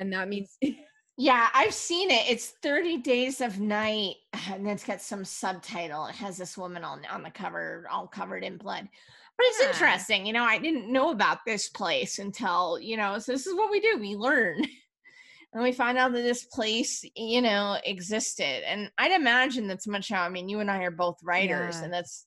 And 0.00 0.12
that 0.12 0.28
means 0.28 0.58
Yeah, 1.16 1.48
I've 1.52 1.74
seen 1.74 2.10
it. 2.10 2.30
It's 2.30 2.48
30 2.62 2.96
Days 2.98 3.42
of 3.42 3.60
Night, 3.60 4.16
and 4.48 4.66
it's 4.68 4.84
got 4.84 5.02
some 5.02 5.24
subtitle. 5.24 6.06
It 6.06 6.14
has 6.14 6.38
this 6.38 6.56
woman 6.56 6.82
on 6.82 7.02
on 7.12 7.22
the 7.22 7.30
cover, 7.30 7.86
all 7.90 8.06
covered 8.08 8.42
in 8.42 8.56
blood. 8.56 8.88
But 9.36 9.46
it's 9.48 9.60
Yeah. 9.60 9.68
interesting, 9.68 10.26
you 10.26 10.32
know. 10.32 10.44
I 10.44 10.58
didn't 10.58 10.90
know 10.92 11.10
about 11.10 11.38
this 11.46 11.68
place 11.68 12.18
until 12.18 12.78
you 12.80 12.96
know. 12.96 13.18
So 13.18 13.32
this 13.32 13.46
is 13.46 13.54
what 13.54 13.70
we 13.70 13.80
do: 13.80 13.98
we 14.00 14.16
learn, 14.16 14.62
and 15.52 15.62
we 15.62 15.72
find 15.72 15.98
out 15.98 16.12
that 16.12 16.22
this 16.22 16.44
place, 16.44 17.04
you 17.16 17.42
know, 17.42 17.78
existed. 17.84 18.62
And 18.66 18.90
I'd 18.98 19.12
imagine 19.12 19.66
that's 19.66 19.86
much 19.86 20.08
how. 20.08 20.22
I 20.22 20.30
mean, 20.30 20.48
you 20.48 20.60
and 20.60 20.70
I 20.70 20.82
are 20.84 20.90
both 20.90 21.18
writers, 21.22 21.80
Yeah. 21.80 21.84
and 21.84 21.92
that's 21.92 22.26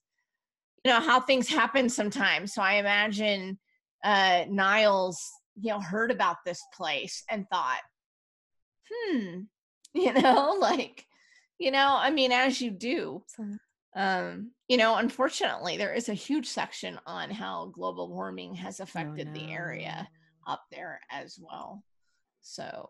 you 0.84 0.92
know 0.92 1.00
how 1.00 1.20
things 1.20 1.48
happen 1.48 1.88
sometimes. 1.88 2.54
So 2.54 2.62
I 2.62 2.74
imagine 2.74 3.58
uh 4.04 4.44
Niles, 4.48 5.20
you 5.60 5.70
know, 5.72 5.80
heard 5.80 6.10
about 6.10 6.36
this 6.44 6.62
place 6.74 7.22
and 7.30 7.46
thought, 7.50 7.80
hmm 8.90 9.40
you 9.94 10.12
know 10.12 10.56
like 10.60 11.06
you 11.58 11.70
know 11.70 11.96
i 11.98 12.10
mean 12.10 12.32
as 12.32 12.60
you 12.60 12.70
do 12.70 13.22
um 13.96 14.50
you 14.68 14.76
know 14.76 14.96
unfortunately 14.96 15.76
there 15.76 15.94
is 15.94 16.08
a 16.08 16.14
huge 16.14 16.46
section 16.46 16.98
on 17.06 17.30
how 17.30 17.66
global 17.72 18.08
warming 18.08 18.54
has 18.54 18.80
affected 18.80 19.32
the 19.34 19.52
area 19.52 20.08
up 20.46 20.62
there 20.72 21.00
as 21.10 21.38
well 21.40 21.82
so 22.42 22.88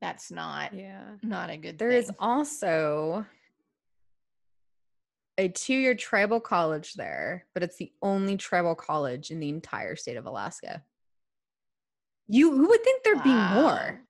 that's 0.00 0.30
not 0.30 0.74
Yeah. 0.74 1.12
not 1.22 1.50
a 1.50 1.56
good 1.56 1.78
There 1.78 1.90
thing 1.90 1.98
is 1.98 2.10
also 2.18 3.24
a 5.38 5.48
two 5.48 5.74
year 5.74 5.94
tribal 5.94 6.40
college 6.40 6.94
there, 6.94 7.46
but 7.54 7.62
it's 7.62 7.76
the 7.76 7.92
only 8.02 8.36
tribal 8.36 8.74
college 8.74 9.30
in 9.30 9.40
the 9.40 9.48
entire 9.48 9.96
state 9.96 10.16
of 10.18 10.26
Alaska. 10.26 10.82
You, 12.32 12.54
you 12.54 12.68
would 12.68 12.84
think 12.84 13.02
there'd 13.02 13.22
be 13.24 13.34
more 13.34 14.00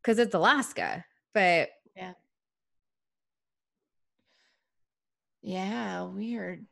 because 0.00 0.18
it's 0.18 0.34
Alaska, 0.34 1.04
but 1.32 1.70
yeah 1.96 2.12
Yeah, 5.42 6.02
weird 6.04 6.66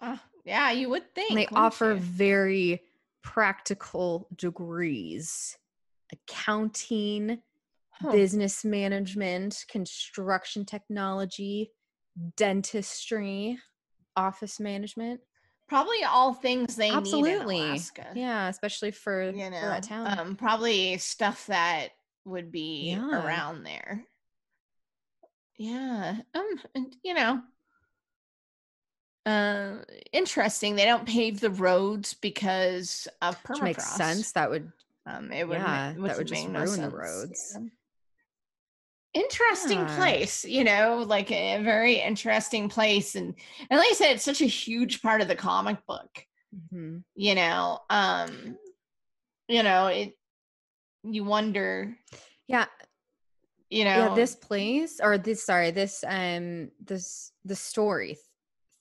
Ah, 0.00 0.22
yeah 0.44 0.70
you 0.70 0.90
would 0.90 1.14
think 1.14 1.34
they 1.34 1.48
offer 1.56 1.92
you? 1.92 1.96
very 1.98 2.82
practical 3.22 4.28
degrees 4.36 5.56
accounting, 6.12 7.40
Huh. 7.90 8.12
business 8.12 8.64
management, 8.64 9.64
construction 9.68 10.66
technology, 10.66 11.72
dentistry, 12.36 13.58
office 14.14 14.60
management. 14.60 15.20
Probably 15.68 16.02
all 16.04 16.32
things 16.34 16.76
they 16.76 16.94
Absolutely. 16.94 17.56
need 17.56 17.62
in 17.62 17.68
alaska 17.70 18.06
Yeah, 18.14 18.48
especially 18.48 18.90
for, 18.92 19.30
you 19.30 19.44
for 19.44 19.50
know 19.50 19.60
that 19.60 19.82
town. 19.82 20.18
um 20.18 20.36
probably 20.36 20.98
stuff 20.98 21.46
that 21.46 21.88
would 22.24 22.50
be 22.52 22.90
Yeah. 22.90 23.24
around 23.24 23.64
there 23.64 24.04
yeah 25.58 26.18
um 26.34 26.60
and 26.74 26.96
you 27.02 27.14
know 27.14 27.40
uh 29.24 29.76
interesting 30.12 30.76
they 30.76 30.84
don't 30.84 31.06
pave 31.06 31.40
the 31.40 31.50
roads 31.50 32.14
because 32.14 33.08
of 33.22 33.42
permafrost 33.42 33.50
Which 33.54 33.62
makes 33.62 33.84
sense. 33.92 34.32
That 34.32 34.50
would 34.50 34.70
um 35.06 35.32
it 35.32 35.48
would 35.48 35.58
Yeah, 35.58 35.94
ma- 35.96 36.06
that 36.06 36.18
would 36.18 36.28
just 36.28 36.44
make 36.44 36.52
no 36.52 36.60
ruin 36.60 36.82
the 36.82 36.90
roads. 36.90 37.52
yeah. 37.54 37.62
Interesting 39.16 39.80
Yeah. 39.80 39.94
place 39.96 40.44
you 40.44 40.62
know 40.64 41.04
like 41.06 41.30
a 41.30 41.62
very 41.62 41.94
interesting 41.94 42.68
place 42.68 43.14
and 43.14 43.34
and 43.70 43.78
like 43.78 43.88
i 43.90 43.94
said 43.94 44.12
it's 44.12 44.24
such 44.24 44.42
a 44.42 44.46
huge 44.46 45.00
part 45.02 45.20
of 45.20 45.28
the 45.28 45.34
comic 45.34 45.78
book 45.86 46.26
mhm. 46.54 47.02
you 47.14 47.34
know 47.34 47.78
um 47.90 48.56
you 49.48 49.62
know 49.62 49.86
it 49.86 50.16
you 51.02 51.24
wonder 51.24 51.96
yeah, 52.48 52.66
you 53.70 53.84
know 53.84 54.08
yeah. 54.08 54.14
This 54.14 54.34
place 54.36 55.00
or 55.02 55.18
this 55.18 55.44
sorry, 55.44 55.70
this 55.70 56.04
um 56.06 56.70
this 56.84 57.32
the 57.44 57.56
story 57.56 58.16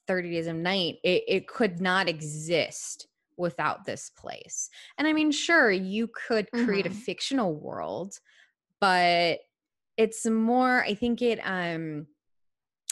30 0.08 0.32
days 0.32 0.48
of 0.48 0.56
night, 0.56 0.98
it, 1.04 1.24
it 1.28 1.48
could 1.48 1.82
not 1.82 2.08
exist 2.08 3.08
without 3.38 3.86
this 3.86 4.12
place. 4.12 4.70
And 4.98 5.08
I 5.08 5.14
mean, 5.14 5.32
sure, 5.32 5.72
you 5.72 6.08
could 6.28 6.52
create 6.52 6.86
a 6.86 6.90
Mhm. 6.90 6.94
fictional 6.94 7.56
world, 7.56 8.20
but 8.80 9.40
it's 9.98 10.26
more, 10.26 10.84
I 10.84 10.94
think 10.96 11.22
it 11.22 11.40
um 11.44 12.08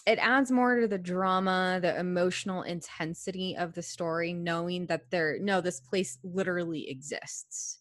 it 0.05 0.19
adds 0.19 0.51
more 0.51 0.79
to 0.81 0.87
the 0.87 0.97
drama, 0.97 1.79
the 1.81 1.97
emotional 1.97 2.63
intensity 2.63 3.55
of 3.57 3.73
the 3.73 3.83
story, 3.83 4.33
knowing 4.33 4.87
that 4.87 5.11
there 5.11 5.37
no, 5.39 5.61
this 5.61 5.79
place 5.79 6.19
literally 6.23 6.89
exists. 6.89 7.79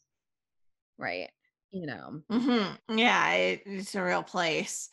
Right. 0.98 1.30
You 1.70 1.86
know. 1.86 2.22
hmm 2.30 2.96
Yeah, 2.96 3.32
it, 3.32 3.62
it's 3.66 3.94
a 3.94 4.02
real 4.02 4.22
place 4.22 4.90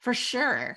for 0.00 0.14
sure. 0.14 0.76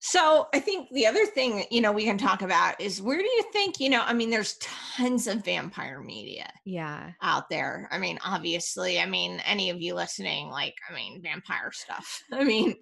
So 0.00 0.46
I 0.54 0.60
think 0.60 0.90
the 0.90 1.06
other 1.06 1.26
thing, 1.26 1.64
you 1.70 1.80
know, 1.80 1.90
we 1.90 2.04
can 2.04 2.18
talk 2.18 2.42
about 2.42 2.80
is 2.80 3.02
where 3.02 3.18
do 3.18 3.24
you 3.24 3.42
think, 3.52 3.80
you 3.80 3.90
know, 3.90 4.02
I 4.02 4.12
mean, 4.12 4.30
there's 4.30 4.56
tons 4.60 5.26
of 5.26 5.44
vampire 5.44 6.00
media 6.00 6.52
Yeah. 6.64 7.10
out 7.20 7.48
there. 7.50 7.88
I 7.90 7.98
mean, 7.98 8.18
obviously, 8.24 9.00
I 9.00 9.06
mean, 9.06 9.42
any 9.44 9.70
of 9.70 9.80
you 9.80 9.94
listening, 9.94 10.50
like, 10.50 10.74
I 10.88 10.94
mean, 10.94 11.20
vampire 11.20 11.72
stuff. 11.72 12.22
I 12.32 12.44
mean, 12.44 12.76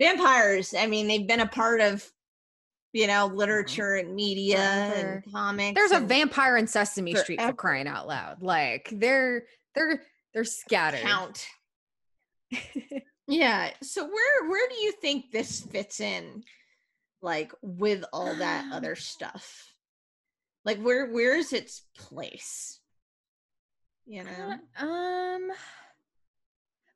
vampires, 0.00 0.74
I 0.76 0.86
mean, 0.88 1.06
they've 1.06 1.26
been 1.26 1.40
a 1.40 1.46
part 1.46 1.80
of, 1.80 2.04
you 2.92 3.06
know, 3.06 3.26
uh-huh. 3.26 3.34
literature 3.34 3.94
and 3.94 4.14
media 4.16 4.58
and 4.58 5.24
comics. 5.32 5.74
There's 5.74 5.92
a 5.92 6.00
vampire 6.04 6.56
in 6.56 6.66
Sesame 6.66 7.14
Street 7.14 7.40
for 7.40 7.52
crying 7.52 7.86
out 7.86 8.08
loud. 8.08 8.42
Like 8.42 8.88
they're 8.90 9.44
they're 9.74 10.02
they're 10.32 10.44
scattered. 10.44 11.00
count. 11.00 11.46
Yeah. 13.28 13.70
So 13.82 14.04
where 14.04 14.48
where 14.48 14.68
do 14.68 14.76
you 14.76 14.92
think 14.92 15.30
this 15.30 15.60
fits 15.60 16.00
in 16.00 16.44
like 17.22 17.52
with 17.62 18.04
all 18.12 18.34
that 18.36 18.66
other 18.72 18.94
stuff? 18.94 19.74
Like 20.64 20.80
where 20.80 21.06
where 21.12 21.36
is 21.36 21.52
its 21.52 21.82
place? 21.96 22.80
You 24.06 24.24
know? 24.24 24.54
Uh, 24.80 24.84
um 24.84 25.50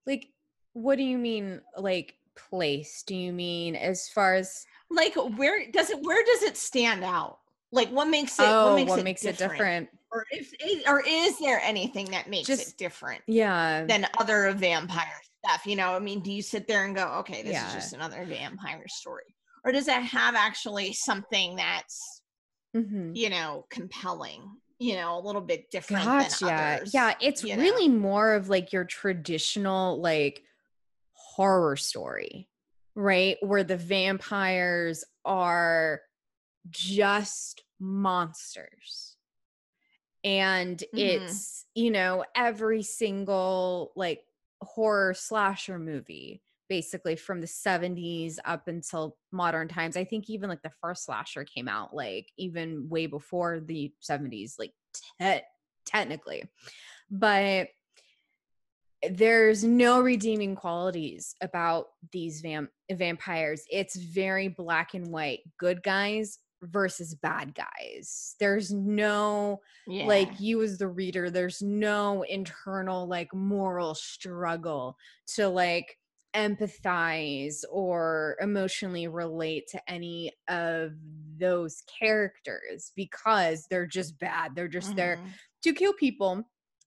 like 0.07 0.29
what 0.73 0.97
do 0.97 1.03
you 1.03 1.19
mean 1.19 1.61
like 1.77 2.15
place? 2.37 3.03
Do 3.07 3.17
you 3.17 3.33
mean 3.33 3.75
as 3.75 4.09
far 4.09 4.35
as 4.35 4.65
Like 4.91 5.15
where 5.37 5.71
does 5.71 5.91
it 5.91 6.01
where 6.03 6.25
does 6.25 6.43
it 6.43 6.57
stand 6.57 7.05
out? 7.05 7.39
Like 7.73 7.89
what 7.91 8.09
makes 8.09 8.39
it 8.39 8.45
oh 8.47 8.83
what 8.85 9.05
makes, 9.05 9.25
it, 9.25 9.37
different? 9.39 9.59
different? 9.59 9.89
Or 10.13 10.27
if 10.33 10.53
is, 10.65 10.83
or 10.89 11.03
is 11.07 11.39
there 11.39 11.61
anything 11.63 12.07
that 12.07 12.29
makes 12.29 12.49
it 12.49 12.75
different 12.77 13.23
Yeah. 13.29 13.85
than 13.87 14.07
other 14.19 14.53
vampire 14.53 15.21
stuff? 15.45 15.67
You 15.67 15.77
know, 15.77 15.95
I 15.95 15.99
mean, 15.99 16.21
do 16.23 16.33
you 16.33 16.43
sit 16.43 16.67
there 16.67 16.85
and 16.85 16.95
go, 16.95 17.07
okay, 17.21 17.43
this 17.43 17.53
Yeah. 17.53 17.69
is 17.69 17.75
just 17.75 17.93
another 17.93 18.25
vampire 18.27 18.85
story? 18.89 19.35
Or 19.65 19.73
does 19.73 19.89
it 19.89 19.95
have 19.95 20.35
actually 20.35 20.93
something 20.93 21.57
that's 21.57 22.23
Mhm. 22.75 23.17
you 23.17 23.29
know, 23.31 23.67
compelling, 23.71 24.49
you 24.79 24.95
know, 24.95 25.19
a 25.19 25.21
little 25.21 25.41
bit 25.41 25.71
different 25.71 26.05
Gotcha. 26.07 26.45
than 26.47 26.77
others. 26.77 26.95
Yeah, 26.95 27.15
it's 27.21 27.43
you 27.45 27.57
know? 27.57 27.63
really 27.63 27.89
more 27.89 28.35
of 28.35 28.49
like 28.49 28.73
your 28.73 28.85
traditional 28.85 30.01
like 30.01 30.43
horror 31.13 31.77
story, 31.77 32.49
right? 32.95 33.37
Where 33.41 33.65
the 33.65 33.77
vampires 33.77 35.05
are 35.25 36.03
just 36.71 37.65
monsters. 37.81 39.17
And 40.23 40.83
Mhm. 40.95 40.99
it's, 40.99 41.67
you 41.75 41.91
know, 41.91 42.25
every 42.37 42.83
single 42.83 43.93
like 43.97 44.23
horror 44.63 45.15
slasher 45.15 45.79
movie 45.79 46.43
basically 46.69 47.17
from 47.17 47.41
the 47.41 47.47
70s 47.49 48.37
up 48.45 48.69
until 48.69 49.17
modern 49.33 49.67
times. 49.67 49.97
I 49.97 50.05
think 50.05 50.31
even 50.31 50.49
like 50.49 50.63
the 50.63 50.71
first 50.81 51.05
slasher 51.05 51.45
came 51.45 51.69
out 51.69 51.95
like 51.95 52.31
even 52.39 52.89
way 52.89 53.07
before 53.07 53.61
the 53.61 53.93
70s, 54.09 54.55
like 54.59 54.73
te- 55.21 55.45
technically. 55.85 56.45
But 57.11 57.69
there's 59.11 59.65
no 59.65 60.01
redeeming 60.01 60.55
qualities 60.55 61.35
about 61.41 61.87
these 62.13 62.41
vam- 62.41 62.69
vampires. 62.93 63.65
It's 63.71 63.97
very 63.97 64.47
black 64.47 64.95
and 64.95 65.09
white, 65.09 65.41
good 65.59 65.83
guys 65.83 66.39
versus 66.63 67.15
bad 67.15 67.55
guys. 67.55 68.37
There's 68.41 68.73
no 68.73 69.61
yeah. 69.87 70.05
like 70.05 70.39
you 70.41 70.63
as 70.63 70.79
the 70.79 70.89
reader 70.89 71.31
there's 71.31 71.63
no 71.63 72.23
internal 72.23 73.07
like 73.09 73.33
moral 73.35 73.95
struggle 73.95 74.97
to 75.35 75.49
like 75.49 75.97
empathize 76.37 77.65
or 77.71 78.37
emotionally 78.41 79.09
relate 79.09 79.67
to 79.69 79.91
any 79.91 80.33
of 80.49 80.93
those 81.39 81.83
characters 81.99 82.93
because 82.95 83.67
they're 83.69 83.87
just 83.87 84.17
bad 84.19 84.55
they're 84.55 84.69
just 84.69 84.95
there 84.95 85.17
Mhm. 85.17 85.31
to 85.63 85.73
kill 85.73 85.93
people 85.95 86.45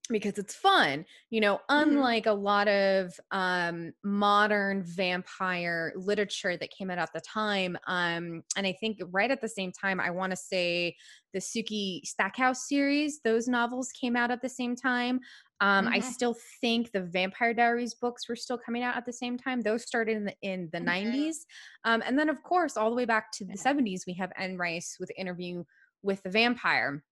because 0.09 0.37
it's 0.37 0.53
fun 0.53 1.05
you 1.29 1.39
know 1.39 1.61
Mhm. 1.75 2.09
unlike 2.09 2.25
a 2.25 2.31
lot 2.33 2.67
of 2.67 3.17
um 3.31 3.93
modern 4.03 4.83
vampire 4.83 5.93
literature 5.95 6.57
that 6.57 6.69
came 6.71 6.89
out 6.91 6.97
at 6.97 7.13
the 7.13 7.21
time 7.21 7.77
um 7.87 8.43
and 8.57 8.67
i 8.67 8.73
think 8.73 8.99
right 9.11 9.31
at 9.31 9.39
the 9.39 9.47
same 9.47 9.71
time 9.71 10.01
i 10.01 10.09
want 10.11 10.31
to 10.31 10.35
say 10.35 10.93
the 11.31 11.39
sookie 11.39 12.01
stackhouse 12.05 12.67
series 12.67 13.21
those 13.21 13.47
novels 13.47 13.91
came 13.93 14.17
out 14.17 14.29
at 14.29 14.41
the 14.41 14.49
same 14.49 14.75
time 14.75 15.21
um 15.61 15.87
i 15.93 15.99
Mhm. 15.99 16.01
still 16.01 16.35
think 16.59 16.91
the 16.91 17.01
vampire 17.01 17.53
diaries 17.53 17.93
books 17.93 18.27
were 18.27 18.35
still 18.35 18.57
coming 18.57 18.83
out 18.83 18.97
at 18.97 19.05
the 19.05 19.13
same 19.13 19.37
time 19.37 19.61
those 19.61 19.83
started 19.83 20.17
in 20.17 20.25
the 20.25 20.35
in 20.41 20.69
the 20.73 20.79
Mhm. 20.79 20.81
90s 20.81 21.45
um 21.85 22.03
and 22.05 22.19
then 22.19 22.27
of 22.27 22.43
course 22.43 22.75
all 22.75 22.89
the 22.89 22.95
way 22.95 23.05
back 23.05 23.31
to 23.31 23.45
the 23.45 23.55
Yeah. 23.55 23.57
70s 23.57 24.05
we 24.05 24.13
have 24.13 24.33
Anne 24.35 24.57
Rice 24.57 24.97
with 24.99 25.11
interview 25.17 25.63
with 26.01 26.21
the 26.23 26.29
vampire 26.29 27.03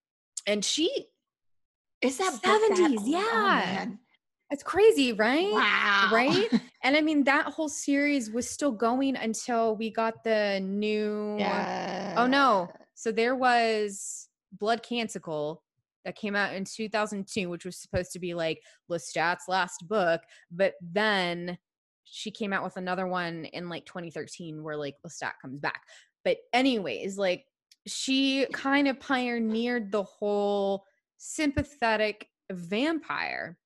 and 0.46 0.64
she 0.64 1.06
Is 2.02 2.18
that 2.18 2.32
book 2.32 2.42
that 2.42 2.70
70s, 2.76 2.98
old? 2.98 2.98
Oh, 2.98 3.06
yeah. 3.06 3.62
man. 3.78 3.98
it's 4.50 4.62
crazy 4.62 5.12
right 5.12 5.50
Wow. 5.52 6.10
right? 6.12 6.48
And 6.84 6.96
I 6.96 7.00
mean, 7.00 7.22
that 7.24 7.46
whole 7.46 7.68
series 7.68 8.30
was 8.32 8.50
still 8.50 8.72
going 8.72 9.14
until 9.14 9.76
we 9.76 9.88
got 9.90 10.24
the 10.24 10.58
new. 10.60 11.36
yeah. 11.38 12.14
Oh 12.18 12.26
no. 12.26 12.68
So 12.94 13.12
there 13.12 13.36
was 13.36 14.28
Blood 14.58 14.82
Canticle 14.82 15.62
that 16.04 16.16
came 16.16 16.34
out 16.34 16.54
in 16.54 16.64
2002, 16.64 17.48
which 17.48 17.64
was 17.64 17.76
supposed 17.76 18.10
to 18.12 18.18
be 18.18 18.34
like 18.34 18.60
Lestat's 18.90 19.46
last 19.46 19.86
book. 19.86 20.20
But 20.50 20.74
then 20.80 21.56
she 22.04 22.32
came 22.32 22.52
out 22.52 22.64
with 22.64 22.76
another 22.76 23.06
one 23.06 23.44
in 23.44 23.68
like 23.68 23.86
2013 23.86 24.60
where 24.64 24.76
like 24.76 24.96
Lestat 25.06 25.34
comes 25.40 25.60
back. 25.60 25.82
But, 26.24 26.38
anyways, 26.52 27.16
like 27.16 27.44
she 27.86 28.46
kind 28.52 28.88
of 28.88 28.98
pioneered 28.98 29.92
the 29.92 30.02
whole 30.02 30.84
sympathetic 31.22 32.26
vampire. 32.50 33.56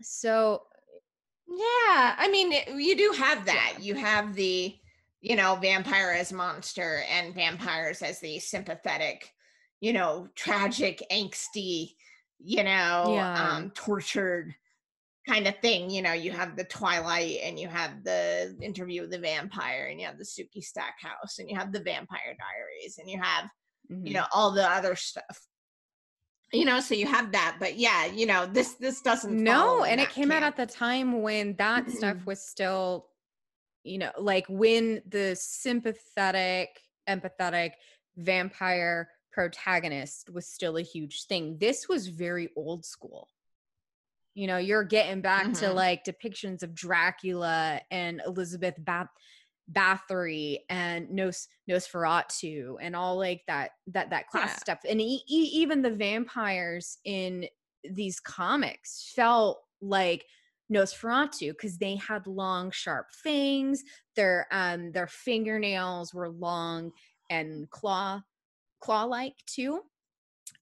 So, 0.00 0.62
Yeah, 1.48 2.14
I 2.16 2.28
mean, 2.30 2.52
you 2.80 2.96
do 2.96 3.12
have 3.18 3.44
that. 3.46 3.78
You 3.80 3.96
have 3.96 4.34
the, 4.34 4.76
you 5.20 5.34
know, 5.34 5.56
vampire 5.56 6.12
as 6.12 6.32
monster 6.32 7.02
and 7.10 7.34
vampires 7.34 8.02
as 8.02 8.20
the 8.20 8.38
sympathetic, 8.38 9.34
you 9.80 9.92
know, 9.92 10.28
tragic, 10.36 11.02
angsty, 11.10 11.96
you 12.38 12.62
know, 12.62 13.14
Yeah. 13.16 13.56
um, 13.56 13.70
tortured 13.72 14.54
kind 15.28 15.48
of 15.48 15.58
thing. 15.58 15.90
You 15.90 16.02
know, 16.02 16.12
you 16.12 16.30
have 16.30 16.56
the 16.56 16.64
Twilight 16.64 17.40
and 17.42 17.58
you 17.58 17.66
have 17.66 18.04
the 18.04 18.56
interview 18.62 19.02
with 19.02 19.10
the 19.10 19.18
vampire 19.18 19.88
and 19.90 20.00
you 20.00 20.06
have 20.06 20.18
the 20.18 20.24
Sookie 20.24 20.62
Stackhouse 20.62 21.40
and 21.40 21.50
you 21.50 21.56
have 21.58 21.72
the 21.72 21.82
Vampire 21.82 22.36
Diaries 22.38 22.98
and 22.98 23.10
you 23.10 23.20
have, 23.20 23.50
mhm. 23.90 24.06
you 24.06 24.14
know, 24.14 24.26
all 24.32 24.52
the 24.52 24.70
other 24.70 24.94
stuff. 24.94 25.49
You 26.52 26.64
know, 26.64 26.80
so 26.80 26.94
you 26.94 27.06
have 27.06 27.30
that, 27.32 27.58
but 27.60 27.76
yeah, 27.78 28.06
you 28.06 28.26
know, 28.26 28.44
this 28.44 28.74
this 28.74 29.00
doesn't. 29.02 29.32
No, 29.42 29.84
and 29.84 30.00
it 30.00 30.10
came 30.10 30.32
out 30.32 30.42
at 30.42 30.56
the 30.56 30.66
time 30.66 31.22
when 31.22 31.54
that 31.56 31.88
stuff 31.90 32.26
was 32.26 32.42
still, 32.44 33.06
you 33.84 33.98
know, 33.98 34.10
like 34.18 34.46
when 34.48 35.00
the 35.08 35.36
sympathetic, 35.38 36.70
empathetic 37.08 37.72
vampire 38.16 39.08
protagonist 39.32 40.28
was 40.32 40.48
still 40.48 40.76
a 40.76 40.82
huge 40.82 41.26
thing. 41.26 41.56
This 41.58 41.88
was 41.88 42.08
very 42.08 42.48
old 42.56 42.84
school. 42.84 43.28
You 44.34 44.48
know, 44.48 44.56
you're 44.58 44.82
getting 44.84 45.20
back 45.20 45.52
to 45.54 45.66
Mhm. 45.66 45.74
like 45.74 46.04
depictions 46.04 46.64
of 46.64 46.74
Dracula 46.74 47.80
and 47.92 48.20
Elizabeth 48.26 48.74
Bath 48.78 49.08
Bathory 49.72 50.58
and 50.68 51.10
Nos 51.10 51.48
Nosferatu 51.68 52.76
and 52.80 52.96
all 52.96 53.16
like 53.16 53.42
that 53.46 53.72
that 53.88 54.10
that 54.10 54.28
class 54.28 54.50
Yeah. 54.50 54.56
stuff 54.56 54.80
and 54.88 55.00
e- 55.00 55.24
e- 55.28 55.50
even 55.54 55.82
the 55.82 55.90
vampires 55.94 56.98
in 57.04 57.46
these 57.84 58.20
comics 58.20 59.12
felt 59.14 59.62
like 59.80 60.26
Nosferatu 60.72 61.50
because 61.52 61.78
they 61.78 61.96
had 61.96 62.26
long 62.26 62.70
sharp 62.70 63.10
fangs 63.12 63.82
their 64.16 64.46
um 64.52 64.92
their 64.92 65.06
fingernails 65.08 66.12
were 66.14 66.28
long 66.30 66.92
and 67.28 67.68
claw 67.70 68.20
claw 68.80 69.04
like 69.04 69.34
too 69.46 69.82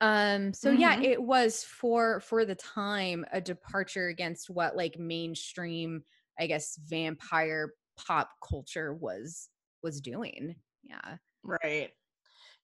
um 0.00 0.52
so 0.52 0.70
yeah 0.70 0.96
Mhm. 0.96 1.02
it 1.02 1.22
was 1.22 1.64
for 1.64 2.20
for 2.20 2.44
the 2.44 2.54
time 2.54 3.24
a 3.32 3.40
departure 3.40 4.08
against 4.08 4.48
what 4.50 4.76
like 4.76 4.98
mainstream 4.98 6.04
i 6.38 6.46
guess 6.46 6.76
vampire 6.76 7.74
pop 8.06 8.30
culture 8.46 8.94
was 8.94 9.48
was 9.82 10.00
doing 10.00 10.54
yeah 10.82 11.16
Right. 11.42 11.90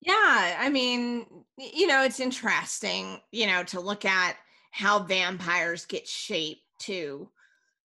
Yeah, 0.01 0.57
I 0.59 0.68
mean, 0.68 1.26
you 1.57 1.87
know, 1.87 2.03
it's 2.03 2.20
interesting, 2.20 3.20
you 3.32 3.47
know, 3.47 3.62
to 3.64 3.80
look 3.80 4.05
at 4.05 4.37
how 4.70 4.99
vampires 4.99 5.87
get 5.87 6.07
shaped 6.07 6.61
too. 6.78 7.30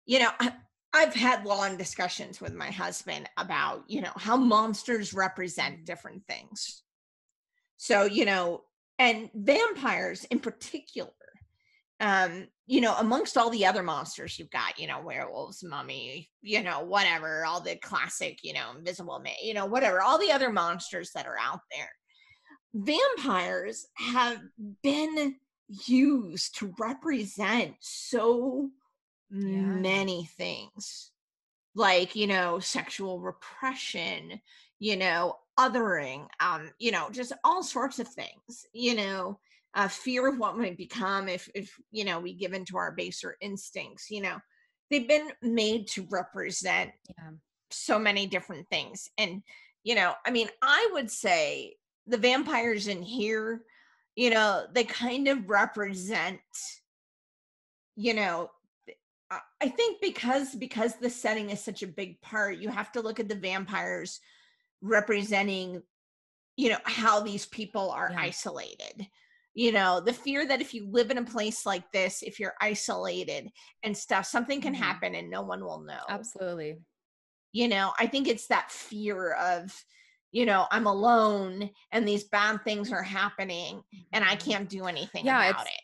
You 0.05 0.19
know, 0.19 0.29
I, 0.39 0.53
I've 0.93 1.15
had 1.15 1.45
long 1.45 1.77
discussions 1.77 2.39
with 2.39 2.53
my 2.53 2.69
husband 2.69 3.27
about, 3.37 3.85
you 3.87 4.01
know, 4.01 4.11
how 4.15 4.37
monsters 4.37 5.13
represent 5.13 5.79
mm. 5.79 5.85
different 5.85 6.27
things. 6.27 6.83
So, 7.77 8.03
you 8.03 8.25
know, 8.25 8.61
and 8.99 9.29
vampires 9.33 10.25
in 10.25 10.39
particular, 10.39 11.09
um, 11.99 12.47
you 12.67 12.81
know, 12.81 12.95
amongst 12.95 13.37
all 13.37 13.49
the 13.49 13.65
other 13.65 13.83
monsters 13.83 14.37
you've 14.37 14.49
got, 14.49 14.79
you 14.79 14.87
know, 14.87 15.01
werewolves, 15.01 15.63
mummy, 15.63 16.29
you 16.41 16.63
know, 16.63 16.83
whatever, 16.83 17.45
all 17.45 17.61
the 17.61 17.75
classic, 17.77 18.39
you 18.43 18.53
know, 18.53 18.71
invisible 18.77 19.19
man, 19.19 19.33
you 19.41 19.53
know, 19.53 19.65
whatever, 19.65 20.01
all 20.01 20.19
the 20.19 20.31
other 20.31 20.51
monsters 20.51 21.11
that 21.13 21.27
are 21.27 21.37
out 21.39 21.61
there. 21.71 21.91
Vampires 22.73 23.87
have 23.93 24.41
been 24.83 25.35
used 25.85 26.57
to 26.59 26.73
represent 26.77 27.75
so 27.79 28.69
many 29.29 30.29
things 30.37 31.11
like 31.75 32.15
you 32.15 32.27
know 32.27 32.59
sexual 32.59 33.19
repression 33.19 34.39
you 34.79 34.95
know 34.95 35.35
othering 35.59 36.27
um 36.39 36.69
you 36.79 36.91
know 36.91 37.09
just 37.11 37.33
all 37.43 37.63
sorts 37.63 37.99
of 37.99 38.07
things 38.07 38.65
you 38.73 38.95
know 38.95 39.37
uh, 39.75 39.87
fear 39.87 40.27
of 40.27 40.39
what 40.39 40.57
might 40.57 40.77
become 40.77 41.27
if 41.27 41.49
if 41.53 41.77
you 41.91 42.05
know 42.05 42.19
we 42.19 42.33
give 42.33 42.53
into 42.53 42.77
our 42.77 42.91
baser 42.91 43.37
instincts 43.41 44.09
you 44.09 44.21
know. 44.21 44.37
They've 44.91 45.07
been 45.07 45.29
made 45.41 45.87
to 45.89 46.07
represent 46.11 46.91
yeah. 47.17 47.31
so 47.71 47.97
many 47.97 48.27
different 48.27 48.69
things 48.69 49.09
and 49.17 49.41
you 49.83 49.95
know 49.95 50.13
i 50.25 50.31
mean 50.31 50.47
i 50.61 50.89
would 50.93 51.09
say 51.09 51.75
the 52.05 52.17
vampires 52.17 52.87
in 52.87 53.01
here 53.01 53.63
you 54.15 54.29
know 54.29 54.65
they 54.73 54.83
kind 54.83 55.27
of 55.27 55.49
represent 55.49 56.39
you 57.95 58.13
know 58.13 58.51
I- 59.31 59.41
i 59.61 59.69
think 59.69 60.01
because 60.01 60.53
because 60.55 60.95
the 60.95 61.09
setting 61.09 61.49
is 61.49 61.63
such 61.63 61.81
a 61.81 61.87
big 61.87 62.21
part 62.21 62.57
you 62.57 62.69
have 62.69 62.91
to 62.93 63.01
look 63.01 63.19
at 63.19 63.27
the 63.27 63.35
vampires 63.35 64.19
representing 64.81 65.81
you 66.57 66.69
know 66.69 66.79
how 66.83 67.21
these 67.21 67.45
people 67.47 67.89
are 67.91 68.09
Yeah. 68.11 68.19
isolated 68.19 69.07
you 69.55 69.71
know 69.71 69.99
the 69.99 70.13
fear 70.13 70.45
that 70.45 70.61
if 70.61 70.73
you 70.73 70.87
live 70.91 71.09
in 71.09 71.17
a 71.17 71.23
place 71.25 71.65
like 71.65 71.91
this 71.91 72.21
if 72.21 72.39
you're 72.39 72.53
isolated 72.61 73.49
and 73.83 73.97
stuff 73.97 74.25
something 74.25 74.61
can 74.61 74.73
Mhm. 74.75 74.77
happen 74.77 75.15
and 75.15 75.29
no 75.29 75.41
one 75.41 75.63
will 75.63 75.79
know. 75.81 76.03
Absolutely. 76.09 76.77
You 77.53 77.67
know 77.69 77.93
i 77.97 78.05
think 78.05 78.27
it's 78.27 78.47
that 78.47 78.69
fear 78.69 79.31
of 79.33 79.73
you 80.31 80.45
know 80.45 80.67
i'm 80.71 80.85
alone 80.87 81.69
and 81.93 82.05
these 82.05 82.25
bad 82.25 82.63
things 82.65 82.91
are 82.91 83.01
happening 83.01 83.81
and 84.11 84.25
i 84.25 84.35
Mhm. 84.35 84.39
can't 84.45 84.69
do 84.69 84.85
anything 84.85 85.25
Yeah, 85.25 85.49
about 85.51 85.65
it. 85.65 85.81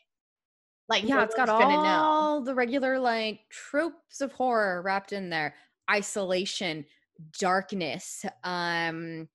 Like 0.88 1.04
yeah 1.04 1.16
no 1.16 1.22
it's 1.22 1.34
got 1.34 1.48
gonna 1.48 1.82
know. 1.82 2.04
all 2.04 2.42
the 2.42 2.54
regular 2.54 2.98
like 2.98 3.48
tropes 3.48 4.20
of 4.20 4.32
horror 4.32 4.82
wrapped 4.82 5.12
in 5.12 5.30
there. 5.30 5.54
Isolation 5.90 6.84
darkness 7.38 8.24
um 8.44 9.28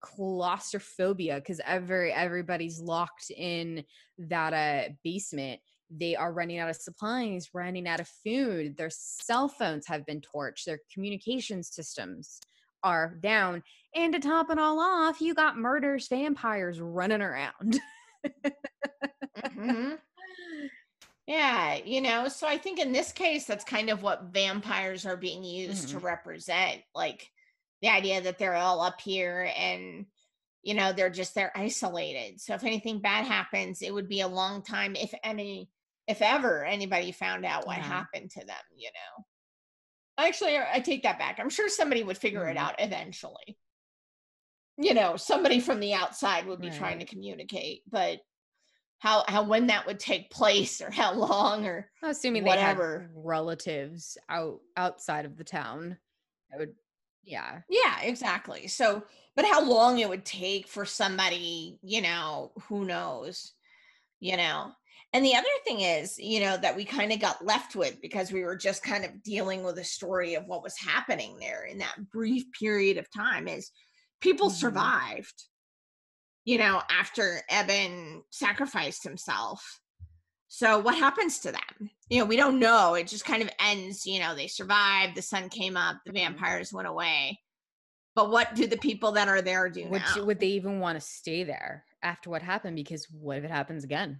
claustrophobia 0.00 1.36
because 1.36 1.60
every 1.64 2.12
everybody's 2.12 2.80
locked 2.80 3.30
in 3.30 3.84
that 4.18 4.52
uh 4.52 4.92
basement 5.04 5.60
they 5.90 6.14
are 6.14 6.32
running 6.32 6.58
out 6.58 6.70
of 6.70 6.76
supplies 6.76 7.50
running 7.52 7.86
out 7.86 8.00
of 8.00 8.08
food 8.08 8.76
their 8.76 8.90
cell 8.90 9.48
phones 9.48 9.86
have 9.86 10.06
been 10.06 10.20
torched 10.20 10.64
their 10.64 10.78
communication 10.92 11.62
systems 11.62 12.40
are 12.82 13.14
down 13.20 13.62
and 13.94 14.12
to 14.14 14.18
top 14.20 14.50
it 14.50 14.58
all 14.58 14.80
off 14.80 15.20
you 15.20 15.34
got 15.34 15.58
murders 15.58 16.08
vampires 16.08 16.80
running 16.80 17.22
around 17.22 17.78
Mhm. 19.36 19.98
Yeah, 21.26 21.76
you 21.76 22.00
know, 22.00 22.26
so 22.28 22.48
I 22.48 22.58
think 22.58 22.80
in 22.80 22.90
this 22.90 23.12
case, 23.12 23.44
that's 23.44 23.64
kind 23.64 23.88
of 23.88 24.02
what 24.02 24.32
vampires 24.32 25.06
are 25.06 25.16
being 25.16 25.44
used 25.44 25.90
to 25.90 25.98
Mhm. 25.98 26.02
represent. 26.02 26.82
Like 26.92 27.30
the 27.82 27.88
idea 27.88 28.20
that 28.22 28.38
they're 28.38 28.54
all 28.54 28.80
up 28.80 29.00
here 29.00 29.50
and, 29.56 30.06
you 30.62 30.74
know, 30.74 30.92
they're 30.92 31.10
just, 31.10 31.34
they're 31.34 31.56
isolated. 31.56 32.40
So 32.40 32.54
if 32.54 32.64
anything 32.64 33.00
bad 33.00 33.24
happens, 33.26 33.82
it 33.82 33.92
would 33.94 34.08
be 34.08 34.20
a 34.20 34.28
long 34.28 34.62
time, 34.62 34.94
if 34.96 35.12
any, 35.24 35.70
if 36.06 36.20
ever 36.22 36.64
anybody 36.64 37.12
found 37.12 37.44
out 37.46 37.66
what 37.66 37.78
Yeah. 37.78 37.84
happened 37.84 38.30
to 38.32 38.44
them, 38.44 38.56
you 38.76 38.90
know. 38.92 39.24
Actually, 40.18 40.58
I 40.58 40.80
take 40.80 41.04
that 41.04 41.18
back. 41.18 41.38
I'm 41.40 41.48
sure 41.48 41.68
somebody 41.68 42.02
would 42.02 42.18
figure 42.18 42.46
it 42.48 42.56
Mhm. 42.56 42.60
out 42.60 42.74
eventually. 42.78 43.56
You 44.76 44.94
know, 44.94 45.16
somebody 45.16 45.60
from 45.60 45.80
the 45.80 45.94
outside 45.94 46.46
would 46.46 46.60
be 46.60 46.70
trying 46.70 46.98
to 47.00 47.04
communicate, 47.06 47.82
but 47.90 48.20
how 48.98 49.24
how 49.28 49.42
when 49.44 49.68
that 49.68 49.86
would 49.86 49.98
take 49.98 50.30
place 50.30 50.80
or 50.82 50.90
how 50.90 51.14
long 51.14 51.66
or 51.66 51.90
assuming 52.02 52.44
whatever. 52.44 52.98
they 52.98 53.04
had 53.04 53.10
relatives 53.14 54.18
out 54.28 54.60
outside 54.76 55.24
of 55.24 55.36
the 55.36 55.44
town. 55.44 55.98
I 56.52 56.58
would 56.58 56.74
yeah. 57.22 57.60
Yeah, 57.68 58.00
exactly. 58.02 58.66
So, 58.68 59.04
but 59.36 59.44
how 59.44 59.62
long 59.62 59.98
it 59.98 60.08
would 60.08 60.24
take 60.24 60.66
for 60.66 60.84
somebody, 60.84 61.78
you 61.82 62.00
know, 62.02 62.52
who 62.68 62.84
knows, 62.84 63.52
you 64.20 64.36
know. 64.36 64.72
And 65.12 65.24
the 65.24 65.36
other 65.36 65.48
thing 65.64 65.80
is, 65.80 66.18
you 66.18 66.40
know, 66.40 66.56
that 66.58 66.76
we 66.76 66.84
kind 66.84 67.12
of 67.12 67.20
got 67.20 67.44
left 67.44 67.76
with 67.76 68.00
because 68.02 68.32
we 68.32 68.42
were 68.44 68.56
just 68.56 68.82
kind 68.82 69.04
of 69.04 69.22
dealing 69.22 69.64
with 69.64 69.78
a 69.78 69.84
story 69.84 70.34
of 70.34 70.46
what 70.46 70.62
was 70.62 70.78
happening 70.78 71.38
there 71.38 71.64
in 71.64 71.78
that 71.78 72.10
brief 72.12 72.44
period 72.58 72.98
of 72.98 73.06
time 73.12 73.48
is 73.48 73.70
people 74.20 74.50
Mhm. 74.50 74.54
survived, 74.54 75.44
you 76.44 76.58
know, 76.58 76.82
after 76.90 77.42
Eben 77.48 78.22
sacrificed 78.30 79.04
himself. 79.04 79.80
So 80.52 80.80
what 80.80 80.96
happens 80.98 81.38
to 81.40 81.52
them? 81.52 81.90
You 82.08 82.18
know, 82.18 82.24
we 82.24 82.34
don't 82.36 82.58
know. 82.58 82.94
It 82.94 83.06
just 83.06 83.24
kind 83.24 83.40
of 83.40 83.48
ends, 83.60 84.04
you 84.04 84.18
know, 84.18 84.34
they 84.34 84.48
survived, 84.48 85.14
the 85.14 85.22
sun 85.22 85.48
came 85.48 85.76
up, 85.76 85.98
the 86.04 86.10
vampires 86.10 86.72
went 86.72 86.88
away. 86.88 87.38
But 88.16 88.30
what 88.30 88.56
do 88.56 88.66
the 88.66 88.76
people 88.76 89.12
that 89.12 89.28
are 89.28 89.40
there 89.42 89.70
do 89.70 89.86
Would 89.86 90.02
now? 90.02 90.24
would 90.24 90.40
they 90.40 90.48
even 90.48 90.80
want 90.80 91.00
to 91.00 91.06
stay 91.06 91.44
there 91.44 91.84
after 92.02 92.30
what 92.30 92.42
happened? 92.42 92.74
Because 92.74 93.06
what 93.12 93.38
if 93.38 93.44
it 93.44 93.50
happens 93.50 93.84
again? 93.84 94.18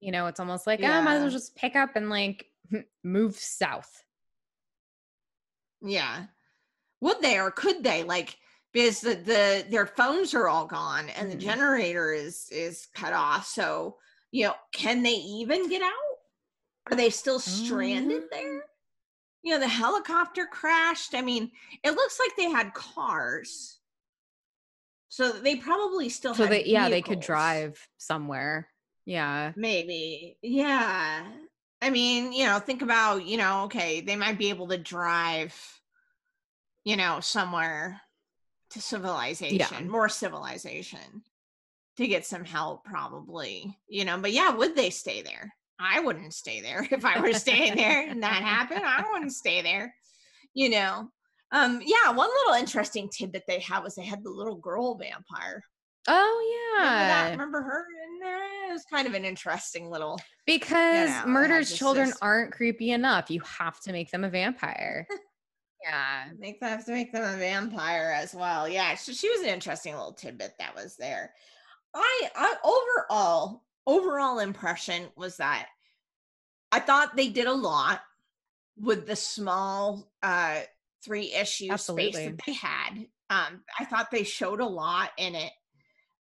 You 0.00 0.12
know, 0.12 0.28
it's 0.28 0.40
almost 0.40 0.66
like, 0.66 0.82
I 0.82 1.02
might 1.02 1.16
as 1.16 1.20
well 1.20 1.30
just 1.30 1.56
pick 1.56 1.76
up 1.76 1.90
and 1.94 2.08
like 2.08 2.46
move 3.04 3.36
south. 3.36 4.02
Yeah. 5.82 6.24
Would 7.02 7.20
they 7.20 7.38
or 7.38 7.50
could 7.50 7.84
they? 7.84 8.02
Like 8.02 8.38
because 8.72 9.02
the, 9.02 9.14
the 9.16 9.66
their 9.68 9.86
phones 9.86 10.32
are 10.32 10.48
all 10.48 10.66
gone 10.66 11.10
and 11.10 11.30
the 11.30 11.36
Mhm. 11.36 11.40
generator 11.40 12.14
is 12.14 12.48
is 12.50 12.88
cut 12.94 13.12
off. 13.12 13.46
So, 13.46 13.98
you 14.32 14.46
know, 14.46 14.54
can 14.72 15.02
they 15.02 15.12
even 15.12 15.68
get 15.68 15.82
out? 15.82 15.92
Are 16.90 16.96
they 16.96 17.10
still 17.10 17.38
stranded 17.38 18.24
Mm. 18.24 18.30
there? 18.30 18.64
You 19.42 19.54
know, 19.54 19.60
the 19.60 19.68
helicopter 19.68 20.46
crashed. 20.46 21.14
I 21.14 21.22
mean, 21.22 21.52
it 21.84 21.92
looks 21.92 22.18
like 22.18 22.34
they 22.36 22.50
had 22.50 22.74
cars. 22.74 23.78
So 25.08 25.30
they 25.32 25.56
probably 25.56 26.08
still 26.08 26.34
So 26.34 26.46
they, 26.46 26.64
yeah, 26.64 26.88
they 26.88 27.02
could 27.02 27.20
drive 27.20 27.86
somewhere. 27.98 28.68
Yeah. 29.04 29.52
Maybe. 29.54 30.38
Yeah. 30.42 31.26
I 31.82 31.90
mean, 31.90 32.32
you 32.32 32.46
know, 32.46 32.58
think 32.58 32.82
about, 32.82 33.26
you 33.26 33.36
know, 33.36 33.64
okay, 33.64 34.00
they 34.00 34.16
might 34.16 34.38
be 34.38 34.48
able 34.48 34.68
to 34.68 34.78
drive, 34.78 35.54
you 36.84 36.96
know, 36.96 37.20
somewhere 37.20 38.00
to 38.70 38.80
civilization, 38.80 39.90
more 39.90 40.08
civilization 40.08 41.22
to 41.98 42.06
get 42.06 42.24
some 42.26 42.44
help, 42.44 42.84
probably, 42.84 43.76
you 43.88 44.04
know, 44.04 44.18
but 44.18 44.32
yeah, 44.32 44.50
would 44.50 44.74
they 44.76 44.90
stay 44.90 45.22
there? 45.22 45.52
I 45.78 46.00
wouldn't 46.00 46.32
stay 46.34 46.60
there 46.60 46.86
if 46.90 47.04
I 47.04 47.20
were 47.20 47.32
staying 47.32 47.76
there 47.76 48.08
and 48.08 48.22
that 48.22 48.42
happened. 48.42 48.82
I 48.84 49.04
wouldn't 49.12 49.32
stay 49.32 49.62
there, 49.62 49.94
you 50.54 50.70
know. 50.70 51.08
Um, 51.50 51.82
yeah, 51.84 52.10
one 52.12 52.30
little 52.30 52.54
interesting 52.54 53.10
tidbit 53.10 53.42
they 53.46 53.60
had 53.60 53.80
was 53.80 53.94
they 53.94 54.04
had 54.04 54.24
the 54.24 54.30
little 54.30 54.56
girl 54.56 54.96
vampire. 54.96 55.62
Oh 56.08 56.74
Remember 56.74 56.98
that? 56.98 57.24
yeah. 57.26 57.30
Remember 57.30 57.62
her? 57.62 57.84
And 58.04 58.22
uh, 58.24 58.70
it 58.70 58.72
was 58.72 58.84
kind 58.90 59.06
of 59.06 59.14
an 59.14 59.24
interesting 59.24 59.88
little 59.90 60.18
Because 60.46 61.10
know, 61.10 61.22
they 61.24 61.30
murdered 61.30 61.64
children 61.66 62.08
this- 62.08 62.18
aren't 62.22 62.52
creepy 62.52 62.90
enough. 62.90 63.30
You 63.30 63.40
have 63.42 63.78
to 63.80 63.92
make 63.92 64.10
them 64.10 64.24
a 64.24 64.30
vampire. 64.30 65.06
yeah. 65.84 66.24
make 66.38 66.58
them 66.60 66.70
have 66.70 66.84
to 66.86 66.92
make 66.92 67.12
them 67.12 67.22
a 67.34 67.36
vampire 67.36 68.12
as 68.16 68.34
well. 68.34 68.68
Yeah, 68.68 68.94
so 68.94 69.12
she 69.12 69.28
was 69.28 69.40
an 69.42 69.48
interesting 69.48 69.94
little 69.94 70.12
tidbit 70.14 70.54
that 70.58 70.74
was 70.74 70.96
there. 70.96 71.32
I, 71.94 72.30
I 72.34 72.56
overall 72.64 73.64
overall 73.86 74.38
impression 74.38 75.08
was 75.16 75.38
that 75.38 75.68
I 76.70 76.80
thought 76.80 77.16
they 77.16 77.28
did 77.28 77.46
a 77.46 77.52
lot 77.52 78.02
with 78.76 79.06
the 79.06 79.16
small 79.16 80.12
uh 80.22 80.62
three 81.04 81.32
issue 81.34 81.76
space 81.76 82.22
that 82.24 82.34
they 82.46 82.52
had. 82.52 83.06
Um, 83.30 83.64
I 83.78 83.84
thought 83.86 84.10
they 84.10 84.24
showed 84.24 84.60
a 84.60 84.66
lot 84.66 85.12
in 85.18 85.34
it, 85.34 85.52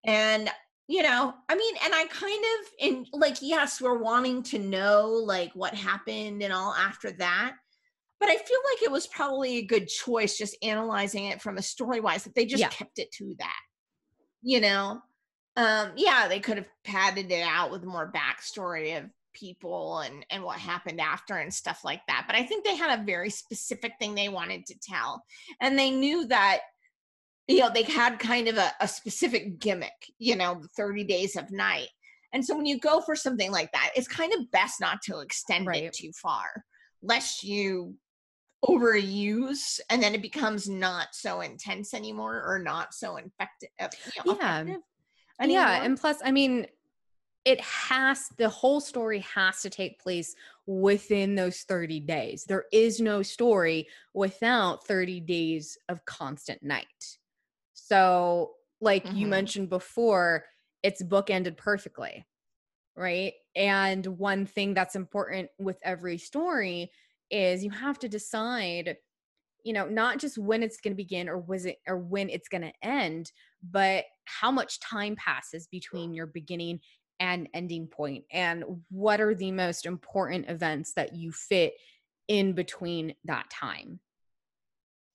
and 0.05 0.49
you 0.87 1.03
know, 1.03 1.33
I 1.49 1.55
mean, 1.55 1.75
and 1.83 1.93
I 1.95 2.05
kind 2.07 2.45
of 2.45 2.71
in 2.79 3.07
like 3.13 3.37
yes, 3.41 3.81
we're 3.81 3.97
wanting 3.97 4.43
to 4.43 4.59
know 4.59 5.09
like 5.09 5.53
what 5.53 5.73
happened 5.75 6.43
and 6.43 6.53
all 6.53 6.73
after 6.73 7.11
that 7.13 7.55
but 8.19 8.29
I 8.29 8.37
feel 8.37 8.59
like 8.73 8.83
it 8.83 8.91
was 8.91 9.07
probably 9.07 9.57
a 9.57 9.65
good 9.65 9.87
choice 9.87 10.37
just 10.37 10.55
analyzing 10.63 11.25
it 11.25 11.41
from 11.41 11.57
a 11.57 11.61
story 11.61 11.99
wise 11.99 12.23
that 12.23 12.35
they 12.35 12.45
just 12.45 12.61
Yeah. 12.61 12.69
kept 12.69 12.99
it 12.99 13.11
to 13.13 13.35
that. 13.39 13.59
You 14.41 14.61
know? 14.61 15.01
Um, 15.55 15.91
yeah, 15.95 16.27
they 16.27 16.39
could 16.39 16.57
have 16.57 16.69
padded 16.83 17.31
it 17.31 17.43
out 17.43 17.71
with 17.71 17.83
more 17.83 18.11
backstory 18.11 18.97
of 18.97 19.09
people 19.33 19.99
and 19.99 20.25
and 20.29 20.43
what 20.43 20.59
happened 20.59 21.01
after 21.01 21.35
and 21.35 21.53
stuff 21.53 21.81
like 21.83 22.01
that. 22.07 22.25
But 22.27 22.35
I 22.35 22.43
think 22.43 22.63
they 22.65 22.75
had 22.75 22.99
a 22.99 23.03
very 23.03 23.29
specific 23.29 23.93
thing 23.99 24.15
they 24.15 24.29
wanted 24.29 24.65
to 24.67 24.75
tell. 24.81 25.23
And 25.61 25.77
they 25.77 25.91
knew 25.91 26.25
that 26.27 26.61
you 27.47 27.59
know 27.59 27.69
they 27.73 27.83
had 27.83 28.19
kind 28.19 28.47
of 28.47 28.57
a, 28.57 28.71
a 28.79 28.87
specific 28.87 29.59
gimmick, 29.59 29.91
you 30.17 30.35
know, 30.35 30.59
the 30.61 30.67
30 30.69 31.03
days 31.03 31.35
of 31.35 31.51
night. 31.51 31.89
And 32.33 32.43
so 32.43 32.55
when 32.55 32.65
you 32.65 32.79
go 32.79 33.01
for 33.01 33.15
something 33.15 33.51
like 33.51 33.71
that, 33.73 33.91
it's 33.95 34.07
kind 34.07 34.33
of 34.33 34.49
best 34.51 34.81
not 34.81 35.01
to 35.03 35.19
extend 35.19 35.67
Right. 35.67 35.83
it 35.83 35.93
too 35.93 36.11
far, 36.21 36.63
lest 37.03 37.43
you 37.43 37.95
overuse 38.65 39.79
and 39.89 40.01
then 40.01 40.15
it 40.15 40.21
becomes 40.21 40.69
not 40.69 41.09
so 41.11 41.41
intense 41.41 41.93
anymore 41.93 42.41
or 42.45 42.59
not 42.59 42.93
so 42.93 43.17
infected 43.17 43.69
uh, 43.81 43.89
you 44.05 44.23
know, 44.25 44.37
Yeah. 44.39 44.59
effective 44.61 44.81
Yeah. 45.41 45.83
And 45.83 45.99
plus, 45.99 46.19
I 46.23 46.31
mean, 46.31 46.67
it 47.45 47.59
has 47.61 48.29
the 48.37 48.49
whole 48.49 48.79
story 48.79 49.19
has 49.19 49.61
to 49.63 49.69
take 49.69 49.99
place 50.01 50.35
within 50.65 51.35
those 51.35 51.63
30 51.63 51.99
days. 51.99 52.45
There 52.45 52.65
is 52.71 53.01
no 53.01 53.21
story 53.21 53.87
without 54.13 54.85
30 54.87 55.19
days 55.19 55.77
of 55.89 56.05
constant 56.05 56.63
night. 56.63 57.17
So, 57.73 58.55
like 58.81 59.05
you 59.13 59.25
Mhm. 59.25 59.29
mentioned 59.29 59.69
before, 59.69 60.45
it's 60.83 61.03
bookended 61.03 61.57
perfectly. 61.57 62.25
Right. 62.95 63.33
And 63.55 64.05
one 64.05 64.45
thing 64.45 64.73
that's 64.73 64.95
important 64.95 65.49
with 65.57 65.79
every 65.83 66.17
story 66.19 66.91
is 67.31 67.63
you 67.63 67.71
have 67.71 67.97
to 67.99 68.09
decide, 68.09 68.97
you 69.63 69.73
know, 69.73 69.87
not 69.87 70.19
just 70.19 70.37
when 70.37 70.63
it's 70.63 70.79
going 70.79 70.93
to 70.93 70.97
begin 70.97 71.27
or 71.29 71.39
was 71.39 71.65
it 71.65 71.79
or 71.87 71.97
when 71.97 72.29
it's 72.29 72.49
going 72.49 72.61
to 72.61 72.73
end, 72.83 73.31
but 73.63 74.05
how 74.25 74.51
much 74.51 74.79
time 74.79 75.15
passes 75.15 75.67
between 75.67 76.13
your 76.13 76.27
beginning 76.27 76.79
and 77.19 77.47
ending 77.53 77.87
point 77.87 78.25
and 78.31 78.63
what 78.89 79.21
are 79.21 79.35
the 79.35 79.51
most 79.51 79.85
important 79.85 80.49
events 80.49 80.93
that 80.93 81.15
you 81.15 81.31
fit 81.31 81.73
in 82.27 82.53
between 82.53 83.15
that 83.25 83.49
time. 83.49 83.99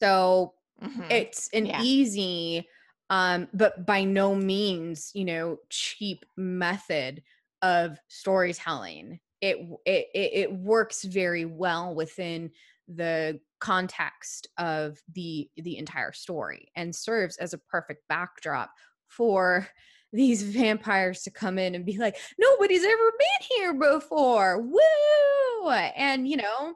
So, 0.00 0.54
Mhm. 0.80 1.10
it's 1.10 1.48
an 1.54 1.66
Yeah. 1.66 1.74
easy 1.74 2.68
um 3.10 3.48
but 3.54 3.86
by 3.86 4.04
no 4.04 4.34
means 4.34 5.12
you 5.14 5.24
know 5.24 5.58
cheap 5.70 6.24
method 6.36 7.22
of 7.62 7.98
storytelling 8.08 9.20
it 9.42 9.58
it, 9.86 10.08
it 10.14 10.52
works 10.54 11.04
very 11.04 11.44
well 11.44 11.94
within 11.94 12.50
the 12.88 13.40
context 13.60 14.48
of 14.58 15.00
the 15.12 15.50
the 15.56 15.78
entire 15.78 16.12
story 16.12 16.70
and 16.76 16.96
serves 16.96 17.36
as 17.38 17.54
a 17.54 17.58
perfect 17.58 18.08
backdrop 18.08 18.72
for 19.08 19.68
these 20.12 20.42
vampires 20.42 21.22
to 21.22 21.30
come 21.30 21.58
in 21.58 21.74
and 21.74 21.84
be 21.84 21.98
like 21.98 22.16
nobody's 22.38 22.84
ever 22.84 23.12
been 23.18 23.48
here 23.56 23.74
before 23.74 24.62
woo 24.62 25.70
and 25.70 26.26
you 26.26 26.36
know 26.36 26.74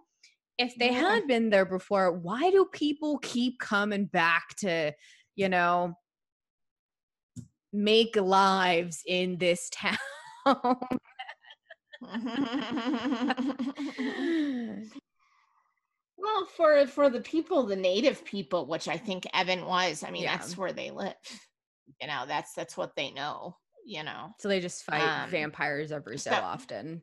if 0.59 0.74
they 0.76 0.93
Yeah. 0.93 1.14
had 1.14 1.26
been 1.26 1.49
there 1.49 1.64
before 1.64 2.12
why 2.12 2.51
do 2.51 2.66
people 2.70 3.18
keep 3.18 3.59
coming 3.59 4.05
back 4.05 4.55
to 4.59 4.93
you 5.35 5.49
know 5.49 5.95
make 7.72 8.16
lives 8.16 9.03
in 9.07 9.39
this 9.39 9.70
town 9.70 9.97
well, 16.16 16.47
for 16.57 16.87
for 16.87 17.11
the 17.11 17.20
people, 17.20 17.64
the 17.64 17.76
native 17.76 18.24
people, 18.24 18.66
which 18.66 18.89
I 18.89 18.97
think 18.97 19.26
Eben 19.35 19.64
was, 19.66 20.03
I 20.03 20.11
mean, 20.11 20.22
Yeah. 20.24 20.37
that's 20.37 20.57
where 20.57 20.72
they 20.72 20.91
live. 20.91 21.14
You 22.03 22.09
know, 22.09 22.24
that's 22.26 22.53
that's 22.53 22.76
what 22.76 22.94
they 22.96 23.11
know. 23.12 23.57
You 23.86 24.03
know, 24.05 24.34
so 24.38 24.48
they 24.48 24.61
just 24.61 24.84
fight 24.84 25.03
Um, 25.03 25.30
vampires 25.30 25.90
every 25.90 26.18
so 26.18 26.30
so- 26.32 26.36
often 26.36 27.03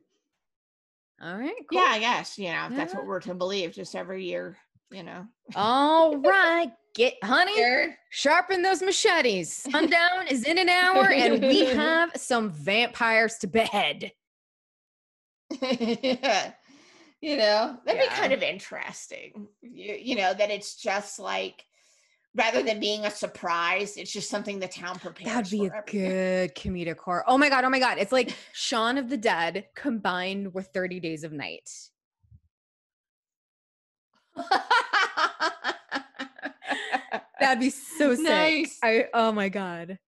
all 1.22 1.36
right 1.36 1.52
cool. 1.70 1.78
yeah, 1.78 1.88
I 1.90 1.98
guess 1.98 2.38
you 2.38 2.50
know 2.50 2.68
if 2.70 2.76
that's 2.76 2.94
what 2.94 3.04
we're 3.06 3.20
to 3.20 3.34
believe. 3.34 3.72
Just 3.74 3.94
every 3.96 4.24
year, 4.24 4.56
you 4.90 5.02
know. 5.02 5.26
all 5.56 6.16
right 6.16 6.70
get 6.94 7.14
honey 7.22 7.54
Sure. 7.56 7.94
sharpen 8.10 8.62
those 8.62 8.82
machetes 8.82 9.52
sundown 9.52 10.26
is 10.28 10.44
in 10.44 10.58
an 10.58 10.68
hour 10.68 11.08
and 11.08 11.40
we 11.40 11.64
have 11.66 12.10
some 12.16 12.50
vampires 12.50 13.36
to 13.38 13.46
bed 13.46 14.10
yeah. 15.60 16.52
You 17.22 17.36
know, 17.36 17.76
that'd 17.84 18.00
be 18.00 18.08
kind 18.08 18.32
of 18.32 18.42
interesting. 18.42 19.46
You, 19.60 19.94
you 19.94 20.16
know, 20.16 20.32
that 20.32 20.50
it's 20.50 20.74
just 20.76 21.18
like 21.18 21.66
rather 22.34 22.62
than 22.62 22.80
being 22.80 23.04
a 23.06 23.10
surprise. 23.10 23.96
It's 23.96 24.12
just 24.12 24.30
something 24.30 24.58
the 24.60 24.68
town 24.68 24.98
prepares. 24.98 25.34
That'd 25.34 25.50
be 25.50 25.66
a 25.66 25.82
good 25.86 26.54
comedic 26.54 26.98
horror. 26.98 27.24
Oh 27.26 27.38
my 27.38 27.48
god, 27.48 27.64
oh 27.64 27.70
my 27.70 27.78
god. 27.80 27.98
It's 27.98 28.12
like 28.12 28.34
Shaun 28.52 28.98
of 28.98 29.08
the 29.08 29.16
Dead 29.16 29.66
combined 29.74 30.54
with 30.54 30.68
30 30.68 31.00
Days 31.00 31.24
of 31.24 31.32
Night. 31.32 31.68
That'd 37.40 37.60
be 37.60 37.70
so 37.70 38.14
sick. 38.14 38.24
Nice. 38.24 38.78
I 38.82 39.06
oh 39.14 39.32
my 39.32 39.48
god. 39.48 39.98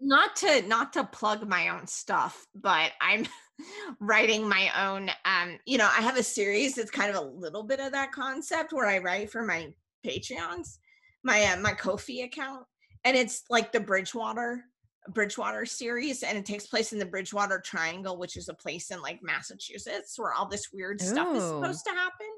not 0.00 0.34
to 0.36 0.62
not 0.66 0.92
to 0.94 1.04
plug 1.04 1.48
my 1.48 1.68
own 1.68 1.86
stuff 1.86 2.46
but 2.54 2.90
i'm 3.00 3.24
writing 4.00 4.48
my 4.48 4.68
own 4.88 5.08
um 5.24 5.58
you 5.64 5.78
know 5.78 5.88
i 5.96 6.00
have 6.00 6.16
a 6.18 6.22
series 6.22 6.74
that's 6.74 6.90
kind 6.90 7.08
of 7.10 7.16
a 7.16 7.28
little 7.28 7.62
bit 7.62 7.78
of 7.80 7.92
that 7.92 8.10
concept 8.12 8.72
where 8.72 8.86
i 8.86 8.98
write 8.98 9.30
for 9.30 9.44
my 9.44 9.68
patreons 10.04 10.78
my 11.24 11.44
uh, 11.44 11.56
my 11.58 11.72
ko-fi 11.72 12.22
account 12.22 12.64
and 13.04 13.16
it's 13.16 13.44
like 13.50 13.72
the 13.72 13.80
bridgewater 13.80 14.64
bridgewater 15.08 15.66
series 15.66 16.22
and 16.22 16.38
it 16.38 16.46
takes 16.46 16.66
place 16.66 16.92
in 16.92 16.98
the 16.98 17.04
bridgewater 17.04 17.60
triangle 17.64 18.16
which 18.16 18.36
is 18.36 18.48
a 18.48 18.54
place 18.54 18.90
in 18.90 19.02
like 19.02 19.20
massachusetts 19.22 20.18
where 20.18 20.32
all 20.32 20.48
this 20.48 20.68
weird 20.72 21.00
stuff 21.00 21.34
is 21.34 21.42
supposed 21.42 21.84
to 21.84 21.90
happen. 21.90 22.28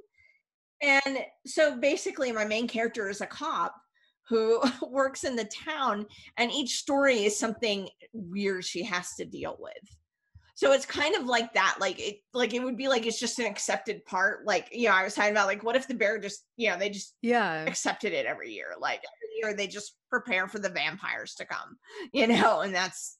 And 0.82 1.18
so 1.46 1.78
basically 1.78 2.32
my 2.32 2.44
main 2.44 2.66
character 2.66 3.08
is 3.08 3.20
a 3.20 3.26
cop 3.26 3.74
who 4.28 4.62
works 4.82 5.24
in 5.24 5.36
the 5.36 5.44
town 5.44 6.06
and 6.38 6.50
each 6.50 6.78
story 6.78 7.24
is 7.24 7.38
something 7.38 7.88
weird 8.12 8.64
she 8.64 8.82
has 8.82 9.14
to 9.16 9.24
deal 9.24 9.56
with 9.60 9.96
so 10.56 10.72
it's 10.72 10.86
kind 10.86 11.16
of 11.16 11.26
like 11.26 11.52
that 11.54 11.76
like 11.80 11.98
it 12.00 12.16
like 12.32 12.54
it 12.54 12.62
would 12.62 12.76
be 12.76 12.88
like 12.88 13.06
it's 13.06 13.18
just 13.18 13.38
an 13.38 13.46
accepted 13.46 14.04
part 14.04 14.46
like 14.46 14.68
you 14.72 14.88
know 14.88 14.94
i 14.94 15.02
was 15.04 15.14
talking 15.14 15.32
about 15.32 15.46
like 15.46 15.62
what 15.62 15.76
if 15.76 15.86
the 15.88 15.94
bear 15.94 16.18
just 16.18 16.44
you 16.56 16.70
know 16.70 16.78
they 16.78 16.88
just 16.90 17.14
Yeah. 17.22 17.64
accepted 17.64 18.12
it 18.12 18.26
every 18.26 18.52
year 18.52 18.68
like 18.80 18.98
every 19.00 19.34
year 19.42 19.54
they 19.56 19.66
just 19.66 19.96
prepare 20.10 20.48
for 20.48 20.58
the 20.58 20.68
vampires 20.68 21.34
to 21.34 21.44
come 21.44 21.76
you 22.12 22.26
know 22.26 22.60
and 22.60 22.74
that's 22.74 23.18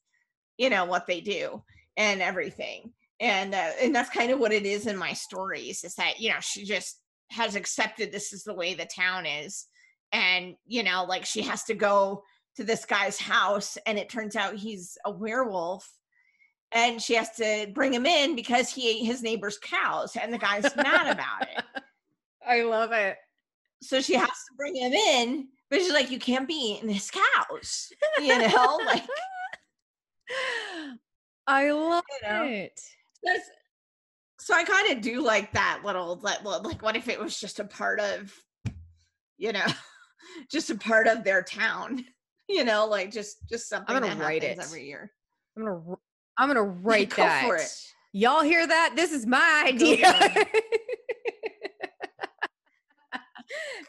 you 0.57 0.71
know 0.71 0.85
what 0.85 1.07
they 1.07 1.21
do 1.21 1.63
and 1.97 2.23
everything 2.23 2.93
and 3.21 3.55
uh, 3.55 3.71
and 3.81 3.95
that's 3.95 4.11
kind 4.11 4.31
of 4.31 4.39
what 4.41 4.53
it 4.53 4.67
is 4.67 4.87
in 4.87 4.97
my 4.97 5.13
stories 5.13 5.85
is 5.85 5.95
that 5.95 6.21
you 6.21 6.31
know 6.31 6.41
she 6.41 6.65
just 6.65 7.01
has 7.31 7.57
accepted 7.57 8.13
this 8.13 8.33
is 8.33 8.45
the 8.45 8.55
way 8.55 8.75
the 8.75 8.87
town 8.87 9.27
is 9.27 9.67
and 10.13 10.55
you 10.67 10.83
know 10.83 11.05
like 11.09 11.25
she 11.25 11.43
has 11.43 11.65
to 11.65 11.75
go 11.75 12.23
to 12.57 12.63
this 12.63 12.85
guy's 12.85 13.19
house 13.19 13.77
and 13.87 13.99
it 13.99 14.09
turns 14.09 14.37
out 14.37 14.55
he's 14.55 14.97
a 15.05 15.11
werewolf 15.11 15.91
and 16.75 17.01
she 17.01 17.15
has 17.15 17.31
to 17.37 17.69
bring 17.75 17.93
him 17.95 18.05
in 18.07 18.35
because 18.37 18.69
he 18.69 18.89
ate 18.91 19.07
his 19.07 19.23
neighbor's 19.23 19.59
cows 19.59 20.17
and 20.21 20.33
the 20.33 20.39
guy's 20.39 20.75
mad 20.77 21.09
about 21.13 21.43
it 21.43 21.65
I 22.47 22.63
love 22.63 22.93
it. 22.93 23.17
so 23.83 24.01
she 24.01 24.15
has 24.15 24.29
to 24.29 24.55
bring 24.57 24.77
him 24.77 24.93
in 24.93 25.49
but 25.71 25.79
she's 25.81 25.93
like 25.93 26.11
you 26.11 26.19
can't 26.19 26.47
be 26.49 26.55
eating 26.77 26.91
his 26.91 27.11
cows 27.11 27.89
you 28.21 28.39
know 28.49 28.81
like 28.87 29.05
I 31.47 31.71
love 31.73 32.05
You 32.23 32.29
know? 32.29 32.45
it. 32.45 32.81
That's- 33.23 33.51
so 34.41 34.53
I 34.55 34.65
kind 34.65 34.93
of 34.93 35.01
do 35.03 35.23
like 35.23 35.53
that 35.53 35.81
little 35.87 36.19
like, 36.23 36.45
well, 36.45 36.61
like 36.63 36.83
what 36.83 36.97
if 36.97 37.09
it 37.09 37.19
was 37.19 37.39
just 37.41 37.61
a 37.61 37.65
part 37.65 37.99
of 38.01 38.31
you 39.39 39.53
know 39.53 39.65
just 40.51 40.69
a 40.71 40.75
part 40.77 41.07
of 41.07 41.25
their 41.25 41.43
town 41.43 42.05
you 42.49 42.63
know 42.65 42.85
like 42.87 43.11
just 43.11 43.49
just 43.49 43.69
something 43.71 43.97
I'm 43.97 44.03
gonna 44.03 44.15
that 44.17 44.21
write 44.23 44.43
happens 44.43 44.67
it. 44.67 44.69
every 44.69 44.87
year 44.87 45.11
I'm 45.57 45.65
gonna 45.65 45.97
I'm 46.39 46.49
gonna 46.49 46.63
write 46.63 47.11
Go 47.11 47.23
that. 47.23 47.45
for 47.47 47.57
it. 47.57 47.71
Y'all 48.13 48.43
hear 48.43 48.67
that? 48.67 48.93
This 48.97 49.13
is 49.13 49.27
my 49.27 49.65
idea. 49.67 50.13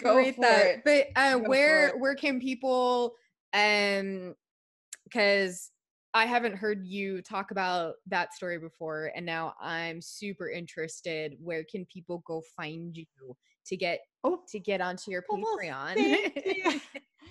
Go 0.03 0.17
Write 0.17 0.35
for 0.35 0.41
that. 0.41 0.65
it. 0.65 0.81
But 0.85 1.07
uh, 1.21 1.39
where 1.39 1.97
where 1.97 2.15
can 2.15 2.39
people 2.39 3.13
um 3.53 4.35
because 5.05 5.71
I 6.13 6.25
haven't 6.25 6.55
heard 6.55 6.85
you 6.85 7.21
talk 7.21 7.51
about 7.51 7.95
that 8.07 8.33
story 8.33 8.57
before, 8.57 9.11
and 9.15 9.25
now 9.25 9.53
I'm 9.61 10.01
super 10.01 10.49
interested. 10.49 11.35
Where 11.41 11.63
can 11.69 11.85
people 11.85 12.23
go 12.25 12.41
find 12.55 12.95
you 12.95 13.05
to 13.67 13.77
get 13.77 13.99
Oh. 14.23 14.39
to 14.49 14.59
get 14.59 14.81
onto 14.81 15.11
your 15.11 15.23
Patreon? 15.23 15.95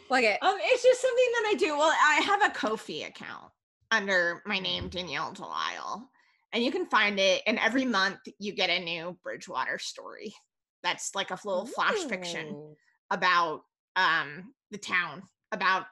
Plug 0.08 0.24
it. 0.24 0.38
um 0.42 0.56
it's 0.60 0.82
just 0.82 1.00
something 1.00 1.30
that 1.32 1.50
i 1.50 1.54
do 1.58 1.68
well 1.78 1.90
i 1.90 2.20
have 2.26 2.42
a 2.42 2.50
ko-fi 2.50 3.04
account 3.04 3.50
under 3.94 4.42
my 4.44 4.58
name 4.58 4.88
danielle 4.88 5.32
delisle. 5.32 6.08
And 6.52 6.62
you 6.62 6.70
can 6.70 6.86
find 6.86 7.18
it 7.18 7.42
and 7.46 7.58
every 7.58 7.84
month 7.84 8.18
you 8.38 8.52
get 8.52 8.70
a 8.70 8.78
new 8.84 9.16
bridgewater 9.22 9.78
story. 9.78 10.34
That's 10.82 11.14
like 11.14 11.30
a 11.30 11.38
little 11.44 11.66
flash 11.66 11.98
fiction 12.08 12.74
about 13.10 13.62
um 13.96 14.52
the 14.70 14.78
town 14.78 15.22
about 15.52 15.86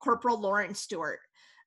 corporal 0.00 0.40
lauren 0.40 0.74
stewart 0.74 1.20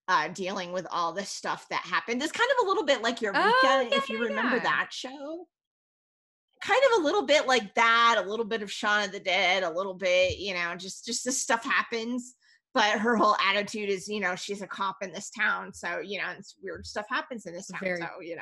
uh 0.07 0.27
dealing 0.29 0.71
with 0.71 0.85
all 0.91 1.11
this 1.13 1.29
stuff 1.29 1.65
that 1.69 1.81
happened. 1.81 2.21
It's 2.21 2.31
kind 2.31 2.49
of 2.57 2.65
a 2.65 2.69
little 2.69 2.85
bit 2.85 3.01
like 3.01 3.21
eureka 3.21 3.41
Oh, 3.43 3.89
if 3.91 4.09
you 4.09 4.17
yeah, 4.17 4.25
remember 4.29 4.57
yeah. 4.57 4.63
that 4.63 4.87
show. 4.91 5.47
Kind 6.63 6.81
of 6.91 7.01
a 7.01 7.05
little 7.05 7.23
bit 7.25 7.47
like 7.47 7.75
that 7.75 8.15
a 8.17 8.29
little 8.29 8.45
bit 8.45 8.61
of 8.63 8.71
shaun 8.71 9.03
of 9.05 9.11
the 9.11 9.19
dead 9.19 9.63
a 9.63 9.69
little 9.69 9.93
bit 9.93 10.37
you 10.39 10.53
know 10.53 10.75
just 10.75 11.05
just 11.05 11.23
this 11.23 11.41
stuff 11.41 11.63
happens 11.63 12.35
but 12.73 12.99
her 12.99 13.15
whole 13.15 13.35
attitude 13.49 13.89
is 13.89 14.07
you 14.07 14.19
know 14.19 14.35
she's 14.35 14.61
a 14.61 14.67
cop 14.67 14.97
in 15.01 15.11
this 15.11 15.29
town 15.31 15.73
so 15.73 15.99
you 15.99 16.19
know 16.19 16.25
it's 16.37 16.55
weird 16.61 16.85
stuff 16.85 17.05
happens 17.09 17.45
in 17.45 17.53
this 17.53 17.67
town 17.67 17.79
Very- 17.81 18.01
so 18.01 18.07
you 18.21 18.35
know 18.35 18.41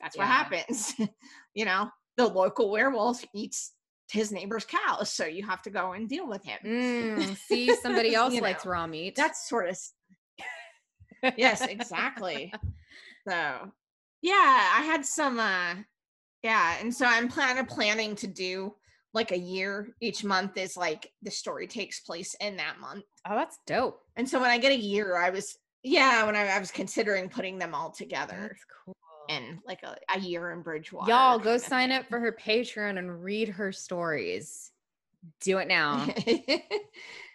that's 0.00 0.16
what 0.16 0.26
happens 0.26 0.92
you 1.54 1.64
know? 1.64 1.88
The 2.18 2.26
local 2.26 2.70
werewolf 2.70 3.22
eats 3.34 3.72
his 4.10 4.30
neighbor's 4.32 4.64
cows 4.64 5.10
so 5.12 5.24
you 5.26 5.44
have 5.46 5.60
to 5.62 5.70
go 5.70 5.92
and 5.92 6.08
deal 6.08 6.28
with 6.28 6.44
him 6.44 6.58
Mm, 6.64 7.36
see, 7.36 7.74
somebody 7.74 8.14
else 8.14 8.38
likes 8.40 8.64
know, 8.64 8.70
raw 8.70 8.86
meat. 8.86 9.14
that's 9.16 9.48
sort 9.48 9.68
of 9.68 9.78
yes 11.36 11.62
exactly. 11.66 12.52
So 13.28 13.72
yeah 14.22 14.70
i 14.78 14.82
had 14.84 15.04
some 15.04 15.38
uh 15.38 15.74
yeah 16.42 16.76
and 16.80 16.94
so 16.94 17.04
i'm 17.06 17.28
plan 17.28 17.58
of 17.58 17.66
planning 17.68 18.14
to 18.16 18.26
do 18.26 18.74
like 19.16 19.32
a 19.32 19.38
year 19.38 19.88
each 20.00 20.22
month 20.22 20.56
is 20.56 20.76
like 20.76 21.10
the 21.22 21.30
story 21.30 21.66
takes 21.66 22.00
place 22.00 22.36
in 22.40 22.56
that 22.56 22.78
month 22.80 23.04
oh, 23.28 23.34
that's 23.34 23.58
dope. 23.66 24.00
and 24.16 24.28
so 24.28 24.40
when 24.40 24.50
i 24.50 24.58
get 24.58 24.70
a 24.70 24.78
year 24.78 25.16
i 25.16 25.30
was 25.30 25.58
yeah 25.82 26.24
when 26.24 26.36
i, 26.36 26.46
I 26.46 26.60
was 26.60 26.70
considering 26.70 27.28
putting 27.28 27.58
them 27.58 27.74
all 27.74 27.90
together 27.90 28.36
That's 28.40 28.64
cool. 28.84 28.96
in 29.28 29.58
like 29.66 29.82
a, 29.82 29.96
a 30.14 30.20
year 30.20 30.52
in 30.52 30.62
bridgewater 30.62 31.10
Y'all 31.10 31.38
go 31.38 31.56
sign 31.58 31.90
up 31.90 32.06
for 32.08 32.20
her 32.20 32.32
Patreon 32.32 32.98
and 32.98 33.22
read 33.22 33.48
her 33.48 33.72
stories. 33.72 34.70
Do 35.40 35.58
it 35.58 35.68
now. 35.68 36.06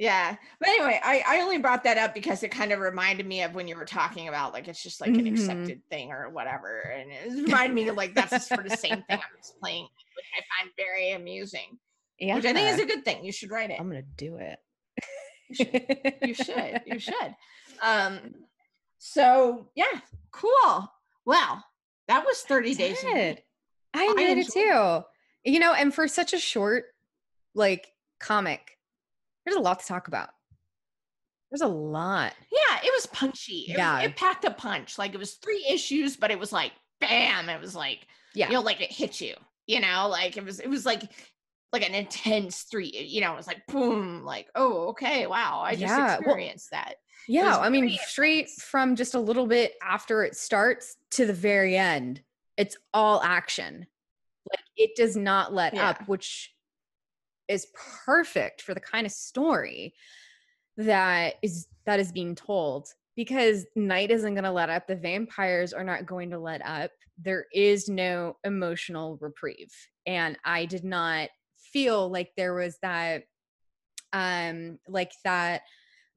yeah 0.00 0.34
but 0.58 0.68
anyway 0.70 0.98
I, 1.04 1.22
I 1.26 1.40
only 1.42 1.58
brought 1.58 1.84
that 1.84 1.98
up 1.98 2.14
because 2.14 2.42
it 2.42 2.50
kind 2.50 2.72
of 2.72 2.80
reminded 2.80 3.26
me 3.26 3.42
of 3.42 3.54
when 3.54 3.68
you 3.68 3.76
were 3.76 3.84
talking 3.84 4.28
about 4.28 4.54
like 4.54 4.66
it's 4.66 4.82
just 4.82 4.98
like 5.00 5.10
an 5.10 5.26
Mhm. 5.26 5.32
accepted 5.34 5.82
thing 5.90 6.10
or 6.10 6.30
whatever 6.30 6.80
and 6.80 7.10
it 7.12 7.44
reminded 7.44 7.74
me 7.74 7.86
of 7.88 7.96
like 7.96 8.14
that's 8.14 8.30
the 8.30 8.38
sort 8.54 8.66
of 8.66 8.72
same 8.72 9.02
thing 9.02 9.18
i'm 9.18 9.36
just 9.36 9.60
playing, 9.60 9.84
which 10.16 10.26
i 10.38 10.40
find 10.62 10.70
very 10.78 11.12
amusing 11.12 11.78
Yeah. 12.18 12.36
which 12.36 12.46
i 12.46 12.52
think 12.54 12.68
is 12.70 12.80
a 12.80 12.86
good 12.86 13.04
thing 13.04 13.24
you 13.24 13.30
should 13.32 13.50
write 13.50 13.70
it 13.70 13.78
I'm 13.78 13.88
gonna 13.88 14.02
do 14.16 14.36
it. 14.36 14.58
you 15.50 15.54
should 15.54 16.16
you 16.22 16.34
should 16.34 16.80
you 16.86 16.98
should 17.08 17.34
um 17.82 18.18
so 18.98 19.68
yeah 19.74 20.00
cool 20.32 20.90
well 21.26 21.62
that 22.08 22.24
was 22.24 22.40
30 22.42 22.74
days 22.74 23.04
of 23.04 23.10
did. 23.12 23.36
Heat. 23.36 23.44
I 23.94 24.04
enjoyed 24.06 24.38
it 24.38 24.52
too. 24.52 25.04
You 25.44 25.58
know, 25.60 25.72
and 25.74 25.94
for 25.94 26.08
such 26.08 26.32
a 26.32 26.38
short 26.40 26.86
like 27.54 27.86
comic, 28.18 28.78
there's 29.44 29.56
a 29.56 29.60
lot 29.60 29.80
to 29.80 29.86
talk 29.86 30.08
about. 30.08 30.30
There's 31.50 31.62
a 31.62 31.66
lot. 31.68 32.32
Yeah, 32.52 32.78
it 32.84 32.92
was 32.94 33.06
punchy. 33.06 33.66
It, 33.68 33.76
Yeah. 33.76 33.96
was, 33.96 34.04
it 34.06 34.16
packed 34.16 34.44
a 34.44 34.50
punch. 34.50 34.98
Like 34.98 35.14
it 35.14 35.18
was 35.18 35.34
three 35.34 35.66
issues, 35.68 36.16
but 36.16 36.30
it 36.30 36.38
was 36.38 36.52
like 36.52 36.72
bam. 37.00 37.48
It 37.48 37.60
was 37.60 37.74
like 37.74 38.06
Yeah. 38.34 38.46
you 38.48 38.54
know, 38.54 38.60
like 38.60 38.80
it 38.80 38.92
hit 38.92 39.20
you. 39.20 39.34
You 39.66 39.80
know, 39.80 40.08
like 40.08 40.36
it 40.36 40.44
was 40.44 40.60
it 40.60 40.68
was 40.68 40.86
like 40.86 41.02
like 41.72 41.88
an 41.88 41.94
intense 41.94 42.62
three. 42.62 42.88
You 43.08 43.20
know, 43.20 43.32
it 43.32 43.36
was 43.36 43.46
like 43.48 43.66
boom. 43.66 44.22
Like 44.24 44.48
oh, 44.54 44.88
okay, 44.90 45.26
wow. 45.26 45.60
I 45.64 45.72
just 45.72 45.82
Yeah, 45.82 45.96
well, 46.06 46.18
experienced 46.18 46.70
that. 46.70 46.94
Yeah, 47.28 47.58
I 47.58 47.68
mean, 47.68 47.84
very 47.84 47.98
straight 48.06 48.50
from 48.50 48.96
just 48.96 49.14
a 49.14 49.20
little 49.20 49.46
bit 49.46 49.74
after 49.82 50.24
it 50.24 50.36
starts 50.36 50.96
to 51.12 51.26
the 51.26 51.32
very 51.34 51.76
end, 51.76 52.22
it's 52.56 52.76
all 52.94 53.20
action. 53.22 53.86
Like 54.50 54.64
it 54.76 54.96
does 54.96 55.16
not 55.16 55.52
let 55.52 55.74
Yeah. 55.74 55.90
up, 55.90 56.08
which 56.08 56.52
is 57.50 57.66
perfect 58.06 58.62
for 58.62 58.74
the 58.74 58.80
kind 58.80 59.06
of 59.06 59.12
story 59.12 59.92
that 60.76 61.34
is 61.42 61.66
that 61.84 62.00
is 62.00 62.12
being 62.12 62.34
told 62.34 62.88
because 63.16 63.66
night 63.74 64.10
isn't 64.10 64.34
going 64.34 64.44
to 64.44 64.50
let 64.50 64.70
up 64.70 64.86
the 64.86 64.96
vampires 64.96 65.72
are 65.72 65.84
not 65.84 66.06
going 66.06 66.30
to 66.30 66.38
let 66.38 66.64
up. 66.64 66.90
There 67.22 67.46
is 67.52 67.88
no 67.88 68.36
emotional 68.44 69.18
reprieve. 69.20 69.74
And 70.06 70.38
i 70.44 70.64
did 70.64 70.84
not 70.84 71.28
feel 71.72 72.10
like 72.10 72.30
there 72.36 72.54
was 72.54 72.78
that 72.82 73.24
um 74.12 74.78
like 74.88 75.12
that 75.24 75.62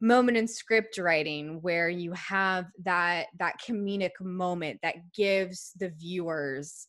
moment 0.02 0.38
in 0.38 0.48
script 0.48 0.98
writing 0.98 1.60
where 1.62 1.90
you 1.90 2.12
have 2.14 2.66
that 2.84 3.28
that 3.40 3.56
comedic 3.66 4.12
moment 4.20 4.80
that 4.84 4.96
gives 5.14 5.72
the 5.80 5.90
viewers 5.90 6.88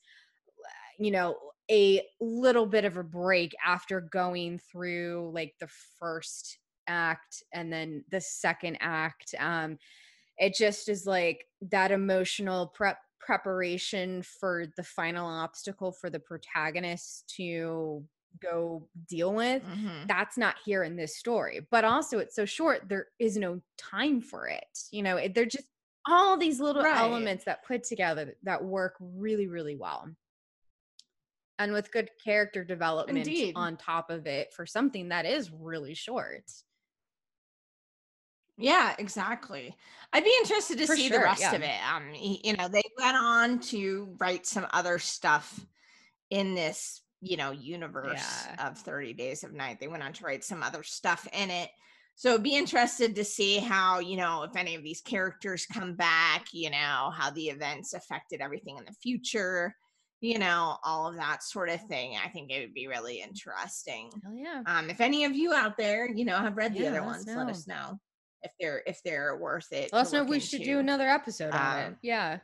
you 0.98 1.10
know 1.10 1.36
a 1.70 2.06
little 2.20 2.66
bit 2.66 2.84
of 2.84 2.96
a 2.96 3.04
break 3.04 3.54
after 3.64 4.00
going 4.00 4.58
through 4.58 5.30
like 5.34 5.54
the 5.60 5.68
first 5.68 6.58
act 6.86 7.42
and 7.52 7.72
then 7.72 8.04
the 8.10 8.20
second 8.20 8.76
act 8.80 9.34
um 9.38 9.78
it 10.38 10.54
just 10.54 10.88
is 10.88 11.06
like 11.06 11.46
that 11.60 11.90
emotional 11.90 12.68
prep 12.68 12.98
preparation 13.20 14.22
for 14.22 14.66
the 14.76 14.82
final 14.82 15.26
obstacle 15.26 15.92
for 15.92 16.10
the 16.10 16.20
protagonist 16.20 17.26
to 17.36 18.06
go 18.40 18.88
deal 19.08 19.32
with 19.32 19.62
Mhm. 19.62 20.08
that's 20.08 20.36
not 20.36 20.56
here 20.64 20.82
in 20.82 20.96
this 20.96 21.16
story 21.16 21.66
but 21.70 21.84
also 21.84 22.18
it's 22.18 22.34
so 22.36 22.44
short 22.44 22.88
there 22.88 23.06
is 23.18 23.36
no 23.38 23.62
time 23.78 24.20
for 24.20 24.46
it 24.46 24.66
you 24.90 25.02
know 25.02 25.16
it, 25.16 25.34
they're 25.34 25.46
just 25.46 25.68
all 26.06 26.36
these 26.36 26.60
little 26.60 26.84
Right. 26.84 26.92
elements 26.92 27.44
that 27.44 27.64
put 27.64 27.82
together 27.84 28.36
that 28.42 28.62
work 28.64 28.96
really 29.00 29.46
really 29.46 29.76
well 29.76 30.10
and 31.58 31.72
with 31.72 31.92
good 31.92 32.10
character 32.22 32.64
development 32.64 33.28
Indeed. 33.28 33.52
on 33.56 33.76
top 33.76 34.10
of 34.10 34.26
it 34.26 34.52
for 34.54 34.66
something 34.66 35.08
that 35.08 35.26
is 35.26 35.50
really 35.50 35.94
short 35.94 36.44
Yeah, 38.56 38.94
exactly. 38.98 39.76
I'd 40.12 40.22
be 40.24 40.34
interested 40.40 40.78
to 40.78 40.86
For 40.86 40.94
see 40.94 41.08
sure, 41.08 41.18
the 41.18 41.24
rest 41.24 41.40
yeah. 41.40 41.52
of 41.52 41.62
it. 41.62 41.80
Um, 41.92 42.14
you 42.14 42.52
know, 42.56 42.68
they 42.68 42.82
went 42.98 43.16
on 43.16 43.58
to 43.70 44.14
write 44.20 44.46
some 44.46 44.66
other 44.72 44.98
stuff 44.98 45.58
in 46.30 46.54
this, 46.54 47.02
you 47.20 47.36
know, 47.36 47.50
universe 47.50 48.46
Yeah. 48.46 48.68
of 48.68 48.78
30 48.78 49.12
Days 49.12 49.42
of 49.42 49.52
Night. 49.52 49.80
They 49.80 49.88
went 49.88 50.04
on 50.04 50.12
to 50.12 50.24
write 50.24 50.44
some 50.44 50.62
other 50.62 50.84
stuff 50.84 51.26
in 51.32 51.50
it. 51.50 51.70
So 52.14 52.38
be 52.38 52.54
interested 52.54 53.16
to 53.16 53.24
see 53.24 53.58
how, 53.58 53.98
you 53.98 54.16
know, 54.16 54.44
if 54.44 54.54
any 54.54 54.76
of 54.76 54.84
these 54.84 55.00
characters 55.00 55.66
come 55.66 55.96
back, 55.96 56.46
you 56.52 56.70
know, 56.70 57.10
how 57.12 57.30
the 57.30 57.48
events 57.48 57.92
affected 57.92 58.40
everything 58.40 58.78
in 58.78 58.84
the 58.84 58.92
future, 59.02 59.74
you 60.24 60.38
know, 60.38 60.76
all 60.82 61.06
of 61.08 61.16
that 61.16 61.42
sort 61.42 61.68
of 61.68 61.80
thing. 61.82 62.16
I 62.24 62.28
think 62.28 62.50
it 62.50 62.60
would 62.60 62.72
be 62.74 62.86
really 62.86 63.20
interesting. 63.20 64.10
Hell 64.22 64.34
yeah 64.34 64.62
Um, 64.66 64.88
if 64.88 65.00
any 65.00 65.24
of 65.24 65.34
you 65.34 65.52
out 65.52 65.76
there, 65.76 66.08
you 66.10 66.24
know, 66.24 66.38
have 66.38 66.56
read 66.56 66.72
the 66.74 66.80
Yeah, 66.80 66.88
other 66.90 67.00
let 67.00 67.06
ones, 67.06 67.26
let 67.26 67.48
us 67.48 67.66
know 67.66 67.98
if 68.42 68.50
they're 68.58 68.82
if 68.86 69.00
they're 69.04 69.36
worth 69.36 69.70
it. 69.72 69.92
let 69.92 70.02
us 70.06 70.12
know 70.12 70.22
if 70.22 70.28
we 70.28 70.40
should 70.40 70.62
do 70.62 70.78
another 70.78 71.08
episode 71.08 71.52
on 71.52 71.78
it 71.78 71.86
Um, 71.88 71.96
yeah 72.02 72.38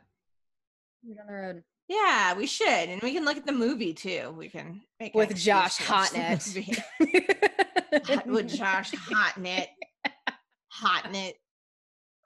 We're 1.03 1.15
down 1.15 1.27
the 1.27 1.33
road 1.33 1.63
Yeah, 1.87 2.35
we 2.35 2.45
should, 2.45 2.67
and 2.89 3.01
we 3.01 3.13
can 3.13 3.25
look 3.25 3.37
at 3.37 3.45
the 3.47 3.51
movie 3.51 3.93
too. 3.93 4.33
We 4.37 4.49
can 4.49 4.81
make 4.99 5.15
with 5.15 5.35
Josh 5.35 5.77
to 5.77 5.91
watch 5.91 6.11
the 6.11 6.19
Hotnet. 6.19 6.81
Hot- 8.05 8.27
with 8.27 8.47
Josh 8.53 8.91
Hotnet, 8.91 9.67
Hotnet. 10.81 11.33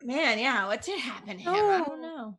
Man, 0.03 0.37
yeah, 0.39 0.67
what 0.67 0.81
did 0.83 0.99
happen 0.99 1.37
to 1.37 1.43
him? 1.43 1.49
I 1.53 1.81
Oh. 1.81 1.85
don't 1.87 2.01
know. 2.01 2.37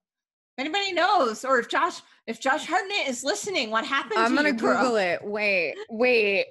Anybody 0.59 0.93
knows, 0.93 1.45
or 1.45 1.59
if 1.59 1.69
Josh, 1.69 2.01
if 2.27 2.41
Josh 2.41 2.67
Hartnett 2.67 3.09
is 3.09 3.23
listening, 3.23 3.71
what 3.71 3.85
happened? 3.85 4.19
I'm 4.21 4.31
to 4.31 4.37
gonna 4.37 4.49
you? 4.49 4.55
Google 4.55 4.97
it. 4.97 5.23
Wait, 5.23 5.75
wait. 5.91 6.47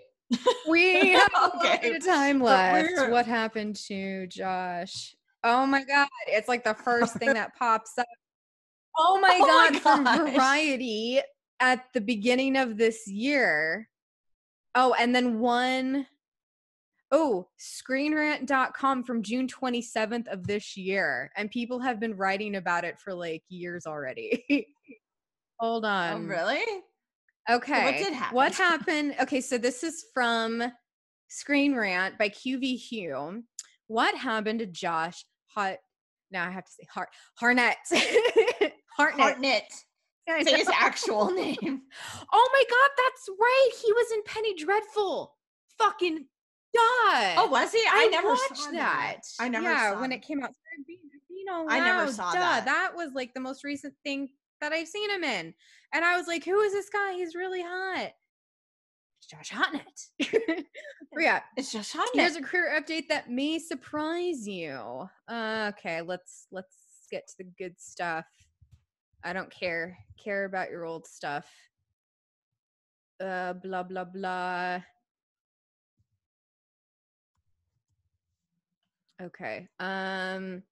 We 0.70 1.10
have 1.14 1.30
a 1.36 1.58
Okay, 1.58 1.80
bit 1.82 1.96
of 1.98 2.06
time 2.06 2.40
left. 2.42 3.10
What 3.10 3.26
happened 3.26 3.76
to 3.88 4.28
Josh? 4.28 5.16
Oh 5.44 5.66
my 5.66 5.84
god! 5.84 6.08
It's 6.28 6.48
like 6.48 6.64
the 6.64 6.74
first 6.76 7.14
thing 7.16 7.34
that 7.34 7.56
pops 7.56 7.98
up. 7.98 8.06
Oh 8.98 9.20
my 9.22 9.40
Oh 9.42 9.48
my 9.48 9.80
god! 9.80 9.82
From. 9.82 10.32
Variety 10.34 11.22
at 11.60 11.86
the 11.94 12.02
beginning 12.02 12.58
of 12.58 12.78
this 12.78 13.08
year. 13.08 13.90
Oh, 14.76 14.94
and 15.00 15.16
then 15.16 15.40
one 15.40 16.06
oh 17.12 17.48
screenrant.com 17.60 19.04
from 19.04 19.24
June 19.24 19.48
27th 19.48 20.28
of 20.28 20.48
this 20.48 20.76
year. 20.76 21.32
And 21.36 21.50
people 21.52 21.80
have 21.80 22.00
been 22.00 22.16
writing 22.16 22.56
about 22.56 22.84
it 22.84 23.00
for 23.00 23.14
like 23.14 23.44
years 23.50 23.86
already. 23.86 24.46
Hold 25.60 25.86
on. 25.86 26.12
Oh, 26.12 26.16
on. 26.16 26.28
really? 26.28 26.64
Okay. 27.50 28.04
did 28.04 28.14
happen? 28.14 28.36
What 28.36 28.54
happened? 28.56 29.16
Okay, 29.22 29.42
so 29.42 29.58
this 29.58 29.84
is 29.84 30.06
from 30.14 30.64
Screen 31.28 31.76
Rant 31.76 32.18
by 32.18 32.30
QV 32.30 32.78
Hugh. 32.78 33.44
What 33.88 34.16
happened 34.16 34.60
to 34.60 34.66
Josh 34.66 35.24
Hot? 35.56 35.78
Now 36.32 36.48
I 36.48 36.52
have 36.52 36.66
to 36.66 36.72
say 36.72 36.88
Hart 36.92 37.10
Harnett. 37.42 37.76
Hartnett. 38.98 39.22
Hartnett. 39.22 39.72
Say 40.28 40.58
his 40.58 40.70
actual 40.74 41.30
name. 41.32 41.82
Oh 42.34 42.50
my 42.52 42.64
god, 42.70 42.90
that's 42.98 43.30
right. 43.40 43.70
He 43.86 43.94
was 43.94 44.12
in 44.12 44.24
Penny 44.26 44.56
Dreadful. 44.56 45.36
Fucking 45.78 46.26
duh. 46.76 47.36
Oh, 47.42 47.48
was 47.52 47.72
he? 47.72 47.82
I, 47.90 48.08
never 48.12 48.30
watched 48.30 48.58
saw 48.58 48.72
that. 48.72 49.22
I 49.40 49.50
never 49.50 49.64
Yeah, 49.64 50.00
when 50.00 50.10
that. 50.12 50.18
it 50.18 50.22
came 50.22 50.44
out. 50.44 50.52
I 51.70 51.80
never 51.80 52.12
saw 52.12 52.34
duh. 52.34 52.40
that. 52.40 52.66
That 52.66 52.92
was 52.96 53.12
like 53.14 53.34
the 53.34 53.40
most 53.40 53.64
recent 53.64 53.94
thing 54.04 54.30
that 54.62 54.72
I've 54.74 54.88
seen 54.88 55.10
him 55.12 55.24
in. 55.24 55.54
And 55.94 56.04
I 56.04 56.18
was 56.18 56.28
like, 56.28 56.44
who 56.44 56.60
is 56.62 56.74
this 56.74 56.90
guy? 56.90 57.14
He's 57.14 57.36
really 57.36 57.62
hot. 57.62 58.12
It's 59.20 59.28
Josh 59.28 59.52
Hotnet. 59.52 60.64
Yeah, 61.18 61.40
It's 61.56 61.72
just 61.72 61.94
here's 62.14 62.34
Hartnett. 62.34 62.38
a 62.38 62.42
career 62.44 62.78
update 62.78 63.08
that 63.08 63.30
may 63.30 63.58
surprise 63.58 64.46
you. 64.46 65.08
Uh, 65.30 65.72
okay, 65.74 66.02
let's 66.02 66.48
let's 66.52 66.76
get 67.10 67.26
to 67.30 67.34
the 67.38 67.46
good 67.58 67.80
stuff. 67.80 68.26
I 69.24 69.32
don't 69.32 69.50
care 69.50 69.98
care 70.22 70.44
about 70.44 70.72
your 70.72 70.84
old 70.84 71.08
stuff. 71.08 71.46
Uh, 73.24 73.54
blah 73.54 73.84
blah 73.84 74.04
blah. 74.04 74.82
Okay. 79.22 79.68
Um. 79.80 80.64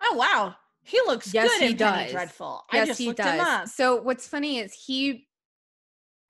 Oh 0.00 0.14
wow, 0.14 0.54
he 0.84 0.98
looks 1.06 1.34
Yes, 1.34 1.50
good 1.50 1.60
he 1.66 1.72
in 1.72 1.76
Penny 1.76 2.02
does. 2.04 2.12
Dreadful. 2.12 2.64
Yes, 2.72 2.88
just 2.88 2.98
he 3.00 3.06
looked 3.08 3.20
him 3.20 3.40
up. 3.40 3.62
does. 3.62 3.74
So 3.74 3.96
what's 4.00 4.26
funny 4.28 4.58
is 4.58 4.72
he 4.72 5.26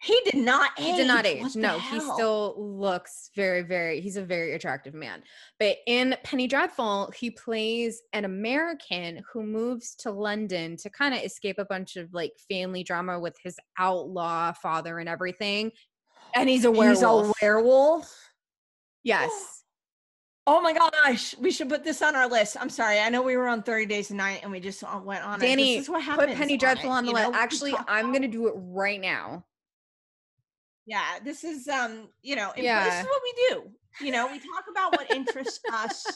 He 0.01 0.19
did 0.25 0.43
not 0.43 0.71
age. 0.79 0.85
he 0.87 0.97
did 0.97 1.07
not 1.07 1.27
age. 1.27 1.43
What 1.43 1.55
No, 1.57 1.79
he 1.79 2.01
still 2.01 2.55
looks 2.57 3.31
very, 3.37 3.63
very. 3.63 4.01
He's 4.01 4.17
a 4.17 4.25
very 4.25 4.55
attractive 4.55 4.95
man. 4.95 5.23
But 5.61 5.77
in 5.87 6.17
Penny 6.25 6.47
Dreadful, 6.49 7.13
he 7.17 7.31
plays 7.31 8.01
an 8.13 8.25
American 8.25 9.23
who 9.33 9.43
moves 9.45 9.95
to 9.97 10.11
London 10.11 10.77
to 10.79 10.91
kind 10.91 11.15
of 11.15 11.21
escape 11.23 11.59
a 11.59 11.65
bunch 11.65 11.97
of 11.97 12.13
like 12.15 12.33
family 12.49 12.83
drama 12.83 13.21
with 13.21 13.37
his 13.43 13.57
outlaw 13.79 14.53
father 14.53 14.99
and 14.99 15.09
everything. 15.09 15.71
And 16.35 16.49
he's 16.49 16.65
a 16.65 16.71
werewolf. 16.71 17.27
He's 17.27 17.35
a 17.43 17.47
werewolf. 17.47 18.31
yes. 19.03 19.63
Oh 20.51 20.63
my 20.63 20.73
gosh, 20.73 21.37
we 21.37 21.51
should 21.51 21.69
put 21.69 21.85
this 21.85 22.01
on 22.01 22.17
our 22.17 22.27
list. 22.27 22.57
I'm 22.59 22.71
sorry. 22.71 22.99
I 23.01 23.11
know 23.11 23.21
we 23.21 23.37
were 23.37 23.49
on 23.49 23.63
30 23.63 23.85
Days 23.85 24.11
a 24.11 24.15
Night 24.15 24.41
and 24.43 24.51
we 24.51 24.61
just 24.61 24.83
went 25.05 25.23
on. 25.23 25.43
it. 25.43 25.47
Danny, 25.47 25.77
this 25.77 25.85
is 25.85 25.91
what 25.91 26.03
Put. 26.03 26.31
Penny 26.31 26.55
on 26.55 26.59
Dreadful 26.59 26.91
it, 26.91 26.95
on 26.95 27.05
the 27.05 27.13
list. 27.13 27.31
know? 27.31 27.37
Actually, 27.37 27.75
I'm 27.87 28.13
gonna 28.15 28.29
do 28.29 28.47
it 28.49 28.55
right 28.57 28.99
now. 28.99 29.45
Yeah, 30.87 31.19
this 31.23 31.45
is 31.45 31.69
um, 31.69 32.09
you 32.23 32.35
know, 32.35 32.51
it- 32.57 32.63
this 32.63 33.01
is 33.01 33.07
what 33.07 33.23
we 33.23 33.49
do. 33.51 33.71
You 34.01 34.11
know, 34.11 34.27
we 34.27 34.39
talk 34.39 34.65
about 34.71 34.93
what 34.93 35.11
interests 35.11 35.61
us 35.71 36.07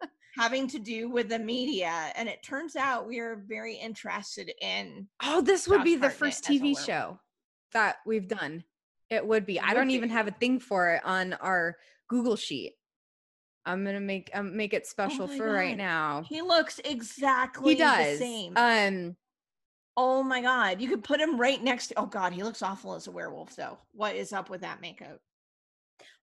having 0.36 0.66
to 0.68 0.80
do 0.80 1.08
with 1.08 1.28
the 1.28 1.38
media, 1.38 2.12
and 2.16 2.28
it 2.28 2.42
turns 2.42 2.74
out 2.74 3.06
we 3.06 3.20
are 3.20 3.44
very 3.46 3.76
interested 3.76 4.50
in. 4.60 5.06
Oh, 5.22 5.40
this 5.40 5.68
would 5.68 5.78
Josh 5.78 5.84
be 5.84 5.94
the 5.94 6.08
Hartnett 6.08 6.18
first 6.18 6.44
TV 6.44 6.76
show 6.76 7.20
that 7.72 7.98
we've 8.04 8.26
done. 8.26 8.64
It 9.10 9.26
would 9.26 9.46
be. 9.46 9.60
I 9.60 9.74
don't 9.74 9.90
even 9.90 10.08
have 10.10 10.26
a 10.28 10.32
thing 10.32 10.58
for 10.58 10.90
it 10.94 11.02
on 11.04 11.34
our 11.34 11.76
Google 12.08 12.36
sheet. 12.36 12.74
I'm 13.64 13.84
gonna 13.84 14.00
make 14.00 14.30
um, 14.34 14.56
make 14.56 14.74
it 14.74 14.86
special 14.86 15.24
Oh 15.24 15.36
for 15.36 15.52
right 15.52 15.76
now. 15.76 16.24
He 16.28 16.40
looks 16.42 16.80
exactly 16.84 17.74
He 17.74 17.78
does. 17.78 18.18
the 18.18 18.24
same. 18.24 18.52
Um, 18.56 19.16
oh 19.96 20.22
my 20.22 20.40
god, 20.40 20.80
you 20.80 20.88
could 20.88 21.02
put 21.04 21.20
him 21.20 21.38
right 21.38 21.62
next 21.62 21.88
to. 21.88 21.98
Oh 21.98 22.06
god, 22.06 22.32
he 22.32 22.42
looks 22.42 22.62
awful 22.62 22.94
as 22.94 23.06
a 23.06 23.10
werewolf 23.10 23.56
though. 23.56 23.78
What 23.92 24.14
is 24.16 24.32
up 24.32 24.50
with 24.50 24.60
that 24.60 24.80
makeup? 24.80 25.20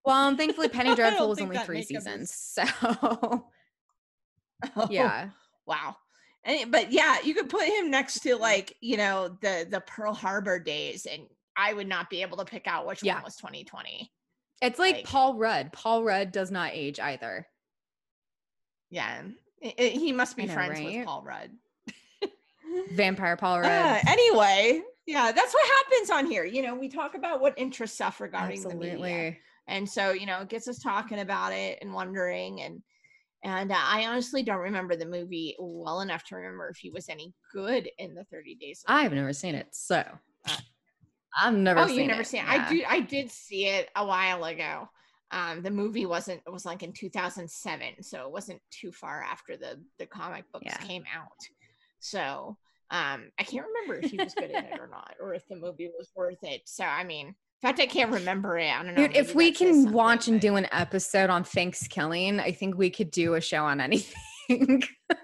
well, 0.06 0.28
um, 0.28 0.38
thankfully, 0.38 0.68
Penny 0.70 0.96
Dreadful 0.96 1.30
was 1.30 1.40
only 1.42 1.58
three 1.60 1.78
makeup 1.80 2.04
is- 2.06 2.30
seasons, 2.32 2.34
so 2.80 3.46
Oh, 4.78 4.88
yeah. 4.90 5.30
wow. 5.66 5.98
And, 6.46 6.72
but 6.72 6.92
yeah, 6.92 7.18
you 7.24 7.34
could 7.34 7.50
put 7.50 7.64
him 7.68 7.90
next 7.92 8.20
to 8.22 8.36
like 8.38 8.76
you 8.82 8.98
know 8.98 9.38
the 9.42 9.68
the 9.70 9.82
Pearl 9.82 10.14
Harbor 10.14 10.60
days, 10.60 11.06
and 11.06 11.24
I 11.56 11.74
would 11.74 11.88
not 11.88 12.10
be 12.10 12.22
able 12.22 12.38
to 12.38 12.46
pick 12.46 12.68
out 12.68 12.86
which 12.86 13.04
Yeah. 13.04 13.16
one 13.16 13.24
was 13.24 13.36
2020. 13.38 14.12
It's 14.62 14.80
like, 14.80 14.96
Like- 14.98 15.06
Paul 15.06 15.36
Rudd. 15.36 15.72
Paul 15.74 16.04
Rudd 16.04 16.32
does 16.32 16.52
not 16.52 16.72
age 16.74 17.00
either. 17.00 17.48
Yeah, 18.90 19.24
I- 19.64 19.74
I- 19.78 19.84
he 19.90 20.12
must 20.12 20.38
be 20.38 20.46
know, 20.46 20.54
friends 20.54 20.80
right? 20.80 20.98
with 20.98 21.06
Paul 21.06 21.24
Rudd. 21.24 21.52
Vampire 22.92 23.36
Paul 23.38 23.62
Rudd. 23.62 23.72
Uh, 23.72 24.00
anyway, 24.08 24.82
yeah, 25.06 25.32
that's 25.32 25.54
what 25.54 25.68
happens 25.68 26.10
on 26.10 26.26
here. 26.28 26.46
You 26.46 26.62
know, 26.62 26.76
we 26.76 26.90
talk 26.90 27.16
about 27.16 27.42
what 27.42 27.54
interests 27.58 28.00
us 28.02 28.20
regarding 28.20 28.62
the 28.64 28.76
media. 28.76 29.36
And 29.68 29.90
so 29.90 30.12
you 30.12 30.26
know 30.26 30.42
it 30.42 30.50
gets 30.50 30.68
us 30.68 30.80
talking 30.80 31.20
about 31.20 31.54
it 31.54 31.80
and 31.82 31.94
wondering 31.94 32.60
and 32.62 32.84
and 33.46 33.72
uh, 33.72 33.78
i 33.80 34.06
honestly 34.06 34.44
don't 34.44 34.58
remember 34.60 34.98
the 34.98 35.06
movie 35.06 35.56
well 35.58 36.02
enough 36.02 36.26
to 36.26 36.36
remember 36.36 36.68
if 36.68 36.76
he 36.78 36.90
was 36.90 37.08
any 37.08 37.34
good 37.54 37.90
in 37.98 38.14
the 38.14 38.26
30 38.26 38.56
days 38.56 38.84
I've 38.88 39.14
never 39.14 39.32
seen 39.32 39.56
it, 39.56 39.68
so 39.72 40.04
I've 41.42 41.54
never 41.54 41.82
oh 41.82 41.88
seen 41.88 42.00
you 42.00 42.08
never 42.08 42.22
it. 42.22 42.28
seen 42.28 42.42
it 42.42 42.48
yeah. 42.48 42.66
i 42.68 42.70
do 42.70 42.84
i 42.88 43.00
did 43.00 43.32
see 43.32 43.66
it 43.68 43.90
a 43.96 44.06
while 44.06 44.44
ago 44.46 44.88
um 45.32 45.62
the 45.64 45.72
movie 45.72 46.06
wasn't 46.06 46.42
it 46.46 46.52
was 46.52 46.66
like 46.66 46.84
in 46.84 46.94
2007 46.94 48.04
so 48.04 48.24
it 48.26 48.32
wasn't 48.32 48.62
too 48.72 48.92
far 48.92 49.22
after 49.24 49.58
the 49.58 49.82
the 50.00 50.06
comic 50.06 50.44
books 50.52 50.66
Yeah. 50.68 50.78
came 50.78 51.04
out 51.16 51.28
so 52.00 52.58
Um, 52.92 53.32
I 53.40 53.44
can't 53.44 53.66
remember 53.66 54.06
if 54.06 54.12
he 54.12 54.18
was 54.18 54.36
good 54.36 54.52
in 54.52 54.66
it 54.66 54.80
or 54.80 54.88
not, 54.88 55.16
or 55.20 55.34
if 55.34 55.48
the 55.48 55.56
movie 55.56 55.90
was 55.98 56.12
worth 56.16 56.44
it. 56.44 56.62
So 56.66 56.84
I 56.84 57.04
mean, 57.04 57.28
in 57.28 57.36
fact, 57.62 57.80
I 57.80 57.88
can't 57.88 58.12
remember 58.12 58.60
it. 58.60 58.70
I 58.70 58.84
don't 58.84 58.94
know. 58.94 59.08
Dude, 59.08 59.16
if 59.18 59.34
we 59.34 59.52
can 59.52 59.92
watch 59.92 60.28
and 60.28 60.36
but- 60.40 60.42
do 60.48 60.56
an 60.58 60.68
episode 60.72 61.32
on 61.32 61.44
Thanksgiving, 61.44 62.40
I 62.40 62.52
think 62.52 62.78
we 62.78 62.92
could 62.92 63.10
do 63.10 63.34
a 63.34 63.42
show 63.42 63.64
on 63.66 63.82
anything. 63.82 64.84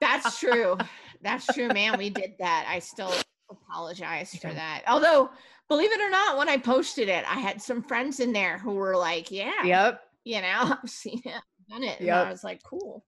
That's 0.00 0.38
true. 0.38 0.76
That's 1.22 1.46
true, 1.46 1.68
man. 1.68 1.98
We 1.98 2.10
did 2.10 2.34
that. 2.38 2.66
I 2.68 2.78
still 2.78 3.12
apologize 3.50 4.34
for 4.36 4.52
that. 4.52 4.82
Although, 4.86 5.30
believe 5.68 5.92
it 5.92 6.00
or 6.00 6.10
not, 6.10 6.38
when 6.38 6.48
I 6.48 6.56
posted 6.58 7.08
it, 7.08 7.24
I 7.28 7.38
had 7.40 7.60
some 7.62 7.82
friends 7.82 8.20
in 8.20 8.32
there 8.32 8.58
who 8.58 8.72
were 8.72 8.96
like, 8.96 9.30
"Yeah, 9.30 9.62
yep. 9.64 10.02
you 10.24 10.40
know, 10.40 10.76
I've 10.82 10.90
seen 10.90 11.20
it, 11.24 11.34
I've 11.34 11.66
done 11.68 11.82
it." 11.84 11.98
And 11.98 12.06
Yep. 12.06 12.26
I 12.26 12.30
was 12.30 12.44
like, 12.44 12.62
"Cool." 12.62 13.04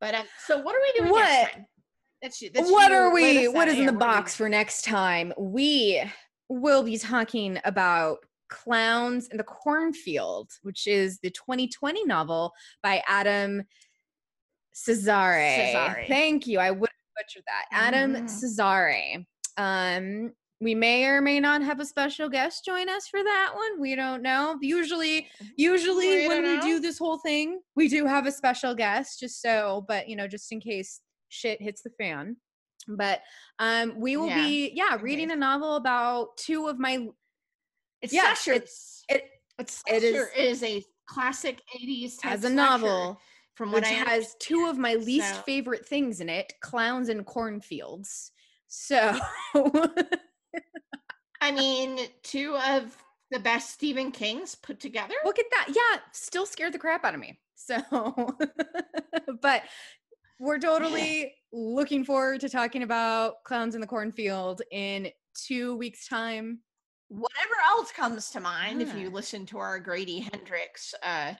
But 0.00 0.14
uh, 0.14 0.22
so, 0.46 0.58
what 0.60 0.74
are 0.74 0.80
we 0.80 0.92
doing 1.00 1.10
What? 1.10 1.50
That's, 2.22 2.42
you- 2.42 2.50
that's 2.52 2.70
what 2.70 2.90
you. 2.90 2.96
are 2.96 3.12
we 3.14 3.46
what 3.46 3.68
is 3.68 3.78
in 3.78 3.86
the 3.86 3.92
what 3.92 4.00
box 4.00 4.34
for 4.34 4.48
next 4.48 4.84
time 4.84 5.32
we 5.38 6.02
will 6.48 6.82
be 6.82 6.98
talking 6.98 7.60
about 7.64 8.18
clowns 8.48 9.28
in 9.28 9.36
the 9.36 9.44
cornfield 9.44 10.50
which 10.62 10.86
is 10.88 11.20
the 11.20 11.30
2020 11.30 12.04
novel 12.06 12.52
by 12.82 13.02
adam 13.06 13.62
cesare 14.74 15.56
Cesare. 15.56 16.04
thank 16.08 16.46
you 16.46 16.58
i 16.58 16.70
would 16.70 16.88
have 16.88 17.24
butchered 17.24 17.44
that 17.46 17.66
adam 17.70 18.14
Mhm. 18.14 18.28
cesare 18.28 19.24
um 19.58 20.32
we 20.60 20.74
may 20.74 21.04
or 21.04 21.20
may 21.20 21.38
not 21.38 21.62
have 21.62 21.78
a 21.78 21.84
special 21.84 22.28
guest 22.28 22.64
join 22.64 22.88
us 22.88 23.06
for 23.06 23.22
that 23.22 23.52
one. 23.54 23.80
We 23.80 23.94
don't 23.94 24.22
know. 24.22 24.58
Usually 24.60 25.28
usually 25.56 26.08
We 26.22 26.26
when 26.28 26.42
we 26.42 26.60
do 26.60 26.80
this 26.80 26.98
whole 26.98 27.18
thing 27.18 27.60
we 27.76 27.88
do 27.88 28.06
have 28.06 28.26
a 28.26 28.32
special 28.32 28.74
guest 28.74 29.20
just 29.20 29.40
so 29.40 29.84
but 29.86 30.08
you 30.08 30.16
know 30.16 30.26
just 30.26 30.50
in 30.50 30.58
case 30.60 31.00
shit 31.28 31.60
hits 31.62 31.82
the 31.82 31.90
fan. 31.90 32.36
But 32.88 33.20
um 33.60 33.94
we 34.00 34.16
will 34.16 34.28
Yeah, 34.28 34.34
be 34.46 34.72
yeah 34.74 34.94
in 34.96 35.02
reading 35.02 35.30
a 35.30 35.36
novel 35.36 35.76
about 35.76 36.36
two 36.38 36.66
of 36.68 36.78
my 36.78 37.06
It's 38.02 38.12
yeah, 38.12 38.34
slasher. 38.34 38.52
it's- 38.54 39.04
it 39.08 39.24
it's 39.58 39.82
it 39.86 40.02
is- 40.04 40.62
a 40.62 40.84
classic 41.06 41.60
80s 41.74 42.18
type 42.18 42.32
as 42.32 42.44
a 42.44 42.50
novel 42.50 43.20
from 43.54 43.72
what 43.72 43.82
which 43.82 43.90
I 43.90 43.94
has 43.94 44.34
two 44.40 44.66
of 44.66 44.76
my 44.76 44.94
least 44.94 45.36
so- 45.36 45.42
favorite 45.42 45.86
things 45.86 46.20
in 46.20 46.28
it 46.28 46.52
clowns 46.62 47.08
and 47.08 47.24
cornfields 47.24 48.30
so 48.68 49.18
I 51.40 51.52
mean, 51.52 51.98
two 52.22 52.56
of 52.56 52.96
the 53.30 53.38
best 53.38 53.70
Stephen 53.70 54.10
Kings 54.10 54.54
put 54.54 54.80
together. 54.80 55.14
look 55.24 55.38
at 55.38 55.46
that 55.50 55.66
yeah 55.74 56.00
still 56.12 56.46
scared 56.46 56.72
the 56.72 56.78
crap 56.78 57.04
out 57.04 57.14
of 57.14 57.20
me 57.20 57.38
so 57.54 57.76
but 59.42 59.62
we're 60.40 60.58
totally 60.58 61.34
looking 61.52 62.04
forward 62.04 62.40
to 62.40 62.48
talking 62.48 62.82
about 62.82 63.42
clowns 63.44 63.74
in 63.74 63.80
the 63.80 63.86
cornfield 63.86 64.62
in 64.70 65.08
two 65.34 65.76
weeks 65.76 66.08
time 66.08 66.60
Whatever 67.10 67.54
else 67.70 67.90
comes 67.90 68.28
to 68.32 68.40
mind, 68.40 68.82
if 68.82 68.94
you 68.94 69.08
listen 69.08 69.46
to 69.46 69.56
our 69.56 69.80
Grady 69.80 70.18
Hendrix 70.20 70.94
uh, 71.02 71.32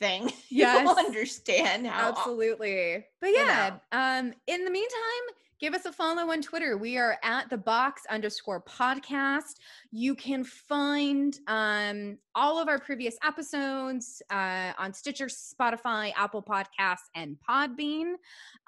thing, 0.00 0.28
Yes. 0.48 0.82
you'll 0.82 0.98
understand 1.06 1.86
how. 1.86 2.08
Absolutely. 2.08 3.06
But 3.20 3.28
you 3.28 3.36
yeah, 3.36 3.76
um, 3.92 4.34
in 4.48 4.64
the 4.64 4.72
meantime, 4.72 5.34
give 5.64 5.72
us 5.72 5.86
a 5.86 5.92
follow 5.92 6.30
on 6.30 6.42
Twitter. 6.42 6.76
We 6.76 6.98
are 6.98 7.16
at 7.22 7.48
the 7.48 7.56
box 7.56 8.02
underscore 8.10 8.60
podcast. 8.60 9.54
You 9.90 10.14
can 10.14 10.44
find 10.44 11.38
um 11.46 12.18
all 12.34 12.60
of 12.60 12.68
our 12.68 12.78
previous 12.78 13.16
episodes 13.24 14.20
uh 14.28 14.72
on 14.76 14.92
Stitcher, 14.92 15.28
Spotify, 15.28 16.12
Apple 16.18 16.42
Podcasts, 16.42 17.08
and 17.14 17.38
Podbean. 17.48 18.16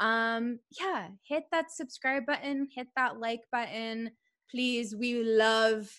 Um, 0.01 0.59
yeah, 0.81 1.09
hit 1.23 1.45
that 1.53 1.71
subscribe 1.71 2.25
button, 2.25 2.67
hit 2.75 2.87
that 2.97 3.21
like 3.21 3.43
button. 3.53 4.11
Please, 4.51 4.97
we 4.97 5.23
love 5.23 5.93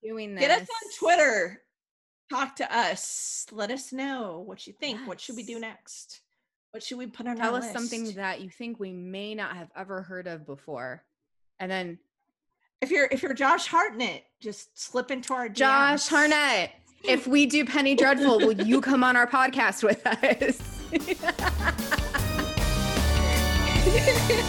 doing 0.00 0.36
this. 0.36 0.46
Get 0.46 0.62
us 0.62 0.68
on 0.68 0.92
Twitter. 1.00 1.60
Talk 2.30 2.54
to 2.56 2.72
us. 2.76 3.46
Let 3.50 3.72
us 3.72 3.92
know 3.92 4.44
what 4.46 4.64
you 4.68 4.74
think. 4.78 5.08
What 5.08 5.20
should 5.20 5.34
we 5.34 5.42
do 5.42 5.58
next? 5.58 6.20
What 6.76 6.82
should 6.82 6.98
we 6.98 7.06
put 7.06 7.26
on 7.26 7.38
Tell 7.38 7.54
our 7.54 7.60
us 7.60 7.72
something 7.72 8.12
that 8.16 8.42
you 8.42 8.50
think 8.50 8.78
we 8.78 8.92
may 8.92 9.34
not 9.34 9.56
have 9.56 9.70
ever 9.74 10.02
heard 10.02 10.26
of 10.26 10.44
before. 10.44 11.02
And 11.58 11.70
then 11.70 11.98
If 12.82 12.90
you're 12.90 13.08
if 13.10 13.22
you're 13.22 13.32
Josh 13.32 13.66
Hartnett, 13.66 14.24
just 14.40 14.78
slip 14.78 15.10
into 15.10 15.32
our 15.32 15.48
Josh 15.48 16.02
DMs. 16.02 16.08
Hartnett, 16.10 16.72
if 17.02 17.26
we 17.26 17.46
do 17.46 17.64
Penny 17.64 17.94
Dreadful, 17.94 18.40
will 18.40 18.60
you 18.60 18.82
come 18.82 19.02
on 19.02 19.16
our 19.16 19.26
podcast 19.26 19.84
with 19.84 20.06
us? 20.06 20.60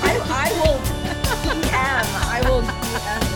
I, 0.03 0.19
I 0.29 0.51
will 0.59 0.79
DM. 1.63 2.03
I 2.29 3.21
will 3.21 3.26